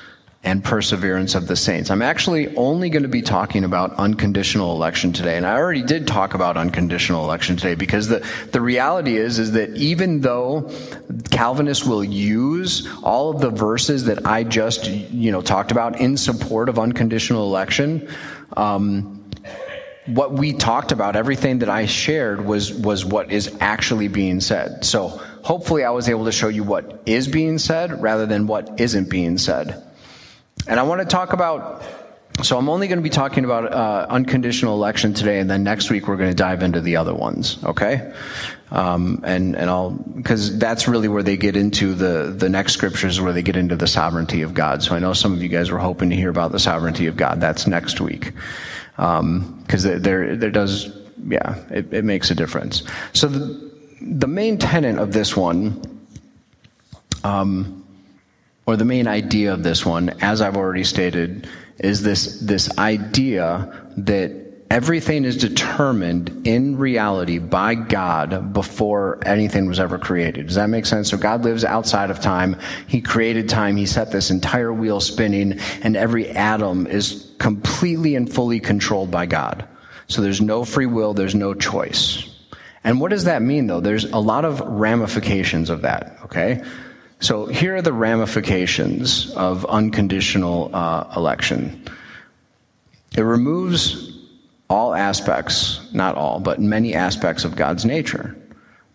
and 0.44 0.64
perseverance 0.64 1.36
of 1.36 1.46
the 1.46 1.54
saints. 1.54 1.88
I'm 1.88 2.02
actually 2.02 2.54
only 2.56 2.90
going 2.90 3.04
to 3.04 3.08
be 3.08 3.22
talking 3.22 3.62
about 3.62 3.94
unconditional 3.94 4.72
election 4.72 5.12
today. 5.12 5.36
And 5.36 5.46
I 5.46 5.56
already 5.56 5.82
did 5.82 6.06
talk 6.08 6.34
about 6.34 6.56
unconditional 6.56 7.24
election 7.24 7.56
today 7.56 7.76
because 7.76 8.08
the, 8.08 8.26
the 8.50 8.60
reality 8.60 9.16
is, 9.16 9.38
is 9.38 9.52
that 9.52 9.76
even 9.76 10.20
though 10.20 10.68
Calvinists 11.30 11.84
will 11.84 12.02
use 12.02 12.88
all 13.04 13.30
of 13.30 13.40
the 13.40 13.50
verses 13.50 14.04
that 14.06 14.26
I 14.26 14.42
just, 14.42 14.88
you 14.88 15.30
know, 15.30 15.42
talked 15.42 15.70
about 15.70 16.00
in 16.00 16.16
support 16.16 16.68
of 16.68 16.76
unconditional 16.76 17.44
election, 17.44 18.08
um, 18.56 19.24
what 20.06 20.32
we 20.32 20.52
talked 20.52 20.90
about, 20.90 21.14
everything 21.14 21.60
that 21.60 21.68
I 21.68 21.86
shared 21.86 22.44
was, 22.44 22.72
was 22.72 23.04
what 23.04 23.30
is 23.30 23.56
actually 23.60 24.08
being 24.08 24.40
said. 24.40 24.84
So 24.84 25.06
hopefully 25.44 25.84
I 25.84 25.90
was 25.90 26.08
able 26.08 26.24
to 26.24 26.32
show 26.32 26.48
you 26.48 26.64
what 26.64 27.00
is 27.06 27.28
being 27.28 27.58
said 27.58 28.02
rather 28.02 28.26
than 28.26 28.48
what 28.48 28.80
isn't 28.80 29.08
being 29.08 29.38
said. 29.38 29.80
And 30.68 30.78
I 30.78 30.84
want 30.84 31.00
to 31.00 31.06
talk 31.06 31.32
about, 31.32 31.82
so 32.42 32.56
I'm 32.56 32.68
only 32.68 32.86
going 32.86 32.98
to 32.98 33.02
be 33.02 33.10
talking 33.10 33.44
about 33.44 33.72
uh, 33.72 34.06
unconditional 34.08 34.74
election 34.74 35.12
today, 35.12 35.40
and 35.40 35.50
then 35.50 35.64
next 35.64 35.90
week 35.90 36.06
we're 36.06 36.16
going 36.16 36.30
to 36.30 36.36
dive 36.36 36.62
into 36.62 36.80
the 36.80 36.96
other 36.96 37.14
ones, 37.14 37.58
okay? 37.64 38.12
Um, 38.70 39.20
and, 39.24 39.56
and 39.56 39.68
I'll, 39.68 39.90
because 39.90 40.58
that's 40.58 40.86
really 40.86 41.08
where 41.08 41.22
they 41.22 41.36
get 41.36 41.56
into 41.56 41.94
the, 41.94 42.32
the 42.36 42.48
next 42.48 42.74
scriptures 42.74 43.20
where 43.20 43.32
they 43.32 43.42
get 43.42 43.56
into 43.56 43.76
the 43.76 43.88
sovereignty 43.88 44.42
of 44.42 44.54
God. 44.54 44.82
So 44.82 44.94
I 44.94 44.98
know 44.98 45.12
some 45.12 45.32
of 45.32 45.42
you 45.42 45.48
guys 45.48 45.70
were 45.70 45.78
hoping 45.78 46.10
to 46.10 46.16
hear 46.16 46.30
about 46.30 46.52
the 46.52 46.60
sovereignty 46.60 47.06
of 47.06 47.16
God. 47.16 47.40
That's 47.40 47.66
next 47.66 48.00
week. 48.00 48.32
Um, 48.98 49.64
cause 49.68 49.82
there, 49.82 49.98
there, 49.98 50.36
there 50.36 50.50
does, 50.50 50.96
yeah, 51.26 51.56
it, 51.70 51.92
it 51.92 52.04
makes 52.04 52.30
a 52.30 52.34
difference. 52.34 52.84
So 53.14 53.26
the, 53.26 53.72
the 54.00 54.28
main 54.28 54.58
tenet 54.58 54.98
of 54.98 55.12
this 55.12 55.36
one, 55.36 55.82
um, 57.24 57.81
or 58.66 58.76
the 58.76 58.84
main 58.84 59.06
idea 59.06 59.52
of 59.52 59.62
this 59.62 59.84
one, 59.84 60.10
as 60.20 60.40
I've 60.40 60.56
already 60.56 60.84
stated, 60.84 61.48
is 61.78 62.02
this, 62.02 62.40
this 62.40 62.78
idea 62.78 63.88
that 63.96 64.42
everything 64.70 65.26
is 65.26 65.36
determined 65.36 66.46
in 66.46 66.78
reality 66.78 67.38
by 67.38 67.74
God 67.74 68.54
before 68.54 69.18
anything 69.26 69.66
was 69.66 69.78
ever 69.78 69.98
created. 69.98 70.46
Does 70.46 70.54
that 70.54 70.70
make 70.70 70.86
sense? 70.86 71.10
So 71.10 71.18
God 71.18 71.44
lives 71.44 71.62
outside 71.64 72.10
of 72.10 72.20
time. 72.20 72.56
He 72.86 73.02
created 73.02 73.50
time. 73.50 73.76
He 73.76 73.84
set 73.84 74.10
this 74.12 74.30
entire 74.30 74.72
wheel 74.72 75.00
spinning 75.00 75.58
and 75.82 75.94
every 75.94 76.30
atom 76.30 76.86
is 76.86 77.30
completely 77.38 78.16
and 78.16 78.32
fully 78.32 78.60
controlled 78.60 79.10
by 79.10 79.26
God. 79.26 79.68
So 80.06 80.22
there's 80.22 80.40
no 80.40 80.64
free 80.64 80.86
will. 80.86 81.12
There's 81.12 81.34
no 81.34 81.52
choice. 81.52 82.28
And 82.82 82.98
what 82.98 83.10
does 83.10 83.24
that 83.24 83.42
mean 83.42 83.66
though? 83.66 83.80
There's 83.80 84.04
a 84.04 84.18
lot 84.18 84.46
of 84.46 84.60
ramifications 84.60 85.68
of 85.68 85.82
that, 85.82 86.16
okay? 86.24 86.62
So 87.22 87.46
here 87.46 87.76
are 87.76 87.82
the 87.82 87.92
ramifications 87.92 89.32
of 89.34 89.64
unconditional 89.66 90.70
uh, 90.74 91.12
election. 91.16 91.84
It 93.16 93.20
removes 93.22 94.18
all 94.68 94.92
aspects, 94.92 95.88
not 95.92 96.16
all, 96.16 96.40
but 96.40 96.60
many 96.60 96.94
aspects 96.94 97.44
of 97.44 97.54
God's 97.54 97.84
nature. 97.84 98.36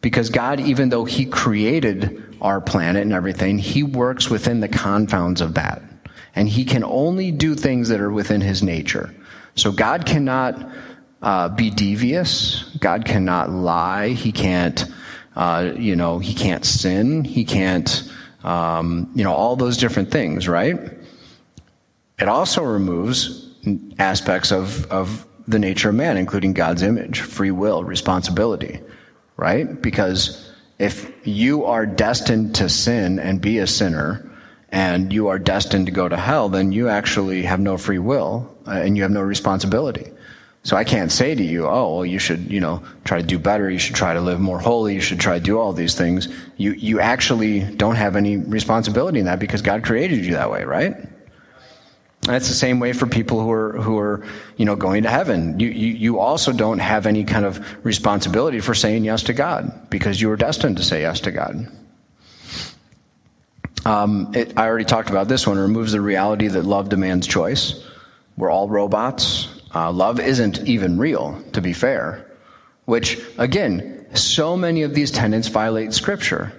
Because 0.02 0.30
God, 0.30 0.60
even 0.60 0.90
though 0.90 1.06
He 1.06 1.26
created 1.26 2.36
our 2.42 2.60
planet 2.60 3.04
and 3.04 3.14
everything, 3.14 3.60
He 3.60 3.82
works 3.82 4.30
within 4.30 4.60
the 4.60 4.68
confounds 4.68 5.40
of 5.40 5.54
that. 5.54 5.82
And 6.36 6.50
He 6.50 6.66
can 6.66 6.84
only 6.84 7.32
do 7.32 7.56
things 7.56 7.88
that 7.88 8.02
are 8.02 8.12
within 8.12 8.42
His 8.42 8.62
nature. 8.62 9.16
So 9.56 9.72
God 9.72 10.06
cannot 10.06 10.70
uh, 11.22 11.48
be 11.48 11.70
devious. 11.70 12.76
God 12.78 13.06
cannot 13.06 13.52
lie. 13.52 14.10
He 14.10 14.34
can't, 14.34 14.84
you 15.78 15.96
know, 15.96 16.20
He 16.20 16.34
can't 16.34 16.66
sin. 16.66 17.24
He 17.24 17.46
can't, 17.46 18.12
um, 18.44 19.12
you 19.16 19.24
know, 19.24 19.34
all 19.34 19.56
those 19.56 19.78
different 19.78 20.12
things, 20.12 20.48
right? 20.48 20.80
It 22.20 22.28
also 22.28 22.64
removes 22.64 23.54
aspects 24.00 24.52
of, 24.52 24.86
of 24.92 25.28
the 25.48 25.60
nature 25.60 25.90
of 25.90 25.96
man, 25.96 26.18
including 26.18 26.54
God's 26.54 26.82
image, 26.82 27.22
free 27.22 27.52
will, 27.52 27.84
responsibility, 27.84 28.80
right? 29.36 29.82
Because 29.82 30.52
if 30.80 31.12
you 31.28 31.66
are 31.66 31.86
destined 31.86 32.56
to 32.56 32.70
sin 32.70 33.20
and 33.20 33.40
be 33.40 33.60
a 33.60 33.68
sinner, 33.68 34.28
and 34.70 35.14
you 35.14 35.28
are 35.28 35.40
destined 35.40 35.86
to 35.86 35.92
go 35.92 36.10
to 36.10 36.18
hell, 36.18 36.50
then 36.50 36.72
you 36.72 36.90
actually 36.90 37.44
have 37.44 37.60
no 37.60 37.78
free 37.78 38.00
will 38.00 38.54
uh, 38.68 38.72
and 38.72 38.98
you 38.98 39.04
have 39.04 39.12
no 39.12 39.22
responsibility. 39.22 40.12
So 40.68 40.76
I 40.76 40.84
can't 40.84 41.14
say 41.14 41.34
to 41.34 41.42
you, 41.42 41.66
oh, 41.66 41.96
well, 41.96 42.06
you 42.06 42.20
should, 42.20 42.52
you 42.52 42.60
know, 42.60 42.84
try 43.06 43.22
to 43.22 43.26
do 43.26 43.40
better. 43.40 43.70
You 43.70 43.80
should 43.80 43.96
try 43.96 44.14
to 44.14 44.20
live 44.20 44.42
more 44.42 44.60
holy. 44.60 44.96
You 44.96 45.00
should 45.00 45.18
try 45.18 45.40
to 45.40 45.40
do 45.40 45.58
all 45.58 45.72
these 45.72 45.96
things. 45.96 46.28
You, 46.58 46.74
you 46.74 47.00
actually 47.00 47.62
don't 47.62 47.96
have 47.96 48.18
any 48.18 48.36
responsibility 48.36 49.20
in 49.20 49.28
that 49.28 49.40
because 49.40 49.62
God 49.62 49.86
created 49.86 50.26
you 50.26 50.34
that 50.34 50.52
way, 50.52 50.66
right? 50.66 50.94
And 50.94 52.36
it's 52.36 52.50
the 52.50 52.54
same 52.54 52.82
way 52.82 52.92
for 52.92 53.08
people 53.08 53.40
who 53.40 53.50
are, 53.50 53.78
who 53.78 53.98
are, 53.98 54.28
you 54.58 54.66
know, 54.66 54.76
going 54.76 55.04
to 55.04 55.10
heaven. 55.10 55.58
You, 55.58 55.70
you, 55.70 55.94
you 55.94 56.20
also 56.20 56.52
don't 56.52 56.80
have 56.80 57.06
any 57.06 57.24
kind 57.24 57.46
of 57.46 57.64
responsibility 57.86 58.60
for 58.60 58.76
saying 58.76 59.06
yes 59.06 59.24
to 59.24 59.34
God 59.34 59.90
because 59.90 60.20
you 60.20 60.28
were 60.28 60.36
destined 60.36 60.76
to 60.76 60.84
say 60.84 61.00
yes 61.00 61.22
to 61.22 61.32
God. 61.32 61.66
Um, 63.86 64.34
it, 64.36 64.58
I 64.58 64.66
already 64.66 64.84
talked 64.84 65.10
about 65.10 65.30
this 65.30 65.48
one. 65.48 65.58
It 65.58 65.62
removes 65.62 65.94
the 65.94 66.02
reality 66.02 66.50
that 66.50 66.66
love 66.66 66.90
demands 66.90 67.26
choice. 67.26 67.88
We're 68.36 68.52
all 68.52 68.68
robots. 68.68 69.57
Uh, 69.74 69.92
love 69.92 70.20
isn't 70.20 70.68
even 70.68 70.98
real, 70.98 71.42
to 71.54 71.62
be 71.62 71.74
fair. 71.74 72.26
Which, 72.86 73.20
again, 73.38 74.06
so 74.14 74.56
many 74.56 74.84
of 74.84 74.94
these 74.94 75.12
tenets 75.12 75.48
violate 75.48 75.94
Scripture. 75.94 76.54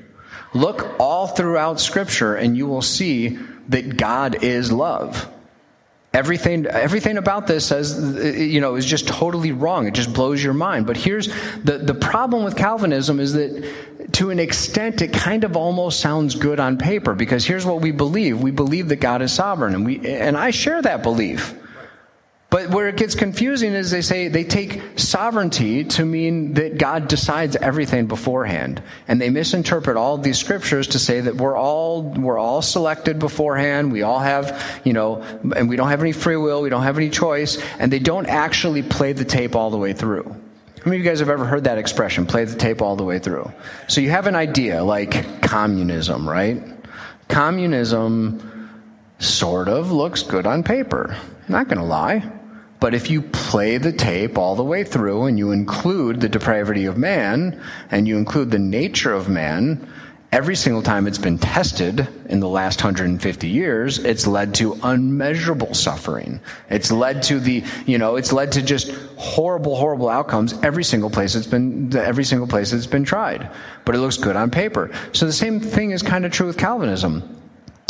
Look 0.55 0.99
all 0.99 1.27
throughout 1.27 1.81
Scripture, 1.81 2.37
and 2.37 2.57
you 2.57 2.67
will 2.67 2.83
see 2.83 3.39
that 3.69 3.97
God 3.97 4.43
is 4.43 4.73
love. 4.73 5.29
Everything, 6.15 6.67
everything 6.67 7.19
about 7.19 7.47
this 7.47 7.67
says, 7.67 8.17
you 8.37 8.61
know, 8.61 8.77
is 8.77 8.87
just 8.87 9.07
totally 9.07 9.53
wrong. 9.53 9.87
It 9.87 9.95
just 9.95 10.13
blows 10.13 10.43
your 10.43 10.55
mind. 10.55 10.87
But 10.87 10.97
here's 10.97 11.29
the, 11.63 11.79
the 11.79 11.95
problem 11.95 12.45
with 12.45 12.57
Calvinism 12.57 13.21
is 13.21 13.35
that 13.35 14.13
to 14.13 14.31
an 14.31 14.39
extent, 14.39 15.03
it 15.03 15.13
kind 15.13 15.45
of 15.45 15.55
almost 15.55 16.01
sounds 16.01 16.35
good 16.35 16.61
on 16.61 16.79
paper 16.79 17.15
because 17.15 17.45
here's 17.45 17.67
what 17.67 17.83
we 17.83 17.91
believe. 17.91 18.41
We 18.41 18.51
believe 18.51 18.89
that 18.89 18.97
God 18.97 19.21
is 19.21 19.33
sovereign 19.33 19.75
and 19.75 19.85
we, 19.85 20.05
and 20.09 20.37
I 20.37 20.51
share 20.51 20.81
that 20.81 21.03
belief. 21.03 21.55
But 22.51 22.71
where 22.71 22.89
it 22.89 22.97
gets 22.97 23.15
confusing 23.15 23.75
is 23.75 23.91
they 23.91 24.01
say 24.01 24.29
they 24.29 24.45
take 24.45 24.99
sovereignty 24.99 25.85
to 25.85 26.05
mean 26.07 26.55
that 26.55 26.79
God 26.79 27.07
decides 27.07 27.57
everything 27.57 28.07
beforehand. 28.07 28.83
And 29.07 29.21
they 29.21 29.29
misinterpret 29.29 29.99
all 29.99 30.17
these 30.17 30.39
scriptures 30.39 30.87
to 30.89 30.99
say 30.99 31.21
that 31.21 31.35
we're 31.35 31.57
all, 31.57 32.05
we're 32.05 32.39
all 32.39 32.63
selected 32.63 33.19
beforehand. 33.19 33.93
We 33.93 34.01
all 34.01 34.19
have, 34.19 34.81
you 34.83 34.95
know, 34.95 35.21
and 35.55 35.69
we 35.69 35.77
don't 35.77 35.89
have 35.91 36.01
any 36.01 36.13
free 36.13 36.37
will. 36.37 36.63
We 36.63 36.71
don't 36.71 36.85
have 36.85 36.97
any 36.97 37.11
choice. 37.11 37.63
And 37.79 37.93
they 37.93 37.99
don't 37.99 38.27
actually 38.27 38.83
play 38.83 39.13
the 39.13 39.27
tape 39.27 39.55
all 39.55 39.69
the 39.69 39.77
way 39.77 39.93
through. 39.93 40.25
How 40.25 40.85
many 40.87 40.97
of 40.97 41.05
you 41.05 41.11
guys 41.11 41.19
have 41.19 41.29
ever 41.29 41.45
heard 41.45 41.65
that 41.65 41.77
expression, 41.77 42.25
play 42.25 42.47
the 42.47 42.57
tape 42.57 42.81
all 42.81 42.97
the 42.97 43.05
way 43.05 43.19
through? 43.19 43.53
So 43.89 44.01
you 44.01 44.09
have 44.09 44.27
an 44.27 44.37
idea 44.37 44.83
like 44.83 45.43
communism, 45.43 46.27
right? 46.27 46.63
Communism 47.29 48.71
sort 49.19 49.69
of 49.69 49.93
looks 49.93 50.23
good 50.23 50.47
on 50.47 50.63
paper. 50.63 51.15
Not 51.47 51.69
going 51.69 51.79
to 51.79 51.85
lie. 51.85 52.38
But 52.81 52.95
if 52.95 53.11
you 53.11 53.23
play 53.23 53.79
the 53.79 53.93
tape 53.93 54.39
all 54.39 54.55
the 54.55 54.63
way 54.63 54.85
through 54.85 55.25
and 55.25 55.39
you 55.39 55.51
include 55.51 56.21
the 56.21 56.29
depravity 56.29 56.85
of 56.85 56.97
man 56.97 57.61
and 57.91 58.07
you 58.07 58.17
include 58.17 58.51
the 58.51 58.59
nature 58.59 59.13
of 59.13 59.29
man, 59.29 59.91
every 60.31 60.55
single 60.55 60.83
time 60.83 61.07
it's 61.07 61.19
been 61.19 61.39
tested 61.39 62.07
in 62.27 62.39
the 62.39 62.49
last 62.49 62.79
150 62.79 63.49
years, 63.49 63.99
it's 63.99 64.27
led 64.27 64.55
to 64.57 64.79
unmeasurable 64.83 65.75
suffering. 65.75 66.39
It's 66.71 66.93
led 66.93 67.23
to 67.25 67.41
the, 67.41 67.65
you 67.87 67.99
know, 67.99 68.17
it's 68.17 68.33
led 68.33 68.53
to 68.53 68.63
just 68.63 68.93
horrible, 69.17 69.75
horrible 69.75 70.09
outcomes 70.09 70.53
every 70.63 70.85
single 70.85 71.11
place 71.11 71.35
it's 71.35 71.47
been, 71.47 71.95
every 71.97 72.25
single 72.25 72.47
place 72.47 72.73
it's 72.73 72.87
been 72.87 73.05
tried. 73.05 73.51
But 73.85 73.97
it 73.97 73.99
looks 73.99 74.19
good 74.19 74.37
on 74.37 74.51
paper. 74.51 74.91
So 75.13 75.27
the 75.27 75.33
same 75.33 75.59
thing 75.59 75.91
is 75.91 76.03
kind 76.03 76.25
of 76.25 76.31
true 76.31 76.47
with 76.47 76.59
Calvinism 76.59 77.38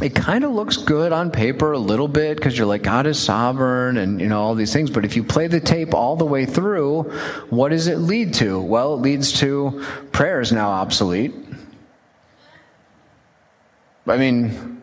it 0.01 0.15
kind 0.15 0.45
of 0.45 0.53
looks 0.53 0.77
good 0.77 1.13
on 1.13 1.31
paper 1.31 1.73
a 1.73 1.79
little 1.79 2.07
bit 2.07 2.37
because 2.37 2.57
you're 2.57 2.69
like 2.69 2.83
God 2.85 3.07
is 3.07 3.19
sovereign 3.19 3.97
and 3.97 4.21
you 4.21 4.29
know 4.29 4.41
all 4.41 4.55
these 4.55 4.73
things 4.73 4.91
but 4.91 5.05
if 5.05 5.17
you 5.17 5.25
play 5.25 5.49
the 5.49 5.59
tape 5.59 5.93
all 5.93 6.15
the 6.15 6.25
way 6.25 6.47
through 6.47 7.03
what 7.51 7.71
does 7.71 7.89
it 7.89 7.99
lead 7.99 8.35
to? 8.35 8.61
Well 8.61 8.95
it 8.95 8.99
leads 8.99 9.33
to 9.41 9.85
prayer 10.13 10.41
is 10.41 10.53
now 10.53 10.71
obsolete. 10.71 11.35
I 14.07 14.17
mean 14.17 14.83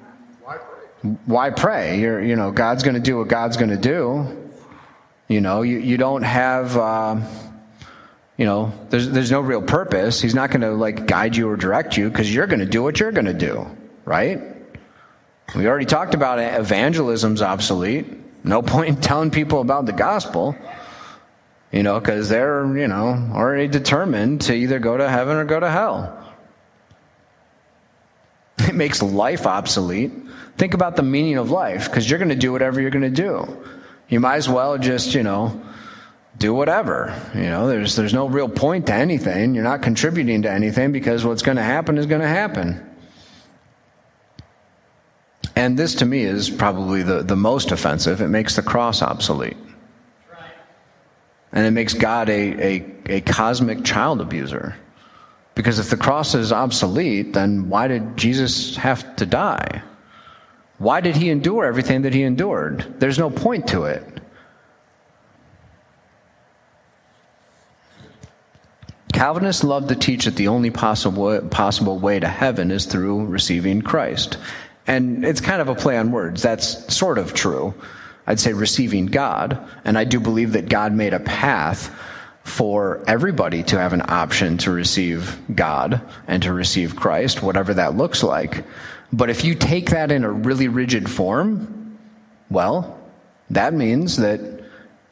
why 1.26 1.51
pray, 1.51 1.99
you're 1.99 2.22
you 2.22 2.36
know 2.36 2.51
God's 2.51 2.84
going 2.84 2.95
to 2.95 3.01
do 3.01 3.18
what 3.18 3.30
God's 3.30 3.55
going 3.55 3.70
to 3.70 3.78
do. 3.78 4.49
You 5.30 5.39
know 5.39 5.61
you, 5.61 5.78
you 5.78 5.97
don't 5.97 6.24
have 6.24 6.76
uh, 6.76 7.22
you 8.38 8.45
know 8.45 8.74
there's 8.89 9.09
there's 9.09 9.32
no 9.32 9.39
real 9.39 9.61
purpose. 9.61 10.20
He's 10.20 10.36
not 10.36 10.49
going 10.49 10.61
to 10.61 10.72
like 10.72 11.05
guide 11.05 11.38
you 11.38 11.47
or 11.47 11.55
direct 11.55 11.95
you 11.95 12.09
because 12.09 12.34
you're 12.34 12.47
going 12.47 12.59
to 12.59 12.66
do 12.66 12.84
what 12.84 12.99
you're 12.99 13.13
going 13.13 13.26
to 13.26 13.34
do 13.34 13.66
right 14.03 14.55
we 15.56 15.68
already 15.68 15.86
talked 15.86 16.14
about 16.14 16.39
it. 16.39 16.53
evangelism's 16.60 17.41
obsolete. 17.41 18.06
No 18.43 18.62
point 18.62 18.89
in 18.89 19.01
telling 19.01 19.32
people 19.32 19.62
about 19.62 19.86
the 19.86 19.93
gospel, 19.93 20.56
you 21.72 21.82
know, 21.82 21.99
because 21.99 22.30
they're, 22.30 22.78
you 22.78 22.88
know, 22.88 23.32
already 23.34 23.68
determined 23.68 24.41
to 24.41 24.53
either 24.53 24.80
go 24.80 24.97
to 24.97 25.10
heaven 25.10 25.38
or 25.38 25.45
go 25.45 25.60
to 25.60 25.70
hell. 25.70 26.22
It 28.68 28.74
makes 28.74 29.01
life 29.01 29.45
obsolete. 29.45 30.12
Think 30.58 30.74
about 30.74 30.95
the 30.95 31.03
meaning 31.03 31.38
of 31.38 31.51
life, 31.51 31.89
because 31.89 32.10
you're 32.10 32.20
going 32.20 32.30
to 32.30 32.36
do 32.36 32.51
whatever 32.51 32.80
you're 32.80 32.89
going 32.89 33.14
to 33.14 33.22
do. 33.22 33.64
You 34.08 34.20
might 34.20 34.38
as 34.38 34.47
well 34.47 34.78
just, 34.78 35.14
you 35.14 35.24
know, 35.24 35.62
do 36.38 36.53
whatever. 36.53 37.20
You 37.34 37.43
know, 37.43 37.68
there's 37.68 37.95
there's 37.95 38.14
no 38.14 38.28
real 38.28 38.49
point 38.49 38.88
to 38.88 38.93
anything. 38.93 39.56
You're 39.56 39.64
not 39.64 39.82
contributing 39.82 40.43
to 40.43 40.51
anything 40.51 40.91
because 40.91 41.26
what's 41.26 41.41
going 41.41 41.58
to 41.58 41.64
happen 41.64 41.97
is 41.97 42.06
going 42.06 42.22
to 42.22 42.28
happen. 42.28 42.95
And 45.56 45.80
this 45.80 45.95
to 45.95 46.06
me 46.06 46.24
is 46.24 46.49
probably 46.49 47.01
the, 47.03 47.24
the 47.24 47.36
most 47.36 47.72
offensive. 47.72 48.22
It 48.22 48.28
makes 48.28 48.56
the 48.56 48.62
cross 48.62 49.01
obsolete. 49.01 49.58
And 51.51 51.66
it 51.66 51.72
makes 51.72 51.93
God 51.93 52.30
a, 52.30 52.76
a, 52.76 52.86
a 53.06 53.22
cosmic 53.22 53.86
child 53.86 54.20
abuser. 54.20 54.76
Because 55.56 55.80
if 55.80 55.89
the 55.89 55.97
cross 55.97 56.36
is 56.36 56.51
obsolete, 56.51 57.32
then 57.32 57.70
why 57.70 57.88
did 57.88 58.18
Jesus 58.18 58.76
have 58.76 59.16
to 59.16 59.26
die? 59.26 59.82
Why 60.78 60.99
did 60.99 61.16
he 61.16 61.30
endure 61.30 61.64
everything 61.64 62.01
that 62.01 62.14
he 62.14 62.24
endured? 62.24 62.99
There's 62.99 63.18
no 63.18 63.30
point 63.30 63.68
to 63.70 63.86
it. 63.86 64.03
Calvinists 69.14 69.64
love 69.64 69.88
to 69.88 69.95
teach 69.95 70.26
that 70.26 70.36
the 70.36 70.49
only 70.49 70.70
possible, 70.70 71.39
possible 71.47 71.99
way 71.99 72.20
to 72.20 72.28
heaven 72.28 72.70
is 72.70 72.86
through 72.86 73.26
receiving 73.28 73.82
Christ. 73.82 74.38
And 74.88 75.26
it's 75.26 75.42
kind 75.42 75.62
of 75.62 75.70
a 75.70 75.76
play 75.76 75.98
on 75.98 76.12
words. 76.12 76.42
That's 76.42 76.94
sort 76.94 77.18
of 77.18 77.34
true. 77.34 77.74
I'd 78.28 78.40
say 78.40 78.54
receiving 78.54 79.08
God. 79.08 79.60
And 79.84 79.98
I 79.98 80.04
do 80.04 80.20
believe 80.20 80.54
that 80.54 80.70
God 80.70 80.94
made 80.94 81.14
a 81.14 81.20
path 81.20 81.94
for 82.44 83.04
everybody 83.08 83.64
to 83.64 83.80
have 83.80 83.94
an 83.94 84.04
option 84.08 84.58
to 84.60 84.72
receive 84.72 85.40
God 85.54 86.02
and 86.28 86.44
to 86.44 86.54
receive 86.54 86.96
Christ, 86.96 87.42
whatever 87.42 87.74
that 87.74 87.96
looks 87.96 88.22
like. 88.22 88.64
But 89.12 89.30
if 89.30 89.44
you 89.44 89.56
take 89.56 89.90
that 89.90 90.12
in 90.12 90.24
a 90.24 90.32
really 90.32 90.68
rigid 90.68 91.10
form, 91.10 91.98
well, 92.50 93.00
that 93.50 93.74
means 93.74 94.18
that 94.18 94.64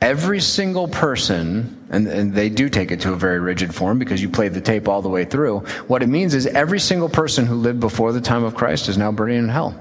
every 0.04 0.42
single 0.42 0.90
person, 0.90 1.88
and, 1.90 2.08
and, 2.08 2.34
they 2.34 2.50
do 2.50 2.68
take 2.68 2.92
it 2.92 3.00
to 3.00 3.14
a 3.14 3.16
very 3.16 3.40
rigid 3.40 3.74
form 3.74 3.98
because 3.98 4.22
you 4.22 4.28
played 4.28 4.54
the 4.54 4.60
tape 4.60 4.90
all 4.90 5.02
the 5.02 5.08
way 5.08 5.24
through. 5.24 5.60
What 5.88 6.04
it 6.04 6.08
means 6.08 6.36
is 6.36 6.46
every 6.46 6.80
single 6.80 7.08
person 7.08 7.46
who 7.46 7.56
lived 7.56 7.80
before 7.80 8.12
the 8.12 8.20
time 8.20 8.44
of 8.44 8.54
Christ 8.54 8.90
is 8.90 8.98
now 8.98 9.14
burning 9.14 9.38
in 9.38 9.48
hell. 9.48 9.74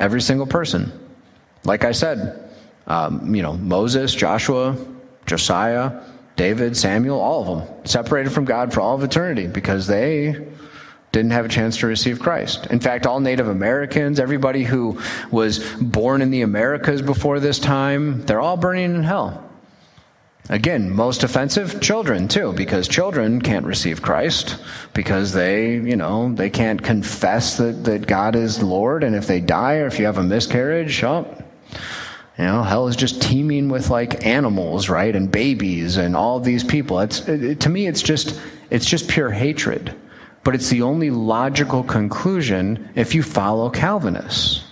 Every 0.00 0.20
single 0.20 0.48
person. 0.48 0.92
Like 1.62 1.84
I 1.84 1.92
said, 1.92 2.50
um, 2.88 3.32
you 3.32 3.40
know, 3.40 3.52
Moses, 3.52 4.12
Joshua, 4.12 4.76
Josiah, 5.26 6.00
David, 6.34 6.76
Samuel, 6.76 7.20
all 7.20 7.42
of 7.42 7.68
them 7.68 7.84
separated 7.84 8.30
from 8.30 8.46
God 8.46 8.72
for 8.72 8.80
all 8.80 8.96
of 8.96 9.04
eternity 9.04 9.46
because 9.46 9.86
they 9.86 10.44
didn't 11.12 11.30
have 11.30 11.44
a 11.44 11.48
chance 11.48 11.78
to 11.78 11.86
receive 11.86 12.20
Christ. 12.20 12.66
In 12.66 12.80
fact, 12.80 13.06
all 13.06 13.20
Native 13.20 13.48
Americans, 13.48 14.20
everybody 14.20 14.64
who 14.64 15.00
was 15.30 15.58
born 15.80 16.22
in 16.22 16.30
the 16.30 16.42
Americas 16.42 17.02
before 17.02 17.40
this 17.40 17.58
time, 17.58 18.22
they're 18.26 18.40
all 18.40 18.56
burning 18.56 18.94
in 18.94 19.02
hell. 19.02 19.44
Again, 20.50 20.90
most 20.90 21.24
offensive, 21.24 21.78
children 21.80 22.26
too, 22.26 22.54
because 22.54 22.88
children 22.88 23.40
can't 23.42 23.66
receive 23.66 24.00
Christ 24.00 24.56
because 24.94 25.32
they, 25.32 25.74
you 25.74 25.96
know, 25.96 26.32
they 26.32 26.48
can't 26.48 26.82
confess 26.82 27.58
that, 27.58 27.84
that 27.84 28.06
God 28.06 28.34
is 28.34 28.62
Lord. 28.62 29.04
And 29.04 29.14
if 29.14 29.26
they 29.26 29.40
die 29.40 29.76
or 29.76 29.86
if 29.86 29.98
you 29.98 30.06
have 30.06 30.16
a 30.16 30.22
miscarriage, 30.22 31.04
oh, 31.04 31.26
you 32.38 32.44
know, 32.44 32.62
hell 32.62 32.88
is 32.88 32.96
just 32.96 33.20
teeming 33.20 33.68
with 33.68 33.90
like 33.90 34.24
animals, 34.24 34.88
right? 34.88 35.14
And 35.14 35.30
babies 35.30 35.98
and 35.98 36.16
all 36.16 36.40
these 36.40 36.64
people. 36.64 37.00
It's, 37.00 37.28
it, 37.28 37.60
to 37.60 37.68
me, 37.68 37.86
it's 37.86 38.00
just, 38.00 38.40
it's 38.70 38.86
just 38.86 39.06
pure 39.06 39.30
hatred. 39.30 39.94
But 40.48 40.54
it's 40.54 40.70
the 40.70 40.80
only 40.80 41.10
logical 41.10 41.82
conclusion 41.82 42.88
if 42.94 43.14
you 43.14 43.22
follow 43.22 43.68
Calvinists. 43.68 44.64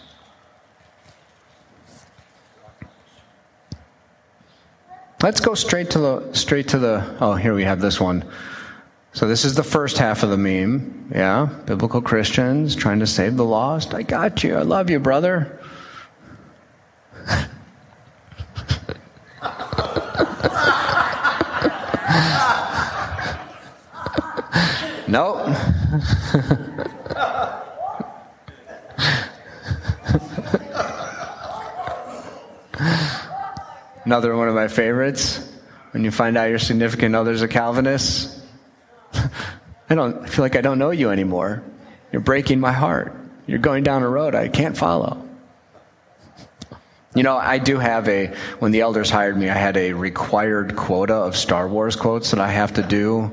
Let's 5.23 5.41
go 5.41 5.55
straight 5.55 5.91
to 5.91 5.99
the 5.99 6.33
straight 6.33 6.69
to 6.69 6.79
the 6.79 7.19
oh 7.21 7.35
here 7.35 7.53
we 7.53 7.65
have 7.65 7.83
this 7.83 8.01
one. 8.01 8.25
So 9.13 9.29
this 9.29 9.45
is 9.45 9.55
the 9.55 9.63
first 9.63 9.99
half 9.99 10.23
of 10.23 10.31
the 10.31 10.39
meme. 10.39 11.11
Yeah, 11.15 11.51
biblical 11.67 12.01
Christians 12.01 12.75
trying 12.75 13.01
to 13.01 13.07
save 13.07 13.37
the 13.37 13.45
lost. 13.45 13.93
I 13.93 14.01
got 14.01 14.43
you. 14.43 14.57
I 14.57 14.63
love 14.63 14.89
you, 14.89 14.99
brother. 14.99 15.61
nope. 25.17 25.49
Another 34.05 34.37
one 34.37 34.49
of 34.49 34.55
my 34.55 34.69
favorites. 34.69 35.43
When 35.93 36.05
you 36.05 36.11
find 36.11 36.37
out 36.37 36.51
your 36.51 36.59
significant 36.59 37.17
other's 37.17 37.41
a 37.41 37.49
Calvinist, 37.49 38.39
I 39.15 39.95
don't 39.95 40.23
I 40.23 40.27
feel 40.27 40.45
like 40.45 40.55
I 40.55 40.61
don't 40.61 40.79
know 40.79 40.91
you 40.91 41.09
anymore. 41.11 41.63
You're 42.13 42.21
breaking 42.21 42.61
my 42.61 42.73
heart. 42.73 43.17
You're 43.47 43.59
going 43.59 43.85
down 43.85 44.03
a 44.03 44.09
road 44.09 44.35
I 44.35 44.49
can't 44.49 44.77
follow. 44.77 45.26
You 47.17 47.23
know, 47.23 47.39
I 47.39 47.57
do 47.57 47.79
have 47.79 48.07
a, 48.09 48.27
when 48.59 48.73
the 48.73 48.83
elders 48.83 49.09
hired 49.09 49.39
me, 49.39 49.49
I 49.49 49.55
had 49.55 49.79
a 49.79 49.95
required 49.95 50.77
quota 50.77 51.15
of 51.15 51.35
Star 51.35 51.67
Wars 51.67 51.97
quotes 51.97 52.31
that 52.33 52.41
I 52.41 52.51
have 52.51 52.75
to 52.75 52.83
do 52.83 53.31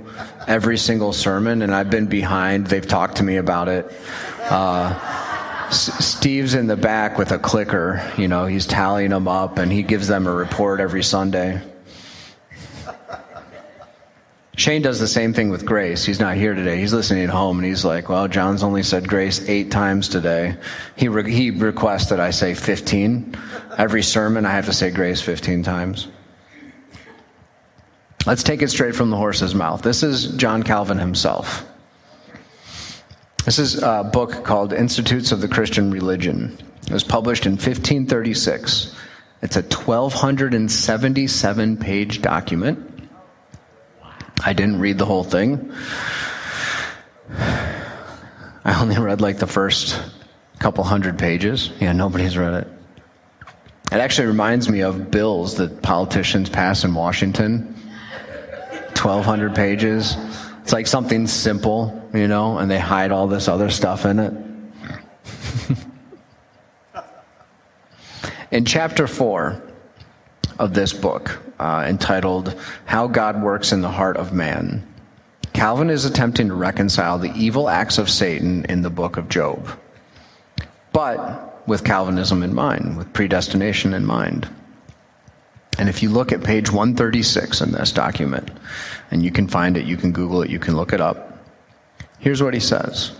every 0.47 0.77
single 0.77 1.11
sermon, 1.11 1.61
and 1.61 1.75
I've 1.75 1.89
been 1.89 2.05
behind. 2.05 2.67
They've 2.67 2.87
talked 2.87 3.17
to 3.17 3.23
me 3.23 3.35
about 3.35 3.67
it. 3.67 3.91
Uh, 4.39 5.69
Steve's 5.69 6.53
in 6.53 6.67
the 6.67 6.77
back 6.77 7.17
with 7.17 7.33
a 7.33 7.39
clicker. 7.39 8.09
You 8.17 8.29
know, 8.29 8.45
he's 8.45 8.65
tallying 8.65 9.09
them 9.09 9.27
up 9.27 9.57
and 9.57 9.71
he 9.71 9.83
gives 9.83 10.07
them 10.07 10.27
a 10.27 10.33
report 10.33 10.79
every 10.79 11.03
Sunday. 11.03 11.61
Shane 14.55 14.83
does 14.83 14.99
the 14.99 15.07
same 15.07 15.33
thing 15.33 15.49
with 15.49 15.65
grace. 15.65 16.05
He's 16.05 16.19
not 16.19 16.37
here 16.37 16.53
today. 16.53 16.77
He's 16.77 16.93
listening 16.93 17.23
at 17.23 17.29
home 17.29 17.57
and 17.57 17.65
he's 17.65 17.83
like, 17.83 18.07
well, 18.07 18.27
John's 18.27 18.61
only 18.61 18.83
said 18.83 19.07
grace 19.07 19.49
eight 19.49 19.71
times 19.71 20.07
today. 20.07 20.55
He, 20.95 21.07
re- 21.07 21.31
he 21.31 21.49
requests 21.49 22.09
that 22.09 22.19
I 22.19 22.29
say 22.29 22.53
15. 22.53 23.35
Every 23.77 24.03
sermon, 24.03 24.45
I 24.45 24.51
have 24.51 24.67
to 24.67 24.73
say 24.73 24.91
grace 24.91 25.21
15 25.21 25.63
times. 25.63 26.07
Let's 28.27 28.43
take 28.43 28.61
it 28.61 28.69
straight 28.69 28.95
from 28.95 29.09
the 29.09 29.17
horse's 29.17 29.55
mouth. 29.55 29.81
This 29.81 30.03
is 30.03 30.27
John 30.37 30.61
Calvin 30.61 30.99
himself. 30.99 31.65
This 33.45 33.57
is 33.59 33.81
a 33.81 34.09
book 34.13 34.45
called 34.45 34.71
Institutes 34.71 35.31
of 35.31 35.41
the 35.41 35.47
Christian 35.47 35.89
Religion. 35.91 36.55
It 36.87 36.93
was 36.93 37.03
published 37.03 37.47
in 37.47 37.53
1536. 37.53 38.95
It's 39.41 39.55
a 39.57 39.61
1277 39.61 41.77
page 41.77 42.21
document. 42.21 42.92
I 44.45 44.53
didn't 44.53 44.79
read 44.79 44.97
the 44.97 45.05
whole 45.05 45.23
thing. 45.23 45.71
I 48.65 48.79
only 48.81 48.97
read 48.97 49.21
like 49.21 49.37
the 49.37 49.47
first 49.47 50.01
couple 50.59 50.83
hundred 50.83 51.17
pages. 51.17 51.71
Yeah, 51.79 51.93
nobody's 51.93 52.37
read 52.37 52.53
it. 52.53 52.67
It 53.91 53.99
actually 53.99 54.27
reminds 54.27 54.69
me 54.69 54.81
of 54.81 55.11
bills 55.11 55.55
that 55.55 55.81
politicians 55.81 56.49
pass 56.49 56.83
in 56.83 56.93
Washington. 56.93 57.73
1,200 58.95 59.55
pages. 59.55 60.17
It's 60.61 60.73
like 60.73 60.87
something 60.87 61.27
simple, 61.27 62.09
you 62.13 62.27
know, 62.27 62.57
and 62.57 62.71
they 62.71 62.79
hide 62.79 63.11
all 63.11 63.27
this 63.27 63.47
other 63.47 63.69
stuff 63.69 64.05
in 64.05 64.19
it. 64.19 64.33
in 68.51 68.65
chapter 68.65 69.07
4 69.07 69.72
of 70.59 70.73
this 70.73 70.93
book, 70.93 71.39
uh, 71.59 71.85
entitled 71.87 72.59
How 72.85 73.07
God 73.07 73.41
Works 73.41 73.71
in 73.71 73.81
the 73.81 73.89
Heart 73.89 74.17
of 74.17 74.33
Man, 74.33 74.87
Calvin 75.53 75.89
is 75.89 76.03
attempting 76.03 76.47
to 76.47 76.55
reconcile 76.55 77.19
the 77.19 77.31
evil 77.35 77.69
acts 77.69 77.97
of 77.97 78.09
Satan 78.09 78.65
in 78.65 78.81
the 78.81 78.89
book 78.89 79.17
of 79.17 79.29
Job, 79.29 79.69
but 80.91 81.67
with 81.67 81.83
Calvinism 81.83 82.43
in 82.43 82.53
mind, 82.53 82.97
with 82.97 83.13
predestination 83.13 83.93
in 83.93 84.05
mind. 84.05 84.49
And 85.77 85.89
if 85.89 86.03
you 86.03 86.09
look 86.09 86.31
at 86.31 86.43
page 86.43 86.71
136 86.71 87.61
in 87.61 87.71
this 87.71 87.91
document, 87.91 88.51
and 89.11 89.23
you 89.23 89.31
can 89.31 89.47
find 89.47 89.77
it, 89.77 89.85
you 89.85 89.95
can 89.95 90.11
Google 90.11 90.41
it, 90.41 90.49
you 90.49 90.59
can 90.59 90.75
look 90.75 90.91
it 90.91 91.01
up. 91.01 91.37
Here's 92.19 92.41
what 92.43 92.53
he 92.53 92.59
says 92.59 93.11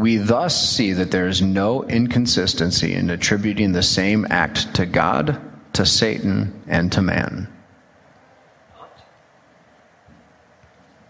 We 0.00 0.16
thus 0.16 0.70
see 0.70 0.94
that 0.94 1.10
there 1.10 1.28
is 1.28 1.42
no 1.42 1.84
inconsistency 1.84 2.94
in 2.94 3.10
attributing 3.10 3.72
the 3.72 3.82
same 3.82 4.26
act 4.30 4.72
to 4.76 4.86
God, 4.86 5.38
to 5.74 5.84
Satan, 5.84 6.62
and 6.66 6.90
to 6.92 7.02
man. 7.02 7.46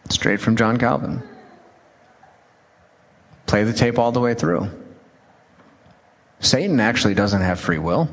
Straight 0.09 0.41
from 0.41 0.57
John 0.57 0.76
Calvin. 0.76 1.22
Play 3.47 3.62
the 3.62 3.72
tape 3.72 3.97
all 3.97 4.11
the 4.11 4.18
way 4.18 4.34
through. 4.34 4.68
Satan 6.41 6.80
actually 6.80 7.14
doesn't 7.14 7.43
have 7.43 7.61
free 7.61 7.78
will. 7.78 8.12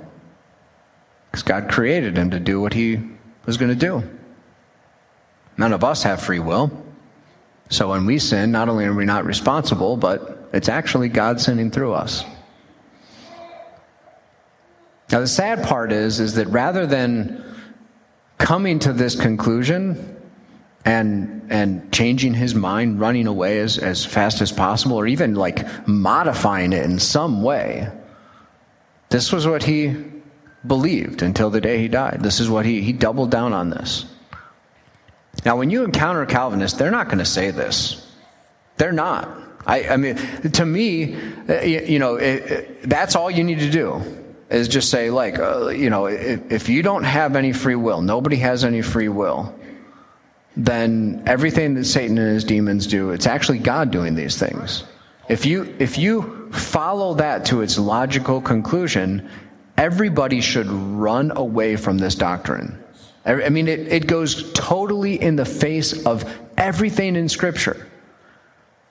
Because 1.32 1.41
God 1.41 1.71
created 1.71 2.15
him 2.15 2.30
to 2.30 2.39
do 2.39 2.61
what 2.61 2.75
he 2.75 3.01
was 3.47 3.57
going 3.57 3.71
to 3.71 3.75
do. 3.75 4.03
None 5.57 5.73
of 5.73 5.84
us 5.84 6.03
have 6.03 6.21
free 6.21 6.38
will. 6.38 6.69
So 7.71 7.89
when 7.89 8.05
we 8.05 8.19
sin, 8.19 8.51
not 8.51 8.69
only 8.69 8.86
are 8.86 8.93
we 8.93 9.05
not 9.05 9.25
responsible, 9.25 9.97
but 9.97 10.36
it's 10.53 10.69
actually 10.69 11.09
God 11.09 11.39
sending 11.39 11.71
through 11.71 11.93
us. 11.93 12.23
Now 15.11 15.21
the 15.21 15.27
sad 15.27 15.63
part 15.63 15.91
is 15.91 16.19
is 16.19 16.35
that 16.35 16.47
rather 16.47 16.85
than 16.85 17.43
coming 18.37 18.79
to 18.79 18.93
this 18.93 19.15
conclusion 19.15 20.21
and 20.85 21.37
and 21.49 21.91
changing 21.93 22.33
his 22.33 22.53
mind, 22.53 22.99
running 22.99 23.27
away 23.27 23.59
as, 23.59 23.77
as 23.77 24.05
fast 24.05 24.41
as 24.41 24.51
possible, 24.51 24.97
or 24.97 25.07
even 25.07 25.35
like 25.35 25.87
modifying 25.87 26.73
it 26.73 26.83
in 26.83 26.99
some 26.99 27.41
way, 27.41 27.89
this 29.09 29.31
was 29.31 29.47
what 29.47 29.63
he 29.63 29.95
believed 30.65 31.21
until 31.21 31.49
the 31.49 31.61
day 31.61 31.79
he 31.79 31.87
died. 31.87 32.19
This 32.21 32.39
is 32.39 32.49
what 32.49 32.65
he, 32.65 32.81
he 32.81 32.91
doubled 32.91 33.31
down 33.31 33.53
on 33.53 33.69
this. 33.69 34.05
Now, 35.45 35.55
when 35.55 35.69
you 35.69 35.83
encounter 35.83 36.25
Calvinists, 36.25 36.77
they're 36.77 36.91
not 36.91 37.07
going 37.07 37.19
to 37.19 37.25
say 37.25 37.51
this. 37.51 38.11
They're 38.75 38.91
not. 38.91 39.46
I, 39.66 39.88
I 39.89 39.97
mean, 39.97 40.16
to 40.53 40.66
me, 40.66 41.16
uh, 41.49 41.62
you 41.62 41.99
know, 41.99 42.16
it, 42.16 42.51
it, 42.51 42.89
that's 42.89 43.16
all 43.16 43.30
you 43.30 43.43
need 43.43 43.60
to 43.60 43.70
do 43.70 44.01
is 44.49 44.68
just 44.68 44.89
say, 44.89 45.10
like, 45.10 45.39
uh, 45.39 45.68
you 45.68 45.89
know, 45.89 46.05
if, 46.05 46.51
if 46.51 46.70
you 46.70 46.82
don't 46.82 47.03
have 47.03 47.36
any 47.36 47.51
free 47.51 47.76
will, 47.76 48.01
nobody 48.01 48.38
has 48.38 48.64
any 48.64 48.82
free 48.82 49.10
will, 49.10 49.53
then 50.55 51.22
everything 51.26 51.76
that 51.76 51.86
Satan 51.86 52.18
and 52.18 52.34
his 52.34 52.43
demons 52.43 52.88
do, 52.88 53.12
it's 53.12 53.28
actually 53.28 53.60
God 53.60 53.91
doing 53.91 54.16
these 54.16 54.38
things. 54.38 54.86
If 55.28 55.45
you, 55.45 55.76
if 55.80 55.97
you 55.97 56.49
follow 56.51 57.16
that 57.16 57.45
to 57.45 57.62
its 57.62 57.78
logical 57.78 58.39
conclusion, 58.39 59.30
everybody 59.78 60.39
should 60.39 60.68
run 60.68 61.32
away 61.36 61.76
from 61.76 61.97
this 61.97 62.16
doctrine. 62.16 62.82
I 63.26 63.49
mean, 63.49 63.68
it, 63.68 63.91
it 63.91 64.08
goes 64.08 64.53
totally 64.53 65.22
in 65.22 65.36
the 65.36 65.43
face 65.43 66.05
of 66.05 66.24
everything 66.58 67.18
in 67.18 67.28
Scripture. 67.28 67.86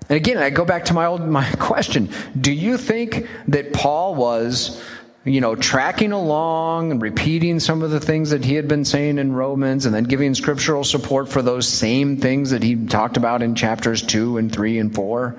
And 0.09 0.17
again, 0.17 0.39
I 0.39 0.51
go 0.51 0.65
back 0.65 0.85
to 0.87 0.95
my 0.95 1.07
old 1.07 1.27
my 1.27 1.49
question. 1.59 2.11
Do 2.41 2.53
you 2.53 2.79
think 2.79 3.29
that 3.49 3.73
Paul 3.73 4.15
was, 4.15 4.83
you 5.25 5.41
know, 5.41 5.57
tracking 5.57 6.13
along 6.13 6.93
and 6.93 7.03
repeating 7.03 7.59
some 7.59 7.83
of 7.83 7.91
the 7.91 8.01
things 8.01 8.31
that 8.31 8.45
he 8.45 8.55
had 8.55 8.69
been 8.69 8.85
saying 8.85 9.19
in 9.19 9.33
Romans 9.33 9.87
and 9.87 9.95
then 9.95 10.05
giving 10.05 10.35
scriptural 10.35 10.85
support 10.85 11.29
for 11.29 11.43
those 11.43 11.69
same 11.69 12.19
things 12.19 12.51
that 12.51 12.63
he 12.63 12.87
talked 12.87 13.17
about 13.17 13.43
in 13.43 13.55
chapters 13.55 14.03
2 14.03 14.39
and 14.39 14.53
3 14.53 14.79
and 14.79 14.95
4? 14.95 15.37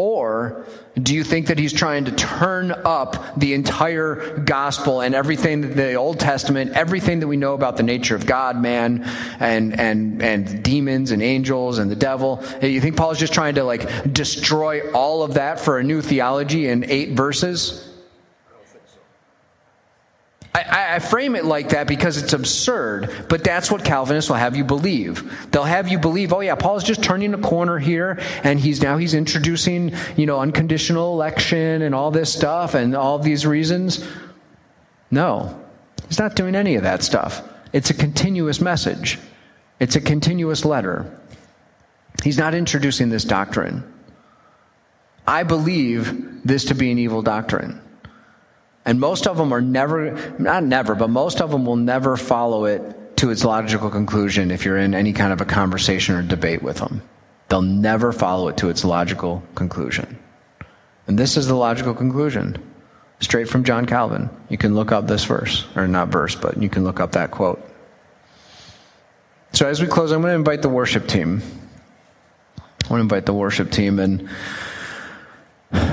Or 0.00 0.64
do 1.02 1.12
you 1.12 1.24
think 1.24 1.48
that 1.48 1.58
he's 1.58 1.72
trying 1.72 2.04
to 2.04 2.12
turn 2.12 2.70
up 2.70 3.36
the 3.36 3.52
entire 3.52 4.38
gospel 4.38 5.00
and 5.00 5.12
everything 5.12 5.74
the 5.74 5.94
Old 5.94 6.20
Testament, 6.20 6.76
everything 6.76 7.18
that 7.18 7.26
we 7.26 7.36
know 7.36 7.54
about 7.54 7.76
the 7.76 7.82
nature 7.82 8.14
of 8.14 8.24
God, 8.24 8.62
man, 8.62 9.02
and 9.40 9.76
and 9.76 10.22
and 10.22 10.62
demons 10.62 11.10
and 11.10 11.20
angels 11.20 11.78
and 11.78 11.90
the 11.90 11.96
devil? 11.96 12.40
You 12.62 12.80
think 12.80 12.96
Paul's 12.96 13.18
just 13.18 13.32
trying 13.32 13.56
to 13.56 13.64
like 13.64 14.12
destroy 14.12 14.88
all 14.92 15.24
of 15.24 15.34
that 15.34 15.58
for 15.58 15.80
a 15.80 15.82
new 15.82 16.00
theology 16.00 16.68
in 16.68 16.84
eight 16.88 17.16
verses? 17.16 17.87
I, 20.64 20.96
I 20.96 20.98
frame 20.98 21.36
it 21.36 21.44
like 21.44 21.70
that 21.70 21.86
because 21.86 22.16
it's 22.16 22.32
absurd, 22.32 23.26
but 23.28 23.44
that's 23.44 23.70
what 23.70 23.84
Calvinists 23.84 24.30
will 24.30 24.36
have 24.36 24.56
you 24.56 24.64
believe. 24.64 25.50
They'll 25.50 25.64
have 25.64 25.88
you 25.88 25.98
believe, 25.98 26.32
oh 26.32 26.40
yeah, 26.40 26.54
Paul's 26.54 26.84
just 26.84 27.02
turning 27.02 27.34
a 27.34 27.38
corner 27.38 27.78
here, 27.78 28.18
and 28.42 28.58
he's 28.58 28.82
now 28.82 28.96
he's 28.96 29.14
introducing, 29.14 29.94
you 30.16 30.26
know, 30.26 30.40
unconditional 30.40 31.12
election 31.12 31.82
and 31.82 31.94
all 31.94 32.10
this 32.10 32.32
stuff 32.32 32.74
and 32.74 32.96
all 32.96 33.18
these 33.18 33.46
reasons. 33.46 34.06
No, 35.10 35.58
he's 36.06 36.18
not 36.18 36.34
doing 36.36 36.54
any 36.54 36.76
of 36.76 36.82
that 36.82 37.02
stuff. 37.02 37.42
It's 37.72 37.90
a 37.90 37.94
continuous 37.94 38.60
message. 38.60 39.18
It's 39.80 39.96
a 39.96 40.00
continuous 40.00 40.64
letter. 40.64 41.18
He's 42.24 42.38
not 42.38 42.54
introducing 42.54 43.10
this 43.10 43.24
doctrine. 43.24 43.84
I 45.26 45.42
believe 45.42 46.42
this 46.44 46.64
to 46.66 46.74
be 46.74 46.90
an 46.90 46.98
evil 46.98 47.22
doctrine. 47.22 47.80
And 48.88 48.98
most 48.98 49.26
of 49.26 49.36
them 49.36 49.52
are 49.52 49.60
never, 49.60 50.12
not 50.38 50.64
never, 50.64 50.94
but 50.94 51.10
most 51.10 51.42
of 51.42 51.50
them 51.50 51.66
will 51.66 51.76
never 51.76 52.16
follow 52.16 52.64
it 52.64 53.18
to 53.18 53.28
its 53.28 53.44
logical 53.44 53.90
conclusion 53.90 54.50
if 54.50 54.64
you're 54.64 54.78
in 54.78 54.94
any 54.94 55.12
kind 55.12 55.30
of 55.30 55.42
a 55.42 55.44
conversation 55.44 56.14
or 56.14 56.22
debate 56.22 56.62
with 56.62 56.78
them. 56.78 57.02
They'll 57.50 57.60
never 57.60 58.12
follow 58.12 58.48
it 58.48 58.56
to 58.56 58.70
its 58.70 58.86
logical 58.86 59.42
conclusion. 59.54 60.18
And 61.06 61.18
this 61.18 61.36
is 61.36 61.46
the 61.46 61.54
logical 61.54 61.92
conclusion, 61.92 62.56
straight 63.20 63.50
from 63.50 63.62
John 63.62 63.84
Calvin. 63.84 64.30
You 64.48 64.56
can 64.56 64.74
look 64.74 64.90
up 64.90 65.06
this 65.06 65.24
verse, 65.26 65.66
or 65.76 65.86
not 65.86 66.08
verse, 66.08 66.34
but 66.34 66.56
you 66.56 66.70
can 66.70 66.84
look 66.84 66.98
up 66.98 67.12
that 67.12 67.30
quote. 67.30 67.62
So 69.52 69.68
as 69.68 69.82
we 69.82 69.86
close, 69.86 70.12
I'm 70.12 70.22
going 70.22 70.30
to 70.30 70.36
invite 70.36 70.62
the 70.62 70.70
worship 70.70 71.06
team. 71.06 71.42
I 72.56 72.88
want 72.88 73.00
to 73.00 73.02
invite 73.02 73.26
the 73.26 73.34
worship 73.34 73.70
team 73.70 73.98
and 73.98 74.30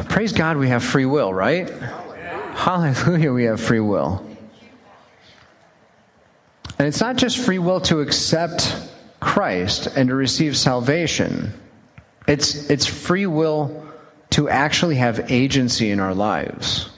praise 0.08 0.32
God 0.32 0.56
we 0.56 0.70
have 0.70 0.82
free 0.82 1.06
will, 1.06 1.34
right? 1.34 1.70
Hallelujah, 2.56 3.34
we 3.34 3.43
have 3.43 3.60
free 3.60 3.82
will. 3.82 4.26
And 6.80 6.88
it's 6.88 7.01
not 7.01 7.18
just 7.18 7.38
free 7.38 7.60
will 7.60 7.82
to 7.82 7.99
accept 7.99 8.76
Christ 9.20 9.88
and 9.95 10.10
to 10.10 10.16
receive 10.16 10.58
salvation. 10.58 11.53
It's, 12.28 12.70
it's 12.70 12.86
free 12.86 13.28
will 13.28 13.86
to 14.32 14.49
actually 14.49 14.95
have 14.95 15.32
agency 15.32 15.91
in 15.91 15.99
our 15.99 16.16
lives. 16.16 16.89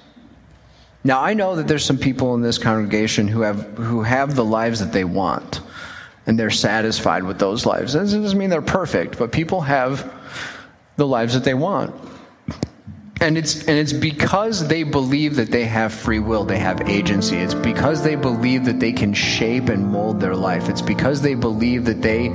Now, 1.04 1.22
I 1.22 1.34
know 1.34 1.56
that 1.56 1.68
there's 1.68 1.84
some 1.84 1.98
people 1.98 2.36
in 2.36 2.42
this 2.42 2.58
congregation 2.58 3.28
who 3.28 3.42
have, 3.42 3.78
who 3.78 4.04
have 4.04 4.36
the 4.36 4.46
lives 4.46 4.80
that 4.80 4.94
they 4.94 5.04
want 5.04 5.62
and 6.28 6.38
they're 6.38 6.50
satisfied 6.52 7.24
with 7.24 7.40
those 7.40 7.66
lives. 7.66 7.94
That 7.94 8.00
doesn't 8.00 8.38
mean 8.38 8.50
they're 8.50 8.62
perfect, 8.62 9.18
but 9.18 9.32
people 9.32 9.62
have 9.62 10.14
the 10.98 11.08
lives 11.08 11.34
that 11.34 11.44
they 11.44 11.56
want. 11.56 11.96
And 13.20 13.38
it's 13.38 13.68
and 13.68 13.78
it's 13.78 13.94
because 13.94 14.68
they 14.68 14.84
believe 14.84 15.36
that 15.38 15.50
they 15.50 15.66
have 15.66 15.92
free 15.94 16.20
will, 16.20 16.44
they 16.44 16.60
have 16.60 16.82
agency. 16.88 17.38
It's 17.38 17.54
because 17.54 18.04
they 18.04 18.16
believe 18.16 18.66
that 18.66 18.80
they 18.80 18.92
can 18.92 19.14
shape 19.14 19.70
and 19.70 19.88
mold 19.88 20.20
their 20.20 20.36
life. 20.36 20.70
It's 20.70 20.82
because 20.82 21.22
they 21.22 21.34
believe 21.34 21.86
that 21.86 22.02
they, 22.02 22.26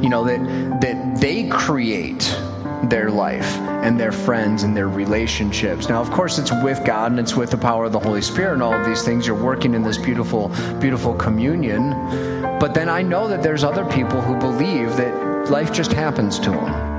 you 0.00 0.08
know, 0.08 0.24
that 0.24 0.80
that 0.80 1.20
they 1.20 1.48
create 1.48 2.36
their 2.84 3.10
life 3.10 3.56
and 3.84 3.98
their 3.98 4.12
friends 4.12 4.64
and 4.64 4.76
their 4.76 4.88
relationships. 4.88 5.88
Now, 5.88 6.00
of 6.00 6.10
course, 6.10 6.38
it's 6.38 6.52
with 6.62 6.84
God 6.84 7.12
and 7.12 7.20
it's 7.20 7.34
with 7.34 7.50
the 7.50 7.56
power 7.56 7.84
of 7.84 7.92
the 7.92 8.00
Holy 8.00 8.22
Spirit 8.22 8.54
and 8.54 8.62
all 8.62 8.74
of 8.74 8.84
these 8.84 9.02
things. 9.02 9.26
You're 9.26 9.42
working 9.42 9.74
in 9.74 9.82
this 9.82 9.98
beautiful, 9.98 10.48
beautiful 10.80 11.14
communion. 11.14 11.90
But 12.58 12.74
then 12.74 12.88
I 12.88 13.02
know 13.02 13.28
that 13.28 13.42
there's 13.42 13.64
other 13.64 13.84
people 13.84 14.20
who 14.20 14.36
believe 14.36 14.96
that 14.96 15.50
life 15.50 15.72
just 15.72 15.92
happens 15.92 16.38
to 16.40 16.50
them. 16.50 16.91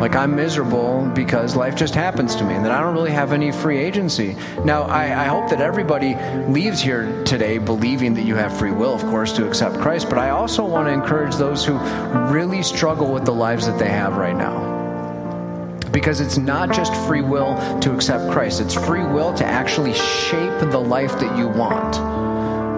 Like 0.00 0.14
I'm 0.14 0.34
miserable 0.36 1.10
because 1.14 1.56
life 1.56 1.74
just 1.74 1.94
happens 1.94 2.34
to 2.36 2.44
me 2.44 2.54
and 2.54 2.64
that 2.64 2.72
I 2.72 2.80
don't 2.80 2.94
really 2.94 3.10
have 3.10 3.32
any 3.32 3.50
free 3.50 3.78
agency. 3.78 4.36
Now, 4.64 4.82
I, 4.82 5.24
I, 5.24 5.26
hope 5.26 5.50
that 5.50 5.60
everybody 5.60 6.14
leaves 6.46 6.80
here 6.80 7.24
today 7.24 7.58
believing 7.58 8.14
that 8.14 8.22
you 8.22 8.36
have 8.36 8.56
free 8.56 8.70
will, 8.70 8.94
of 8.94 9.02
course, 9.02 9.32
to 9.32 9.46
accept 9.46 9.80
Christ, 9.80 10.08
but 10.08 10.18
I 10.18 10.30
also 10.30 10.64
want 10.64 10.86
to 10.86 10.92
encourage 10.92 11.34
those 11.36 11.64
who 11.64 11.78
really 12.32 12.62
struggle 12.62 13.12
with 13.12 13.24
the 13.24 13.34
lives 13.34 13.66
that 13.66 13.78
they 13.78 13.88
have 13.88 14.16
right 14.16 14.36
now 14.36 14.76
because 15.90 16.20
it's 16.20 16.36
not 16.36 16.72
just 16.72 16.94
free 17.06 17.22
will 17.22 17.56
to 17.80 17.92
accept 17.92 18.30
Christ, 18.30 18.60
it's 18.60 18.74
free 18.74 19.04
will 19.04 19.32
to 19.34 19.44
actually 19.44 19.94
shape 19.94 20.60
the 20.70 20.78
life 20.78 21.12
that 21.18 21.36
you 21.36 21.48
want. 21.48 22.07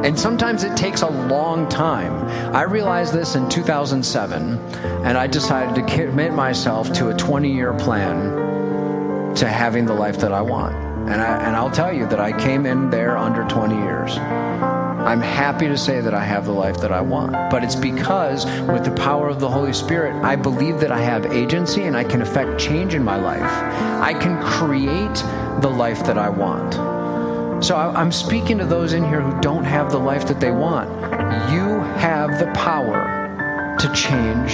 And 0.04 0.18
sometimes 0.18 0.64
it 0.64 0.76
takes 0.78 1.02
a 1.02 1.10
long 1.10 1.68
time. 1.68 2.26
I 2.54 2.62
realized 2.62 3.12
this 3.12 3.34
in 3.34 3.48
2007, 3.48 4.58
and 5.04 5.18
I 5.18 5.26
decided 5.26 5.74
to 5.74 5.94
commit 5.94 6.32
myself 6.32 6.90
to 6.94 7.10
a 7.10 7.14
20 7.14 7.52
year 7.52 7.74
plan 7.74 9.34
to 9.34 9.46
having 9.46 9.84
the 9.84 9.92
life 9.94 10.18
that 10.20 10.32
I 10.32 10.40
want. 10.40 10.74
And, 11.10 11.20
I, 11.20 11.46
and 11.46 11.54
I'll 11.54 11.70
tell 11.70 11.92
you 11.92 12.06
that 12.06 12.18
I 12.18 12.32
came 12.32 12.64
in 12.64 12.88
there 12.88 13.18
under 13.18 13.44
20 13.44 13.74
years. 13.74 14.16
I'm 14.16 15.20
happy 15.20 15.66
to 15.66 15.76
say 15.76 16.00
that 16.00 16.14
I 16.14 16.22
have 16.24 16.44
the 16.44 16.52
life 16.52 16.78
that 16.82 16.92
I 16.92 17.00
want. 17.00 17.32
But 17.50 17.64
it's 17.64 17.74
because, 17.74 18.44
with 18.68 18.84
the 18.84 18.92
power 18.92 19.28
of 19.28 19.40
the 19.40 19.48
Holy 19.48 19.72
Spirit, 19.72 20.14
I 20.24 20.36
believe 20.36 20.80
that 20.80 20.92
I 20.92 21.00
have 21.00 21.26
agency 21.26 21.82
and 21.82 21.96
I 21.96 22.04
can 22.04 22.22
affect 22.22 22.60
change 22.60 22.94
in 22.94 23.02
my 23.02 23.16
life. 23.16 23.42
I 23.42 24.14
can 24.14 24.42
create 24.42 25.14
the 25.62 25.70
life 25.70 26.04
that 26.04 26.16
I 26.16 26.28
want. 26.28 26.99
So 27.60 27.76
I'm 27.76 28.10
speaking 28.10 28.56
to 28.58 28.64
those 28.64 28.94
in 28.94 29.04
here 29.04 29.20
who 29.20 29.38
don't 29.40 29.64
have 29.64 29.90
the 29.90 29.98
life 29.98 30.26
that 30.28 30.40
they 30.40 30.50
want. 30.50 30.88
You 31.52 31.80
have 31.98 32.38
the 32.38 32.50
power 32.54 33.76
to 33.78 33.92
change 33.92 34.52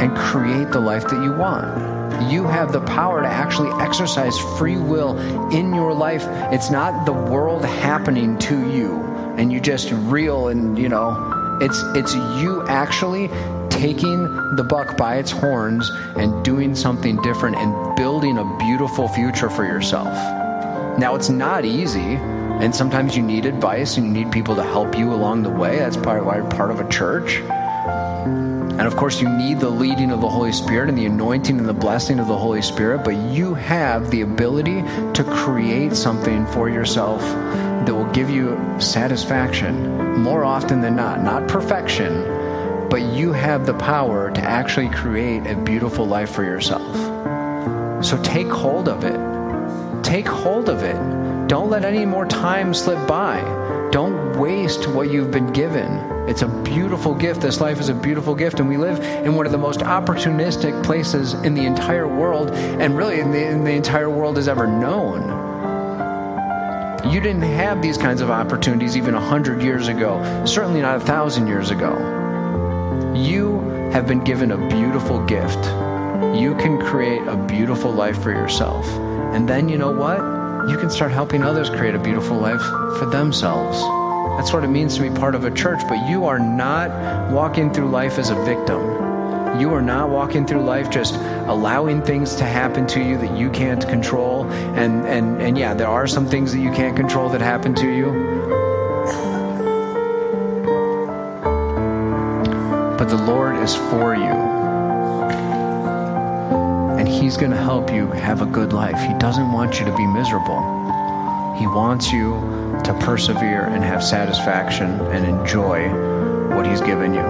and 0.00 0.16
create 0.16 0.70
the 0.70 0.78
life 0.78 1.02
that 1.08 1.24
you 1.24 1.32
want. 1.32 2.30
You 2.30 2.44
have 2.44 2.72
the 2.72 2.80
power 2.82 3.22
to 3.22 3.28
actually 3.28 3.70
exercise 3.82 4.38
free 4.56 4.76
will 4.76 5.18
in 5.50 5.74
your 5.74 5.92
life. 5.92 6.22
It's 6.52 6.70
not 6.70 7.06
the 7.06 7.12
world 7.12 7.64
happening 7.64 8.38
to 8.38 8.70
you 8.70 9.02
and 9.36 9.52
you 9.52 9.60
just 9.60 9.90
reel 9.92 10.48
and 10.48 10.78
you 10.78 10.88
know 10.88 11.58
it's 11.60 11.82
it's 11.94 12.14
you 12.14 12.66
actually 12.68 13.28
taking 13.68 14.22
the 14.56 14.64
buck 14.64 14.96
by 14.96 15.16
its 15.16 15.30
horns 15.30 15.90
and 16.16 16.44
doing 16.44 16.74
something 16.74 17.20
different 17.22 17.56
and 17.56 17.96
building 17.96 18.38
a 18.38 18.58
beautiful 18.58 19.08
future 19.08 19.50
for 19.50 19.64
yourself. 19.64 20.45
Now 20.98 21.14
it's 21.14 21.28
not 21.28 21.64
easy 21.64 22.18
and 22.58 22.74
sometimes 22.74 23.14
you 23.14 23.22
need 23.22 23.44
advice 23.44 23.98
and 23.98 24.06
you 24.06 24.12
need 24.12 24.32
people 24.32 24.56
to 24.56 24.62
help 24.62 24.96
you 24.96 25.12
along 25.12 25.42
the 25.42 25.50
way. 25.50 25.78
That's 25.78 25.96
part 25.96 26.24
why 26.24 26.36
you're 26.36 26.48
part 26.48 26.70
of 26.70 26.80
a 26.80 26.88
church. 26.88 27.36
And 27.36 28.86
of 28.86 28.96
course, 28.96 29.20
you 29.20 29.28
need 29.28 29.60
the 29.60 29.68
leading 29.68 30.10
of 30.10 30.22
the 30.22 30.28
Holy 30.28 30.52
Spirit 30.52 30.88
and 30.88 30.96
the 30.96 31.04
anointing 31.06 31.58
and 31.58 31.68
the 31.68 31.74
blessing 31.74 32.18
of 32.18 32.28
the 32.28 32.36
Holy 32.36 32.62
Spirit, 32.62 33.04
but 33.04 33.14
you 33.14 33.52
have 33.54 34.10
the 34.10 34.22
ability 34.22 34.82
to 35.12 35.24
create 35.24 35.94
something 35.94 36.46
for 36.46 36.70
yourself 36.70 37.20
that 37.20 37.94
will 37.94 38.10
give 38.12 38.30
you 38.30 38.58
satisfaction 38.78 40.20
more 40.22 40.44
often 40.44 40.80
than 40.80 40.96
not. 40.96 41.22
Not 41.22 41.48
perfection, 41.48 42.22
but 42.88 43.02
you 43.02 43.32
have 43.32 43.66
the 43.66 43.74
power 43.74 44.30
to 44.30 44.40
actually 44.40 44.88
create 44.88 45.46
a 45.46 45.56
beautiful 45.56 46.06
life 46.06 46.30
for 46.30 46.44
yourself. 46.44 46.94
So 48.04 48.22
take 48.22 48.48
hold 48.48 48.88
of 48.88 49.04
it. 49.04 49.25
Take 50.02 50.26
hold 50.26 50.68
of 50.68 50.82
it. 50.82 50.96
Don't 51.48 51.70
let 51.70 51.84
any 51.84 52.04
more 52.04 52.26
time 52.26 52.74
slip 52.74 53.06
by. 53.06 53.40
Don't 53.92 54.38
waste 54.38 54.88
what 54.88 55.10
you've 55.10 55.30
been 55.30 55.52
given. 55.52 55.88
It's 56.28 56.42
a 56.42 56.48
beautiful 56.48 57.14
gift. 57.14 57.40
This 57.40 57.60
life 57.60 57.78
is 57.78 57.88
a 57.88 57.94
beautiful 57.94 58.34
gift, 58.34 58.58
and 58.58 58.68
we 58.68 58.76
live 58.76 58.98
in 59.24 59.36
one 59.36 59.46
of 59.46 59.52
the 59.52 59.58
most 59.58 59.80
opportunistic 59.80 60.84
places 60.84 61.34
in 61.34 61.54
the 61.54 61.64
entire 61.64 62.08
world, 62.08 62.50
and 62.50 62.96
really 62.96 63.20
in 63.20 63.30
the, 63.30 63.46
in 63.46 63.62
the 63.62 63.70
entire 63.70 64.10
world 64.10 64.36
has 64.36 64.48
ever 64.48 64.66
known. 64.66 65.46
You 67.12 67.20
didn't 67.20 67.42
have 67.42 67.80
these 67.80 67.96
kinds 67.96 68.20
of 68.20 68.30
opportunities 68.30 68.96
even 68.96 69.14
a 69.14 69.20
hundred 69.20 69.62
years 69.62 69.86
ago, 69.86 70.20
certainly 70.44 70.82
not 70.82 70.96
a 70.96 71.00
thousand 71.00 71.46
years 71.46 71.70
ago. 71.70 71.94
You 73.14 73.60
have 73.92 74.08
been 74.08 74.24
given 74.24 74.50
a 74.50 74.68
beautiful 74.68 75.24
gift. 75.26 75.64
You 76.36 76.56
can 76.58 76.80
create 76.80 77.22
a 77.28 77.36
beautiful 77.36 77.92
life 77.92 78.20
for 78.20 78.32
yourself. 78.32 78.84
And 79.36 79.46
then 79.46 79.68
you 79.68 79.76
know 79.76 79.90
what? 79.90 80.16
You 80.66 80.78
can 80.78 80.88
start 80.88 81.12
helping 81.12 81.42
others 81.42 81.68
create 81.68 81.94
a 81.94 81.98
beautiful 81.98 82.38
life 82.38 82.62
for 82.98 83.04
themselves. 83.04 83.78
That's 84.38 84.50
what 84.50 84.64
it 84.64 84.68
means 84.68 84.96
to 84.96 85.02
be 85.02 85.10
part 85.10 85.34
of 85.34 85.44
a 85.44 85.50
church, 85.50 85.80
but 85.90 86.08
you 86.08 86.24
are 86.24 86.38
not 86.38 87.30
walking 87.30 87.70
through 87.70 87.90
life 87.90 88.18
as 88.18 88.30
a 88.30 88.34
victim. 88.46 88.80
You 89.60 89.74
are 89.74 89.82
not 89.82 90.08
walking 90.08 90.46
through 90.46 90.62
life 90.62 90.88
just 90.88 91.16
allowing 91.48 92.00
things 92.00 92.34
to 92.36 92.44
happen 92.44 92.86
to 92.86 93.00
you 93.02 93.18
that 93.18 93.36
you 93.36 93.50
can't 93.50 93.86
control. 93.86 94.46
And, 94.50 95.06
and, 95.06 95.42
and 95.42 95.58
yeah, 95.58 95.74
there 95.74 95.88
are 95.88 96.06
some 96.06 96.26
things 96.26 96.50
that 96.54 96.60
you 96.60 96.72
can't 96.72 96.96
control 96.96 97.28
that 97.28 97.42
happen 97.42 97.74
to 97.74 97.94
you. 97.94 98.06
But 102.96 103.10
the 103.10 103.22
Lord 103.22 103.56
is 103.56 103.74
for 103.74 104.14
you. 104.14 104.55
He's 107.20 107.38
going 107.38 107.50
to 107.50 107.56
help 107.56 107.90
you 107.90 108.08
have 108.08 108.42
a 108.42 108.46
good 108.46 108.74
life. 108.74 109.00
He 109.00 109.14
doesn't 109.18 109.50
want 109.50 109.80
you 109.80 109.86
to 109.86 109.96
be 109.96 110.06
miserable. 110.06 110.60
He 111.58 111.66
wants 111.66 112.12
you 112.12 112.32
to 112.84 112.96
persevere 113.00 113.64
and 113.64 113.82
have 113.82 114.04
satisfaction 114.04 114.90
and 115.00 115.24
enjoy 115.24 115.88
what 116.54 116.66
He's 116.66 116.82
given 116.82 117.14
you. 117.14 117.22